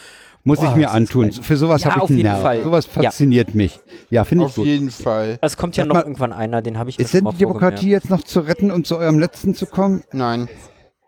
Muss 0.44 0.58
Boah, 0.58 0.68
ich 0.68 0.74
mir 0.76 0.90
antun. 0.90 1.32
Für 1.32 1.56
sowas 1.56 1.82
Ja, 1.82 1.90
habe 1.92 2.00
ich 2.00 2.02
auf 2.02 2.10
einen 2.10 2.18
jeden 2.18 2.28
Nerv. 2.30 2.42
Fall. 2.42 2.62
Sowas 2.62 2.88
Ja. 2.94 3.02
fasziniert 3.04 3.54
mich. 3.54 3.80
Ja, 4.10 4.24
finde 4.24 4.44
ich 4.44 4.48
Auf 4.50 4.56
gut. 4.56 4.66
jeden 4.66 4.90
Fall. 4.90 5.38
es 5.40 5.56
kommt 5.56 5.74
ja 5.78 5.84
Sag 5.84 5.88
noch 5.88 5.94
mal, 5.94 6.00
irgendwann 6.02 6.32
einer, 6.34 6.60
den 6.60 6.76
habe 6.78 6.90
ich 6.90 6.98
Ist 6.98 7.14
denn 7.14 7.24
die 7.24 7.36
Demokratie 7.38 7.88
jetzt 7.88 8.10
noch 8.10 8.22
zu 8.22 8.40
retten 8.40 8.70
und 8.70 8.86
zu 8.86 8.98
eurem 8.98 9.18
letzten 9.18 9.54
zu 9.54 9.64
kommen? 9.64 10.02
Nein. 10.12 10.48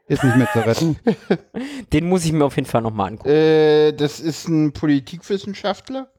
Ist 0.06 0.22
nicht 0.22 0.36
mehr 0.36 0.48
zu 0.52 0.60
retten. 0.60 0.96
Den 1.92 2.08
muss 2.08 2.24
ich 2.24 2.32
mir 2.32 2.44
auf 2.44 2.56
jeden 2.56 2.68
Fall 2.68 2.82
nochmal 2.82 3.12
angucken. 3.12 3.30
Äh, 3.30 3.92
das 3.92 4.20
ist 4.20 4.48
ein 4.48 4.72
Politikwissenschaftler 4.72 6.10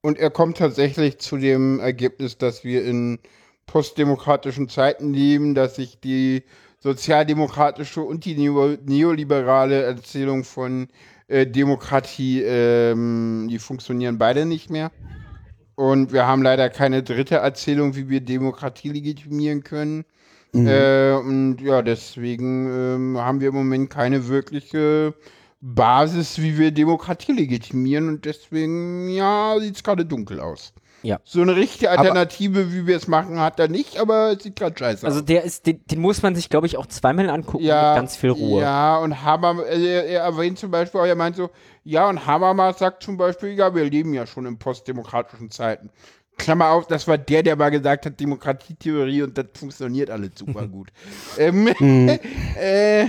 und 0.00 0.18
er 0.18 0.30
kommt 0.30 0.58
tatsächlich 0.58 1.18
zu 1.18 1.36
dem 1.36 1.78
Ergebnis, 1.78 2.36
dass 2.36 2.64
wir 2.64 2.84
in 2.84 3.20
postdemokratischen 3.66 4.68
Zeiten 4.68 5.14
leben, 5.14 5.54
dass 5.54 5.76
sich 5.76 6.00
die 6.00 6.42
sozialdemokratische 6.80 8.02
und 8.02 8.24
die 8.24 8.34
neo 8.34 8.76
neoliberale 8.84 9.82
Erzählung 9.82 10.42
von 10.42 10.88
äh, 11.28 11.46
Demokratie, 11.46 12.42
ähm, 12.42 13.46
die 13.48 13.60
funktionieren 13.60 14.18
beide 14.18 14.44
nicht 14.44 14.68
mehr. 14.68 14.90
Und 15.76 16.12
wir 16.12 16.26
haben 16.26 16.42
leider 16.42 16.68
keine 16.68 17.02
dritte 17.02 17.36
Erzählung, 17.36 17.94
wie 17.94 18.08
wir 18.08 18.20
Demokratie 18.20 18.90
legitimieren 18.90 19.62
können. 19.62 20.04
Äh, 20.54 21.12
und 21.14 21.58
ja, 21.62 21.82
deswegen 21.82 22.66
ähm, 22.66 23.18
haben 23.18 23.40
wir 23.40 23.48
im 23.48 23.54
Moment 23.54 23.90
keine 23.90 24.28
wirkliche 24.28 25.14
Basis, 25.60 26.40
wie 26.40 26.58
wir 26.58 26.72
Demokratie 26.72 27.32
legitimieren. 27.32 28.08
Und 28.08 28.24
deswegen, 28.24 29.08
ja, 29.08 29.56
sieht 29.60 29.76
es 29.76 29.82
gerade 29.82 30.04
dunkel 30.04 30.40
aus. 30.40 30.74
Ja. 31.02 31.18
So 31.24 31.42
eine 31.42 31.56
richtige 31.56 31.90
Alternative, 31.90 32.72
wie 32.72 32.86
wir 32.86 32.96
es 32.96 33.08
machen, 33.08 33.40
hat 33.40 33.58
er 33.58 33.68
nicht, 33.68 33.98
aber 33.98 34.32
es 34.32 34.42
sieht 34.44 34.56
gerade 34.56 34.76
scheiße 34.78 35.04
Also 35.04 35.18
aus. 35.20 35.24
der 35.24 35.42
ist, 35.42 35.66
den, 35.66 35.84
den 35.86 36.00
muss 36.00 36.22
man 36.22 36.34
sich, 36.36 36.48
glaube 36.48 36.66
ich, 36.68 36.76
auch 36.76 36.86
zweimal 36.86 37.28
angucken 37.28 37.64
Ja, 37.64 37.90
mit 37.94 37.96
ganz 37.96 38.16
viel 38.16 38.30
Ruhe. 38.30 38.62
Ja, 38.62 38.98
und 38.98 39.22
Haber, 39.22 39.66
äh, 39.66 39.84
er, 39.84 40.06
er 40.06 40.20
erwähnt 40.22 40.58
zum 40.60 40.70
Beispiel, 40.70 41.00
er 41.00 41.16
meint 41.16 41.34
so, 41.36 41.50
ja, 41.82 42.08
und 42.08 42.24
Habermas 42.26 42.78
sagt 42.78 43.02
zum 43.02 43.16
Beispiel, 43.16 43.50
ja, 43.50 43.74
wir 43.74 43.84
leben 43.84 44.14
ja 44.14 44.26
schon 44.26 44.46
in 44.46 44.58
postdemokratischen 44.58 45.50
Zeiten. 45.50 45.90
Klammer 46.38 46.70
auf, 46.70 46.86
das 46.86 47.06
war 47.06 47.18
der, 47.18 47.42
der 47.42 47.56
mal 47.56 47.70
gesagt 47.70 48.06
hat, 48.06 48.18
Demokratietheorie 48.18 49.22
und 49.22 49.38
das 49.38 49.46
funktioniert 49.54 50.10
alles 50.10 50.30
super 50.36 50.66
gut. 50.66 50.88
ähm, 51.38 51.68
äh, 52.60 53.06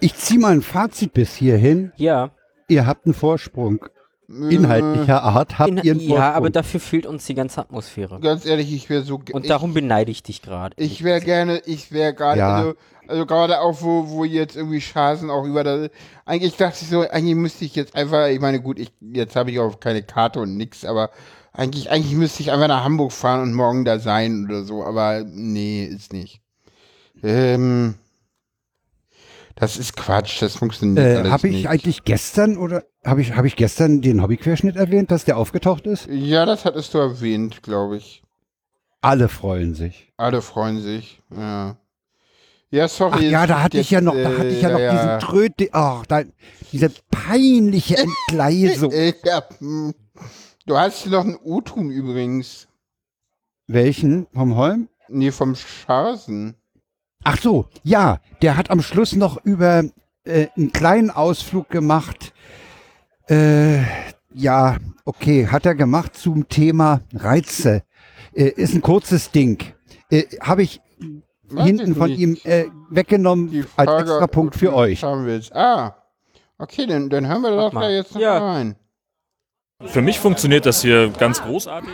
Ich 0.00 0.14
ziehe 0.16 0.40
mal 0.40 0.52
ein 0.52 0.62
Fazit 0.62 1.12
bis 1.12 1.34
hierhin. 1.34 1.92
Ja, 1.96 2.30
Ihr 2.68 2.86
habt 2.86 3.06
einen 3.06 3.14
Vorsprung. 3.14 3.86
Inhaltlicher 4.28 5.22
Art 5.22 5.58
habt 5.58 5.68
in, 5.70 5.76
ihr 5.78 5.82
einen 5.92 6.00
Vorsprung. 6.00 6.16
ja, 6.16 6.32
aber 6.32 6.48
dafür 6.48 6.80
fehlt 6.80 7.04
uns 7.04 7.26
die 7.26 7.34
ganze 7.34 7.60
Atmosphäre. 7.60 8.18
ganz 8.20 8.46
ehrlich, 8.46 8.72
ich 8.72 8.88
wäre 8.88 9.02
so 9.02 9.16
Und 9.32 9.42
ich, 9.44 9.48
darum 9.48 9.74
beneide 9.74 10.10
ich 10.10 10.22
dich 10.22 10.40
gerade. 10.40 10.74
Ich 10.78 11.04
wäre 11.04 11.20
gerne, 11.20 11.60
ich 11.66 11.92
wäre 11.92 12.14
gerade, 12.14 12.38
Ja. 12.38 12.56
also, 12.56 12.74
also 13.12 13.26
gerade 13.26 13.60
auch, 13.60 13.82
wo, 13.82 14.08
wo 14.08 14.24
jetzt 14.24 14.56
irgendwie 14.56 14.80
Schasen 14.80 15.30
auch 15.30 15.44
über 15.44 15.62
das, 15.64 15.90
eigentlich 16.24 16.56
dachte 16.56 16.78
ich 16.82 16.88
so, 16.88 17.00
eigentlich 17.08 17.36
müsste 17.36 17.64
ich 17.64 17.74
jetzt 17.76 17.94
einfach, 17.94 18.26
ich 18.28 18.40
meine, 18.40 18.60
gut, 18.60 18.78
ich, 18.78 18.92
jetzt 19.00 19.36
habe 19.36 19.50
ich 19.50 19.60
auch 19.60 19.78
keine 19.80 20.02
Karte 20.02 20.40
und 20.40 20.56
nix, 20.56 20.84
aber 20.84 21.10
eigentlich, 21.52 21.90
eigentlich 21.90 22.14
müsste 22.14 22.42
ich 22.42 22.50
einfach 22.50 22.68
nach 22.68 22.84
Hamburg 22.84 23.12
fahren 23.12 23.42
und 23.42 23.54
morgen 23.54 23.84
da 23.84 23.98
sein 23.98 24.46
oder 24.46 24.64
so, 24.64 24.82
aber 24.84 25.22
nee, 25.24 25.84
ist 25.84 26.12
nicht. 26.12 26.40
Ähm, 27.22 27.94
das 29.54 29.76
ist 29.76 29.96
Quatsch, 29.96 30.40
das 30.40 30.56
funktioniert 30.56 31.14
Äh, 31.14 31.16
alles 31.18 31.30
habe 31.30 31.48
ich 31.48 31.54
nicht. 31.54 31.68
eigentlich 31.68 32.04
gestern 32.04 32.56
oder 32.56 32.84
habe 33.04 33.20
ich, 33.20 33.36
hab 33.36 33.44
ich 33.44 33.56
gestern 33.56 34.00
den 34.00 34.22
Hobbyquerschnitt 34.22 34.76
erwähnt, 34.76 35.10
dass 35.10 35.24
der 35.26 35.36
aufgetaucht 35.36 35.86
ist? 35.86 36.06
Ja, 36.10 36.46
das 36.46 36.64
hattest 36.64 36.94
du 36.94 36.98
erwähnt, 36.98 37.62
glaube 37.62 37.98
ich. 37.98 38.22
Alle 39.02 39.28
freuen 39.28 39.74
sich. 39.74 40.12
Alle 40.16 40.40
freuen 40.42 40.80
sich, 40.80 41.20
ja. 41.36 41.76
Ja, 42.72 42.88
sorry. 42.88 43.12
Ach 43.14 43.20
ja, 43.20 43.40
jetzt- 43.42 43.50
da 43.50 43.62
hatte 43.62 43.78
ich 43.78 43.90
ja 43.90 44.00
noch, 44.00 44.14
da 44.14 44.20
äh, 44.32 44.38
hatte 44.38 44.48
ich 44.48 44.62
ja 44.62 44.70
noch 44.70 44.78
ja, 44.80 44.92
diesen 44.92 45.18
Tröte, 45.20 45.68
ach, 45.72 46.06
da, 46.06 46.22
diese 46.72 46.90
peinliche 47.10 47.98
Entgleisung. 47.98 48.90
Äh, 48.92 49.12
ja, 49.24 49.42
hm. 49.58 49.94
Du 50.66 50.76
hast 50.78 51.02
hier 51.02 51.12
noch 51.12 51.24
einen 51.24 51.36
O-Tun 51.36 51.90
übrigens. 51.90 52.68
Welchen? 53.66 54.26
Vom 54.32 54.56
Holm? 54.56 54.88
Nee, 55.08 55.32
vom 55.32 55.54
Schasen. 55.54 56.54
Ach 57.24 57.38
so, 57.38 57.66
ja, 57.82 58.20
der 58.40 58.56
hat 58.56 58.70
am 58.70 58.80
Schluss 58.82 59.14
noch 59.14 59.36
über 59.44 59.84
äh, 60.24 60.46
einen 60.56 60.72
kleinen 60.72 61.10
Ausflug 61.10 61.68
gemacht. 61.68 62.32
Äh, 63.28 63.82
ja, 64.34 64.78
okay, 65.04 65.46
hat 65.48 65.66
er 65.66 65.74
gemacht 65.74 66.16
zum 66.16 66.48
Thema 66.48 67.02
Reize. 67.12 67.82
Äh, 68.34 68.48
ist 68.48 68.74
ein 68.74 68.82
kurzes 68.82 69.30
Ding. 69.30 69.62
Äh, 70.10 70.24
Habe 70.40 70.62
ich 70.62 70.80
hinten 71.56 71.94
von 71.94 72.10
nicht. 72.10 72.20
ihm 72.20 72.36
äh, 72.44 72.64
weggenommen 72.90 73.66
als 73.76 74.02
extra 74.02 74.26
Punkt 74.26 74.56
für 74.56 74.72
euch. 74.74 75.02
Haben 75.02 75.26
willst. 75.26 75.54
Ah, 75.54 75.96
okay, 76.58 76.86
dann, 76.86 77.10
dann 77.10 77.26
hören 77.26 77.42
wir 77.42 77.50
doch 77.50 77.72
da 77.72 77.88
jetzt 77.90 78.14
noch 78.14 78.20
Ja. 78.20 78.38
rein. 78.38 78.76
Für 79.84 80.02
mich 80.02 80.18
funktioniert 80.20 80.64
das 80.66 80.82
hier 80.82 81.08
ganz 81.10 81.42
großartig. 81.42 81.90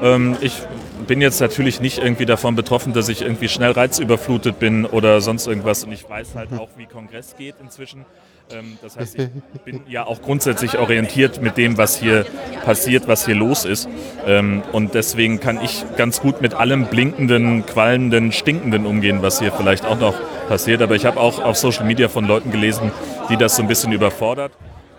Ähm, 0.00 0.36
ich 0.40 0.62
bin 1.06 1.20
jetzt 1.20 1.40
natürlich 1.40 1.80
nicht 1.80 1.98
irgendwie 1.98 2.26
davon 2.26 2.54
betroffen, 2.54 2.92
dass 2.92 3.08
ich 3.08 3.22
irgendwie 3.22 3.48
schnell 3.48 3.72
reizüberflutet 3.72 4.58
bin 4.58 4.84
oder 4.84 5.20
sonst 5.20 5.46
irgendwas. 5.46 5.84
Und 5.84 5.92
ich 5.92 6.08
weiß 6.08 6.34
halt 6.34 6.52
auch, 6.54 6.68
wie 6.76 6.86
Kongress 6.86 7.36
geht 7.36 7.54
inzwischen. 7.62 8.04
Ähm, 8.50 8.78
das 8.82 8.96
heißt, 8.96 9.18
ich 9.18 9.60
bin 9.64 9.80
ja 9.88 10.06
auch 10.06 10.22
grundsätzlich 10.22 10.78
orientiert 10.78 11.42
mit 11.42 11.56
dem, 11.56 11.78
was 11.78 11.98
hier 11.98 12.26
passiert, 12.64 13.08
was 13.08 13.26
hier 13.26 13.34
los 13.34 13.64
ist. 13.64 13.88
Ähm, 14.26 14.62
und 14.72 14.94
deswegen 14.94 15.40
kann 15.40 15.60
ich 15.62 15.84
ganz 15.96 16.20
gut 16.20 16.40
mit 16.40 16.54
allem 16.54 16.86
blinkenden, 16.86 17.66
qualmenden, 17.66 18.32
stinkenden 18.32 18.86
umgehen, 18.86 19.22
was 19.22 19.40
hier 19.40 19.52
vielleicht 19.52 19.84
auch 19.84 19.98
noch 19.98 20.14
passiert. 20.48 20.82
Aber 20.82 20.94
ich 20.94 21.06
habe 21.06 21.18
auch 21.18 21.42
auf 21.42 21.56
Social 21.56 21.84
Media 21.84 22.08
von 22.08 22.26
Leuten 22.26 22.50
gelesen, 22.50 22.92
die 23.28 23.36
das 23.36 23.56
so 23.56 23.62
ein 23.62 23.68
bisschen 23.68 23.92
überfordert 23.92 24.52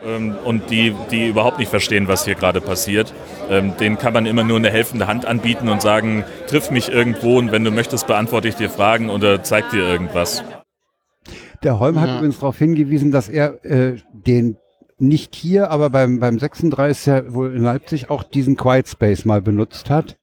ähm, 0.06 0.36
und 0.44 0.70
die, 0.70 0.94
die 1.12 1.30
überhaupt 1.30 1.60
nicht 1.60 1.70
verstehen, 1.70 2.08
was 2.08 2.26
hier 2.26 2.36
gerade 2.36 2.62
passiert. 2.62 3.14
Denen 3.50 3.98
kann 3.98 4.12
man 4.12 4.26
immer 4.26 4.44
nur 4.44 4.58
eine 4.58 4.70
helfende 4.70 5.08
Hand 5.08 5.26
anbieten 5.26 5.70
und 5.70 5.82
sagen, 5.82 6.26
triff 6.48 6.70
mich 6.70 6.90
irgendwo 6.90 7.38
und 7.38 7.54
wenn 7.54 7.64
du 7.64 7.72
möchtest, 7.72 8.06
beantworte 8.06 8.50
ich 8.50 8.56
dir 8.56 8.70
Fragen 8.70 9.10
oder 9.10 9.42
zeig 9.42 9.70
dir 9.70 9.88
irgendwas. 9.88 10.44
Der 11.64 11.80
Holm 11.80 12.00
hat 12.00 12.08
Ja. 12.10 12.18
übrigens 12.18 12.40
darauf 12.40 12.58
hingewiesen, 12.58 13.12
dass 13.12 13.30
er 13.30 13.64
äh, 13.66 13.98
den 14.12 14.58
nicht 15.00 15.36
hier, 15.36 15.70
aber 15.70 15.90
beim, 15.90 16.20
beim 16.20 16.38
36er 16.38 17.34
wohl 17.34 17.56
in 17.56 17.64
Leipzig 17.64 18.10
auch 18.10 18.24
diesen 18.24 18.56
Quiet 18.58 18.88
Space 18.88 19.26
mal 19.26 19.42
benutzt 19.42 19.90
hat. 19.90 20.18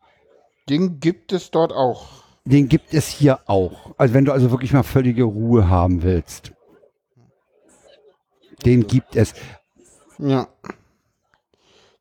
Den 0.69 0.99
gibt 1.01 1.33
es 1.33 1.51
dort 1.51 1.73
auch. 1.73 2.25
Den 2.45 2.69
gibt 2.69 2.93
es 2.93 3.09
hier 3.09 3.41
auch. 3.47 3.95
Also 3.97 4.15
wenn 4.15 4.25
du 4.25 4.33
also 4.33 4.51
wirklich 4.51 4.73
mal 4.73 4.83
völlige 4.83 5.25
Ruhe 5.25 5.69
haben 5.69 6.03
willst. 6.03 6.53
Den 8.65 8.87
gibt 8.87 9.17
es. 9.17 9.35
Ja. 10.19 10.49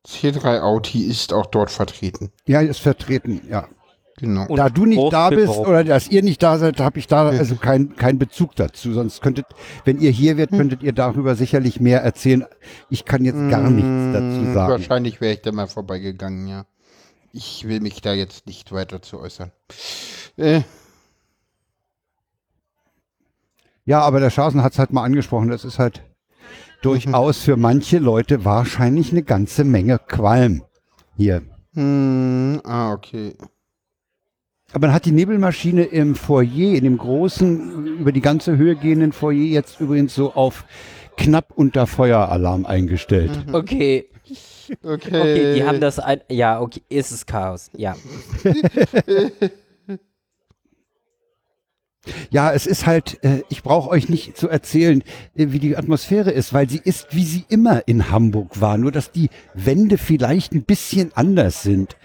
C3 0.06 0.60
Auti 0.60 1.04
ist 1.06 1.32
auch 1.32 1.46
dort 1.46 1.70
vertreten. 1.70 2.30
Ja, 2.46 2.60
ist 2.60 2.80
vertreten, 2.80 3.40
ja. 3.48 3.68
Genau. 4.18 4.46
Und 4.46 4.56
da 4.56 4.68
du 4.68 4.86
nicht 4.86 5.12
da 5.12 5.30
bist 5.30 5.52
oder 5.58 5.82
dass 5.82 6.08
ihr 6.08 6.22
nicht 6.22 6.42
da 6.42 6.58
seid, 6.58 6.78
habe 6.78 6.98
ich 7.00 7.08
da 7.08 7.28
also 7.28 7.56
keinen 7.56 7.96
keinen 7.96 8.18
Bezug 8.18 8.54
dazu. 8.54 8.92
Sonst 8.92 9.20
könntet, 9.22 9.46
wenn 9.84 9.98
ihr 10.00 10.10
hier 10.10 10.36
wärt, 10.36 10.50
könntet 10.50 10.82
ihr 10.84 10.92
darüber 10.92 11.34
sicherlich 11.34 11.80
mehr 11.80 12.02
erzählen. 12.02 12.44
Ich 12.90 13.04
kann 13.04 13.24
jetzt 13.24 13.50
gar 13.50 13.70
nichts 13.70 14.12
dazu 14.12 14.52
sagen. 14.52 14.70
Wahrscheinlich 14.72 15.20
wäre 15.20 15.34
ich 15.34 15.42
da 15.42 15.50
mal 15.50 15.66
vorbeigegangen, 15.66 16.46
ja. 16.46 16.64
Ich 17.32 17.66
will 17.66 17.80
mich 17.80 18.00
da 18.00 18.12
jetzt 18.12 18.46
nicht 18.46 18.70
weiter 18.70 19.02
zu 19.02 19.18
äußern. 19.18 19.50
Äh, 20.36 20.60
Ja, 23.84 24.00
aber 24.00 24.20
der 24.20 24.30
Schasen 24.30 24.62
hat 24.62 24.72
es 24.72 24.78
halt 24.78 24.92
mal 24.92 25.04
angesprochen. 25.04 25.50
Das 25.50 25.64
ist 25.64 25.78
halt 25.78 26.02
durchaus 26.82 27.38
für 27.38 27.56
manche 27.56 27.98
Leute 27.98 28.44
wahrscheinlich 28.44 29.10
eine 29.12 29.22
ganze 29.22 29.64
Menge 29.64 29.98
Qualm 29.98 30.62
hier. 31.16 31.42
hm, 31.74 32.60
ah, 32.64 32.92
okay. 32.92 33.34
Aber 34.74 34.88
man 34.88 34.94
hat 34.94 35.04
die 35.04 35.12
Nebelmaschine 35.12 35.84
im 35.84 36.16
Foyer, 36.16 36.74
in 36.74 36.82
dem 36.82 36.98
großen, 36.98 37.98
über 37.98 38.10
die 38.10 38.20
ganze 38.20 38.56
Höhe 38.56 38.74
gehenden 38.74 39.12
Foyer 39.12 39.44
jetzt 39.46 39.80
übrigens 39.80 40.16
so 40.16 40.32
auf 40.34 40.64
knapp 41.16 41.52
unter 41.54 41.86
Feueralarm 41.86 42.66
eingestellt. 42.66 43.30
Okay, 43.52 44.06
Okay. 44.82 45.20
okay, 45.20 45.54
die 45.54 45.64
haben 45.64 45.80
das 45.80 45.98
ein. 45.98 46.22
Ja, 46.30 46.60
okay, 46.60 46.80
ist 46.88 47.12
es 47.12 47.24
Chaos. 47.26 47.70
Ja. 47.76 47.94
Ja, 52.28 52.52
es 52.52 52.66
ist 52.66 52.84
halt, 52.84 53.24
äh, 53.24 53.42
ich 53.48 53.62
brauche 53.62 53.88
euch 53.88 54.10
nicht 54.10 54.36
zu 54.36 54.50
erzählen, 54.50 55.02
äh, 55.36 55.46
wie 55.52 55.58
die 55.58 55.74
Atmosphäre 55.74 56.30
ist, 56.32 56.52
weil 56.52 56.68
sie 56.68 56.80
ist, 56.84 57.06
wie 57.12 57.24
sie 57.24 57.46
immer 57.48 57.88
in 57.88 58.10
Hamburg 58.10 58.60
war, 58.60 58.76
nur 58.76 58.92
dass 58.92 59.10
die 59.10 59.30
Wände 59.54 59.96
vielleicht 59.96 60.52
ein 60.52 60.64
bisschen 60.64 61.12
anders 61.14 61.62
sind. 61.62 61.96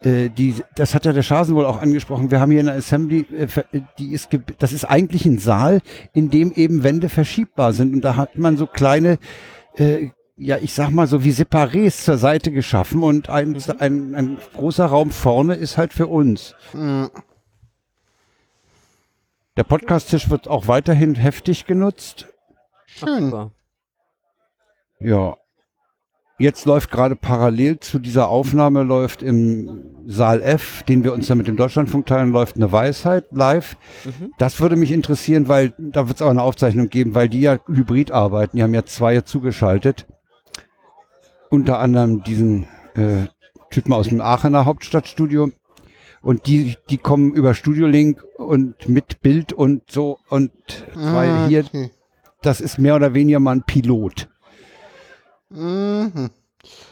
Äh, 0.00 0.30
die, 0.30 0.54
das 0.76 0.94
hat 0.94 1.04
ja 1.06 1.12
der 1.12 1.22
Schasen 1.22 1.54
wohl 1.56 1.66
auch 1.66 1.80
angesprochen. 1.82 2.30
Wir 2.30 2.40
haben 2.40 2.52
hier 2.52 2.60
eine 2.60 2.72
Assembly, 2.72 3.26
äh, 3.32 3.48
äh, 3.72 3.80
die 3.98 4.12
ist, 4.12 4.28
das 4.58 4.72
ist 4.72 4.84
eigentlich 4.84 5.26
ein 5.26 5.38
Saal, 5.38 5.80
in 6.12 6.30
dem 6.30 6.52
eben 6.52 6.84
Wände 6.84 7.08
verschiebbar 7.08 7.72
sind 7.72 7.94
und 7.94 8.02
da 8.02 8.16
hat 8.16 8.38
man 8.38 8.56
so 8.56 8.66
kleine, 8.66 9.18
äh, 9.76 10.10
ja, 10.36 10.58
ich 10.58 10.72
sag 10.72 10.90
mal 10.90 11.08
so 11.08 11.24
wie 11.24 11.32
Separés 11.32 12.04
zur 12.04 12.16
Seite 12.16 12.52
geschaffen 12.52 13.02
und 13.02 13.28
ein, 13.28 13.56
ein, 13.80 14.14
ein 14.14 14.38
großer 14.54 14.86
Raum 14.86 15.10
vorne 15.10 15.56
ist 15.56 15.76
halt 15.78 15.92
für 15.92 16.06
uns. 16.06 16.54
Der 16.72 17.10
Podcast-Tisch 19.64 20.30
wird 20.30 20.46
auch 20.46 20.68
weiterhin 20.68 21.16
heftig 21.16 21.66
genutzt. 21.66 22.28
Schön. 22.86 23.50
Ja. 25.00 25.36
Jetzt 26.40 26.66
läuft 26.66 26.92
gerade 26.92 27.16
parallel 27.16 27.80
zu 27.80 27.98
dieser 27.98 28.28
Aufnahme 28.28 28.84
läuft 28.84 29.24
im 29.24 29.82
Saal 30.06 30.40
F, 30.40 30.84
den 30.84 31.02
wir 31.02 31.12
uns 31.12 31.26
ja 31.28 31.34
mit 31.34 31.48
dem 31.48 31.56
Deutschlandfunk 31.56 32.06
teilen, 32.06 32.30
läuft 32.30 32.54
eine 32.56 32.70
Weisheit 32.70 33.26
live. 33.32 33.76
Das 34.38 34.60
würde 34.60 34.76
mich 34.76 34.92
interessieren, 34.92 35.48
weil 35.48 35.74
da 35.78 36.06
wird 36.06 36.18
es 36.18 36.22
auch 36.22 36.30
eine 36.30 36.42
Aufzeichnung 36.42 36.88
geben, 36.90 37.16
weil 37.16 37.28
die 37.28 37.40
ja 37.40 37.58
hybrid 37.66 38.12
arbeiten. 38.12 38.56
Die 38.56 38.62
haben 38.62 38.72
ja 38.72 38.84
zwei 38.84 39.20
zugeschaltet. 39.22 40.06
Unter 41.50 41.80
anderem 41.80 42.22
diesen 42.22 42.68
äh, 42.94 43.26
Typen 43.70 43.92
aus 43.92 44.08
dem 44.08 44.20
Aachener 44.20 44.64
Hauptstadtstudio. 44.64 45.50
Und 46.22 46.46
die, 46.46 46.76
die 46.88 46.98
kommen 46.98 47.32
über 47.32 47.54
Studiolink 47.54 48.22
und 48.36 48.88
mit 48.88 49.22
Bild 49.22 49.52
und 49.52 49.90
so. 49.90 50.18
Und 50.28 50.52
weil 50.94 51.30
Ah, 51.30 51.46
hier, 51.48 51.64
okay. 51.64 51.90
das 52.42 52.60
ist 52.60 52.78
mehr 52.78 52.94
oder 52.96 53.14
weniger 53.14 53.40
mal 53.40 53.56
ein 53.56 53.62
Pilot. 53.62 54.28
Mhm. 55.50 56.30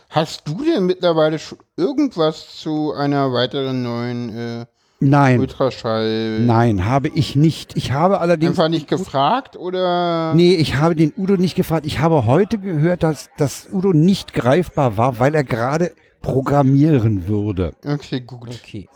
Hast 0.09 0.49
du 0.49 0.65
denn 0.65 0.87
mittlerweile 0.87 1.39
schon 1.39 1.59
irgendwas 1.77 2.57
zu 2.57 2.93
einer 2.95 3.33
weiteren 3.33 3.83
neuen 3.83 4.29
äh, 4.37 4.67
Nein, 4.99 5.41
Ultraschall? 5.41 6.41
nein, 6.41 6.87
habe 6.87 7.09
ich 7.09 7.37
nicht. 7.37 7.77
Ich 7.77 7.93
habe 7.93 8.19
allerdings. 8.21 8.53
Einfach 8.53 8.71
nicht 8.71 8.89
gefragt 8.89 9.57
oder? 9.57 10.33
Nee, 10.35 10.55
ich 10.55 10.77
habe 10.77 10.95
den 10.97 11.13
Udo 11.17 11.37
nicht 11.37 11.55
gefragt. 11.55 11.85
Ich 11.85 11.99
habe 11.99 12.25
heute 12.25 12.59
gehört, 12.59 13.03
dass, 13.03 13.29
dass 13.37 13.69
Udo 13.71 13.93
nicht 13.93 14.33
greifbar 14.33 14.97
war, 14.97 15.19
weil 15.19 15.35
er 15.35 15.45
gerade 15.45 15.93
programmieren 16.23 17.29
würde. 17.29 17.75
Okay, 17.85 18.21
gut. 18.21 18.49
Okay. 18.49 18.89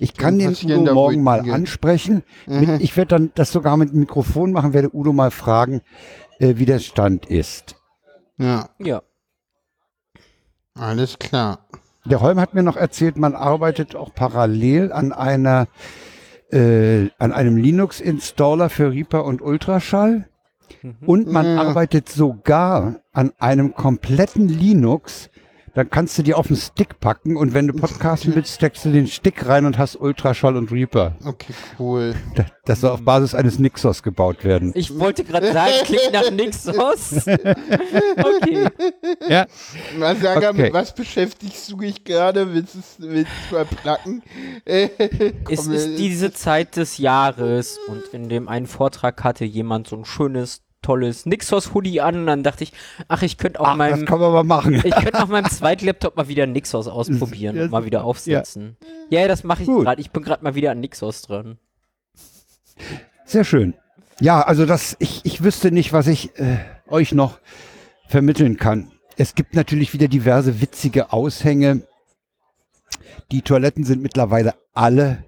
Ich 0.00 0.14
kann 0.14 0.38
den 0.38 0.50
Udo 0.50 0.94
morgen 0.94 1.22
mal 1.22 1.42
Dinge. 1.42 1.54
ansprechen. 1.54 2.24
Mhm. 2.46 2.78
Ich 2.80 2.96
werde 2.96 3.10
dann 3.16 3.30
das 3.36 3.52
sogar 3.52 3.76
mit 3.76 3.92
dem 3.92 4.00
Mikrofon 4.00 4.50
machen, 4.50 4.72
werde 4.72 4.94
Udo 4.94 5.12
mal 5.12 5.30
fragen, 5.30 5.80
äh, 6.40 6.54
wie 6.56 6.66
der 6.66 6.80
Stand 6.80 7.26
ist. 7.26 7.75
Ja, 8.38 8.68
Ja. 8.78 9.02
alles 10.74 11.18
klar. 11.18 11.66
Der 12.04 12.20
Holm 12.20 12.38
hat 12.38 12.54
mir 12.54 12.62
noch 12.62 12.76
erzählt, 12.76 13.16
man 13.16 13.34
arbeitet 13.34 13.96
auch 13.96 14.14
parallel 14.14 14.92
an 14.92 15.12
einer 15.12 15.66
äh, 16.52 17.08
an 17.18 17.32
einem 17.32 17.56
Linux-Installer 17.56 18.70
für 18.70 18.92
Reaper 18.92 19.24
und 19.24 19.42
Ultraschall. 19.42 20.28
Und 21.04 21.26
man 21.26 21.44
Ja. 21.46 21.60
arbeitet 21.62 22.08
sogar 22.08 23.00
an 23.12 23.32
einem 23.38 23.74
kompletten 23.74 24.48
Linux. 24.48 25.28
Dann 25.76 25.90
kannst 25.90 26.16
du 26.16 26.22
die 26.22 26.32
auf 26.32 26.46
den 26.48 26.56
Stick 26.56 27.00
packen 27.00 27.36
und 27.36 27.52
wenn 27.52 27.66
du 27.68 27.74
podcasten 27.74 28.34
willst, 28.34 28.54
steckst 28.54 28.84
du 28.86 28.90
den 28.92 29.06
Stick 29.06 29.46
rein 29.46 29.66
und 29.66 29.76
hast 29.76 29.94
Ultraschall 29.96 30.56
und 30.56 30.72
Reaper. 30.72 31.14
Okay, 31.22 31.52
cool. 31.78 32.14
Da- 32.34 32.46
Das 32.64 32.80
soll 32.80 32.90
auf 32.90 33.02
Basis 33.02 33.34
eines 33.34 33.58
Nixos 33.58 34.02
gebaut 34.02 34.42
werden. 34.42 34.72
Ich 34.74 34.98
wollte 34.98 35.22
gerade 35.22 35.52
sagen, 35.52 35.72
klingt 35.84 36.12
nach 36.12 36.30
nix 36.30 36.66
aus. 36.66 37.26
Okay. 38.16 38.68
Ja. 39.28 39.46
Masaga, 39.98 40.48
Okay. 40.50 40.62
mit 40.62 40.72
was 40.72 40.94
beschäftigst 40.94 41.70
du 41.70 41.76
dich 41.78 42.02
gerade? 42.04 42.52
Willst 42.54 42.74
du 42.74 42.78
es 42.78 42.96
willst 42.98 43.30
du's 43.50 43.52
mal 43.52 43.64
placken? 43.66 44.22
Äh, 44.64 44.88
Es 45.50 45.66
ist 45.66 45.98
diese 45.98 46.32
Zeit 46.32 46.76
des 46.76 46.98
Jahres 46.98 47.78
und 47.88 48.02
in 48.12 48.28
dem 48.28 48.48
einen 48.48 48.66
Vortrag 48.66 49.22
hatte 49.22 49.44
jemand 49.44 49.86
so 49.88 49.96
ein 49.96 50.04
schönes, 50.04 50.62
tolles 50.86 51.26
Nixos-Hoodie 51.26 52.00
an 52.00 52.20
und 52.20 52.26
dann 52.26 52.42
dachte 52.44 52.62
ich, 52.64 52.72
ach, 53.08 53.22
ich 53.22 53.38
könnte 53.38 53.58
auf 53.60 53.66
Ach, 53.66 53.70
das 53.72 53.78
meinem 53.78 54.06
kann 54.06 54.20
man 54.20 54.32
mal 54.32 54.44
machen. 54.44 54.74
ich 54.84 54.94
könnte 54.94 55.20
auf 55.22 55.28
meinem 55.28 55.50
Zweitlaptop 55.50 56.16
mal 56.16 56.28
wieder 56.28 56.46
Nixos 56.46 56.86
ausprobieren 56.86 57.56
Ja, 57.56 57.64
und 57.64 57.70
mal 57.72 57.84
wieder 57.84 58.04
aufsetzen. 58.04 58.76
Ja, 59.10 59.26
das 59.26 59.42
mache 59.42 59.62
ich 59.62 59.68
gerade. 59.68 60.00
Ich 60.00 60.10
bin 60.12 60.22
gerade 60.22 60.44
mal 60.44 60.54
wieder 60.54 60.70
an 60.70 60.80
Nixos 60.80 61.22
dran. 61.22 61.58
Sehr 63.24 63.44
schön. 63.44 63.74
Ja, 64.20 64.42
also 64.42 64.64
das, 64.64 64.96
ich, 65.00 65.22
ich 65.24 65.42
wüsste 65.42 65.72
nicht, 65.72 65.92
was 65.92 66.06
ich 66.06 66.38
äh, 66.38 66.58
euch 66.88 67.12
noch 67.12 67.38
vermitteln 68.08 68.56
kann. 68.56 68.92
Es 69.16 69.34
gibt 69.34 69.54
natürlich 69.54 69.92
wieder 69.92 70.08
diverse 70.08 70.60
witzige 70.60 71.12
Aushänge. 71.12 71.82
Die 73.32 73.42
Toiletten 73.42 73.84
sind 73.84 74.02
mittlerweile 74.02 74.54
alle 74.72 75.24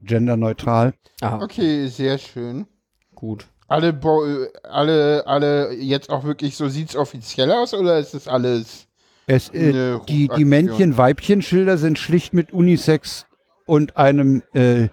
genderneutral. 0.00 0.94
Ah, 1.20 1.40
Okay, 1.42 1.88
sehr 1.88 2.16
schön. 2.16 2.66
gut. 3.14 3.46
Alle, 3.70 3.92
Bo 3.92 4.24
alle, 4.64 5.22
alle, 5.26 5.72
jetzt 5.74 6.10
auch 6.10 6.24
wirklich, 6.24 6.56
so 6.56 6.68
sieht's 6.68 6.96
offiziell 6.96 7.52
aus 7.52 7.72
oder 7.72 7.98
ist 8.00 8.14
das 8.14 8.26
alles? 8.26 8.88
Es, 9.28 9.48
äh, 9.54 9.68
Eine 9.68 10.00
die 10.08 10.28
die. 10.36 10.44
Männchen-Weibchen-Schilder 10.44 11.78
sind 11.78 11.96
schlicht 11.96 12.34
mit 12.34 12.52
Unisex 12.52 13.26
und 13.66 13.96
einem 13.96 14.42
äh, 14.54 14.88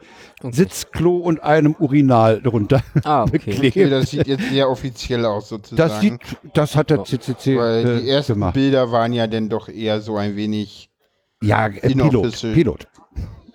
Sitzklo 0.52 1.18
und 1.18 1.42
einem 1.42 1.76
Urinal 1.80 2.40
drunter 2.40 2.84
Ah, 3.04 3.24
okay. 3.24 3.32
beklebt. 3.46 3.76
Okay, 3.78 3.90
das 3.90 4.12
sieht 4.12 4.28
jetzt 4.28 4.48
sehr 4.52 4.70
offiziell 4.70 5.26
aus 5.26 5.50
sozusagen. 5.50 5.78
Das 5.90 6.00
sieht, 6.00 6.20
das 6.54 6.76
hat 6.76 6.92
der 6.92 7.04
CCC 7.04 7.58
Weil 7.58 7.84
die 8.02 8.08
äh, 8.10 8.14
ersten 8.14 8.34
gemacht. 8.34 8.54
Bilder 8.54 8.92
waren 8.92 9.12
ja 9.12 9.26
dann 9.26 9.50
doch 9.50 9.70
eher 9.70 10.02
so 10.02 10.18
ein 10.18 10.36
wenig. 10.36 10.92
Ja, 11.42 11.66
äh, 11.66 11.90
Pilot. 11.90 12.40
Pilot. 12.54 12.88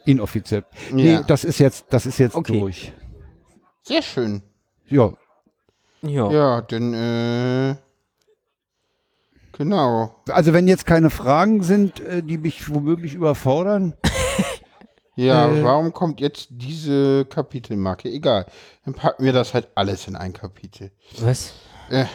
Inoffiziell. 0.05 0.65
Nee, 0.91 1.13
Ja. 1.13 1.23
das 1.23 1.45
ist 1.45 1.61
jetzt, 1.61 1.87
das 1.91 2.07
ist 2.07 2.19
jetzt 2.19 2.35
Okay. 2.35 2.59
durch. 2.59 2.93
Sehr 3.85 4.03
schön. 4.03 4.43
Ja. 4.89 5.13
Ja. 6.03 6.31
Ja, 6.33 6.61
dann, 6.63 6.95
äh, 6.95 7.77
genau. 9.53 10.15
Also 10.29 10.53
wenn 10.53 10.67
jetzt 10.69 10.87
keine 10.87 11.11
Fragen 11.11 11.63
sind, 11.63 12.01
äh, 12.01 12.23
die 12.23 12.39
mich 12.39 12.73
womöglich 12.73 13.15
überfordern, 13.15 13.95
Ja, 15.15 15.47
Äh. 15.51 15.63
warum 15.63 15.93
kommt 15.93 16.21
jetzt 16.21 16.49
diese 16.51 17.27
Kapitelmarke? 17.27 18.09
Egal. 18.09 18.47
Dann 18.87 18.95
packen 18.95 19.23
wir 19.25 19.35
das 19.35 19.53
halt 19.53 19.69
alles 19.75 20.09
in 20.09 20.17
ein 20.17 20.33
Kapitel. 20.33 20.91
Was? 21.21 21.53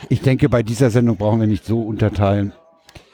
ich 0.10 0.22
denke, 0.22 0.50
bei 0.50 0.64
dieser 0.64 0.90
Sendung 0.90 1.18
brauchen 1.18 1.40
wir 1.40 1.46
nicht 1.46 1.64
so 1.64 1.84
unterteilen. 1.84 2.54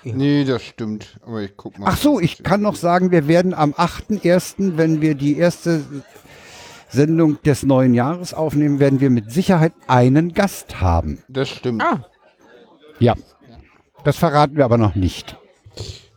Nee, 0.06 0.46
das 0.46 0.64
stimmt. 0.64 1.20
Aber 1.26 1.42
ich 1.42 1.58
guck 1.58 1.78
mal. 1.78 1.88
Ach 1.90 1.98
so, 1.98 2.22
ich 2.22 2.42
kann 2.44 2.62
noch 2.62 2.76
sagen, 2.76 3.12
wir 3.12 3.28
werden 3.28 3.54
am 3.54 3.74
8.1., 3.74 4.78
wenn 4.78 5.02
wir 5.02 5.16
die 5.16 5.38
erste 5.38 5.84
Sendung 6.94 7.42
des 7.44 7.64
neuen 7.64 7.94
Jahres 7.94 8.34
aufnehmen, 8.34 8.80
werden 8.80 9.00
wir 9.02 9.10
mit 9.10 9.32
Sicherheit 9.32 9.74
einen 9.88 10.34
Gast 10.34 10.80
haben. 10.80 11.22
Das 11.28 11.50
stimmt. 11.50 11.82
Ah, 11.84 12.06
Ja. 13.00 13.16
Das 14.06 14.18
verraten 14.18 14.56
wir 14.58 14.66
aber 14.66 14.78
noch 14.78 14.96
nicht. 14.96 15.38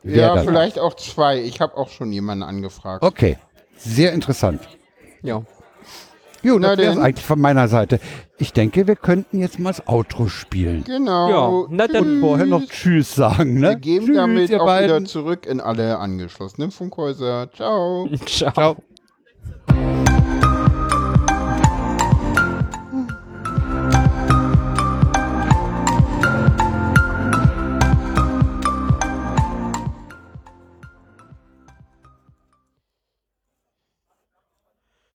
wer 0.02 0.34
ja, 0.34 0.36
vielleicht 0.42 0.78
auch 0.78 0.94
zwei. 0.94 1.40
Ich 1.40 1.60
habe 1.60 1.76
auch 1.76 1.88
schon 1.88 2.12
jemanden 2.12 2.42
angefragt. 2.42 3.02
Okay. 3.04 3.38
Sehr 3.76 4.12
interessant. 4.12 4.60
ja. 5.22 5.42
Jo, 6.42 6.58
Na 6.60 6.68
das 6.76 6.78
wäre 6.78 6.94
denn. 6.94 7.02
eigentlich 7.02 7.24
von 7.24 7.40
meiner 7.40 7.66
Seite. 7.66 7.98
Ich 8.38 8.52
denke, 8.52 8.86
wir 8.86 8.94
könnten 8.94 9.40
jetzt 9.40 9.58
mal 9.58 9.70
das 9.70 9.88
Outro 9.88 10.28
spielen. 10.28 10.84
Genau. 10.84 11.28
Ja, 11.64 11.66
na 11.70 11.88
dann- 11.88 12.04
Und 12.04 12.20
vorher 12.20 12.46
noch 12.46 12.64
Tschüss 12.66 13.14
sagen, 13.16 13.54
ne? 13.54 13.70
Wir 13.70 13.76
geben 13.76 14.06
Tschüss, 14.06 14.16
damit 14.16 14.44
auch 14.50 14.52
wieder 14.52 14.64
beiden. 14.64 15.06
zurück 15.06 15.44
in 15.46 15.60
alle 15.60 15.98
angeschlossenen 15.98 16.70
Funkhäuser. 16.70 17.50
Ciao. 17.52 18.08
Ciao. 18.26 18.52
Ciao. 18.52 18.76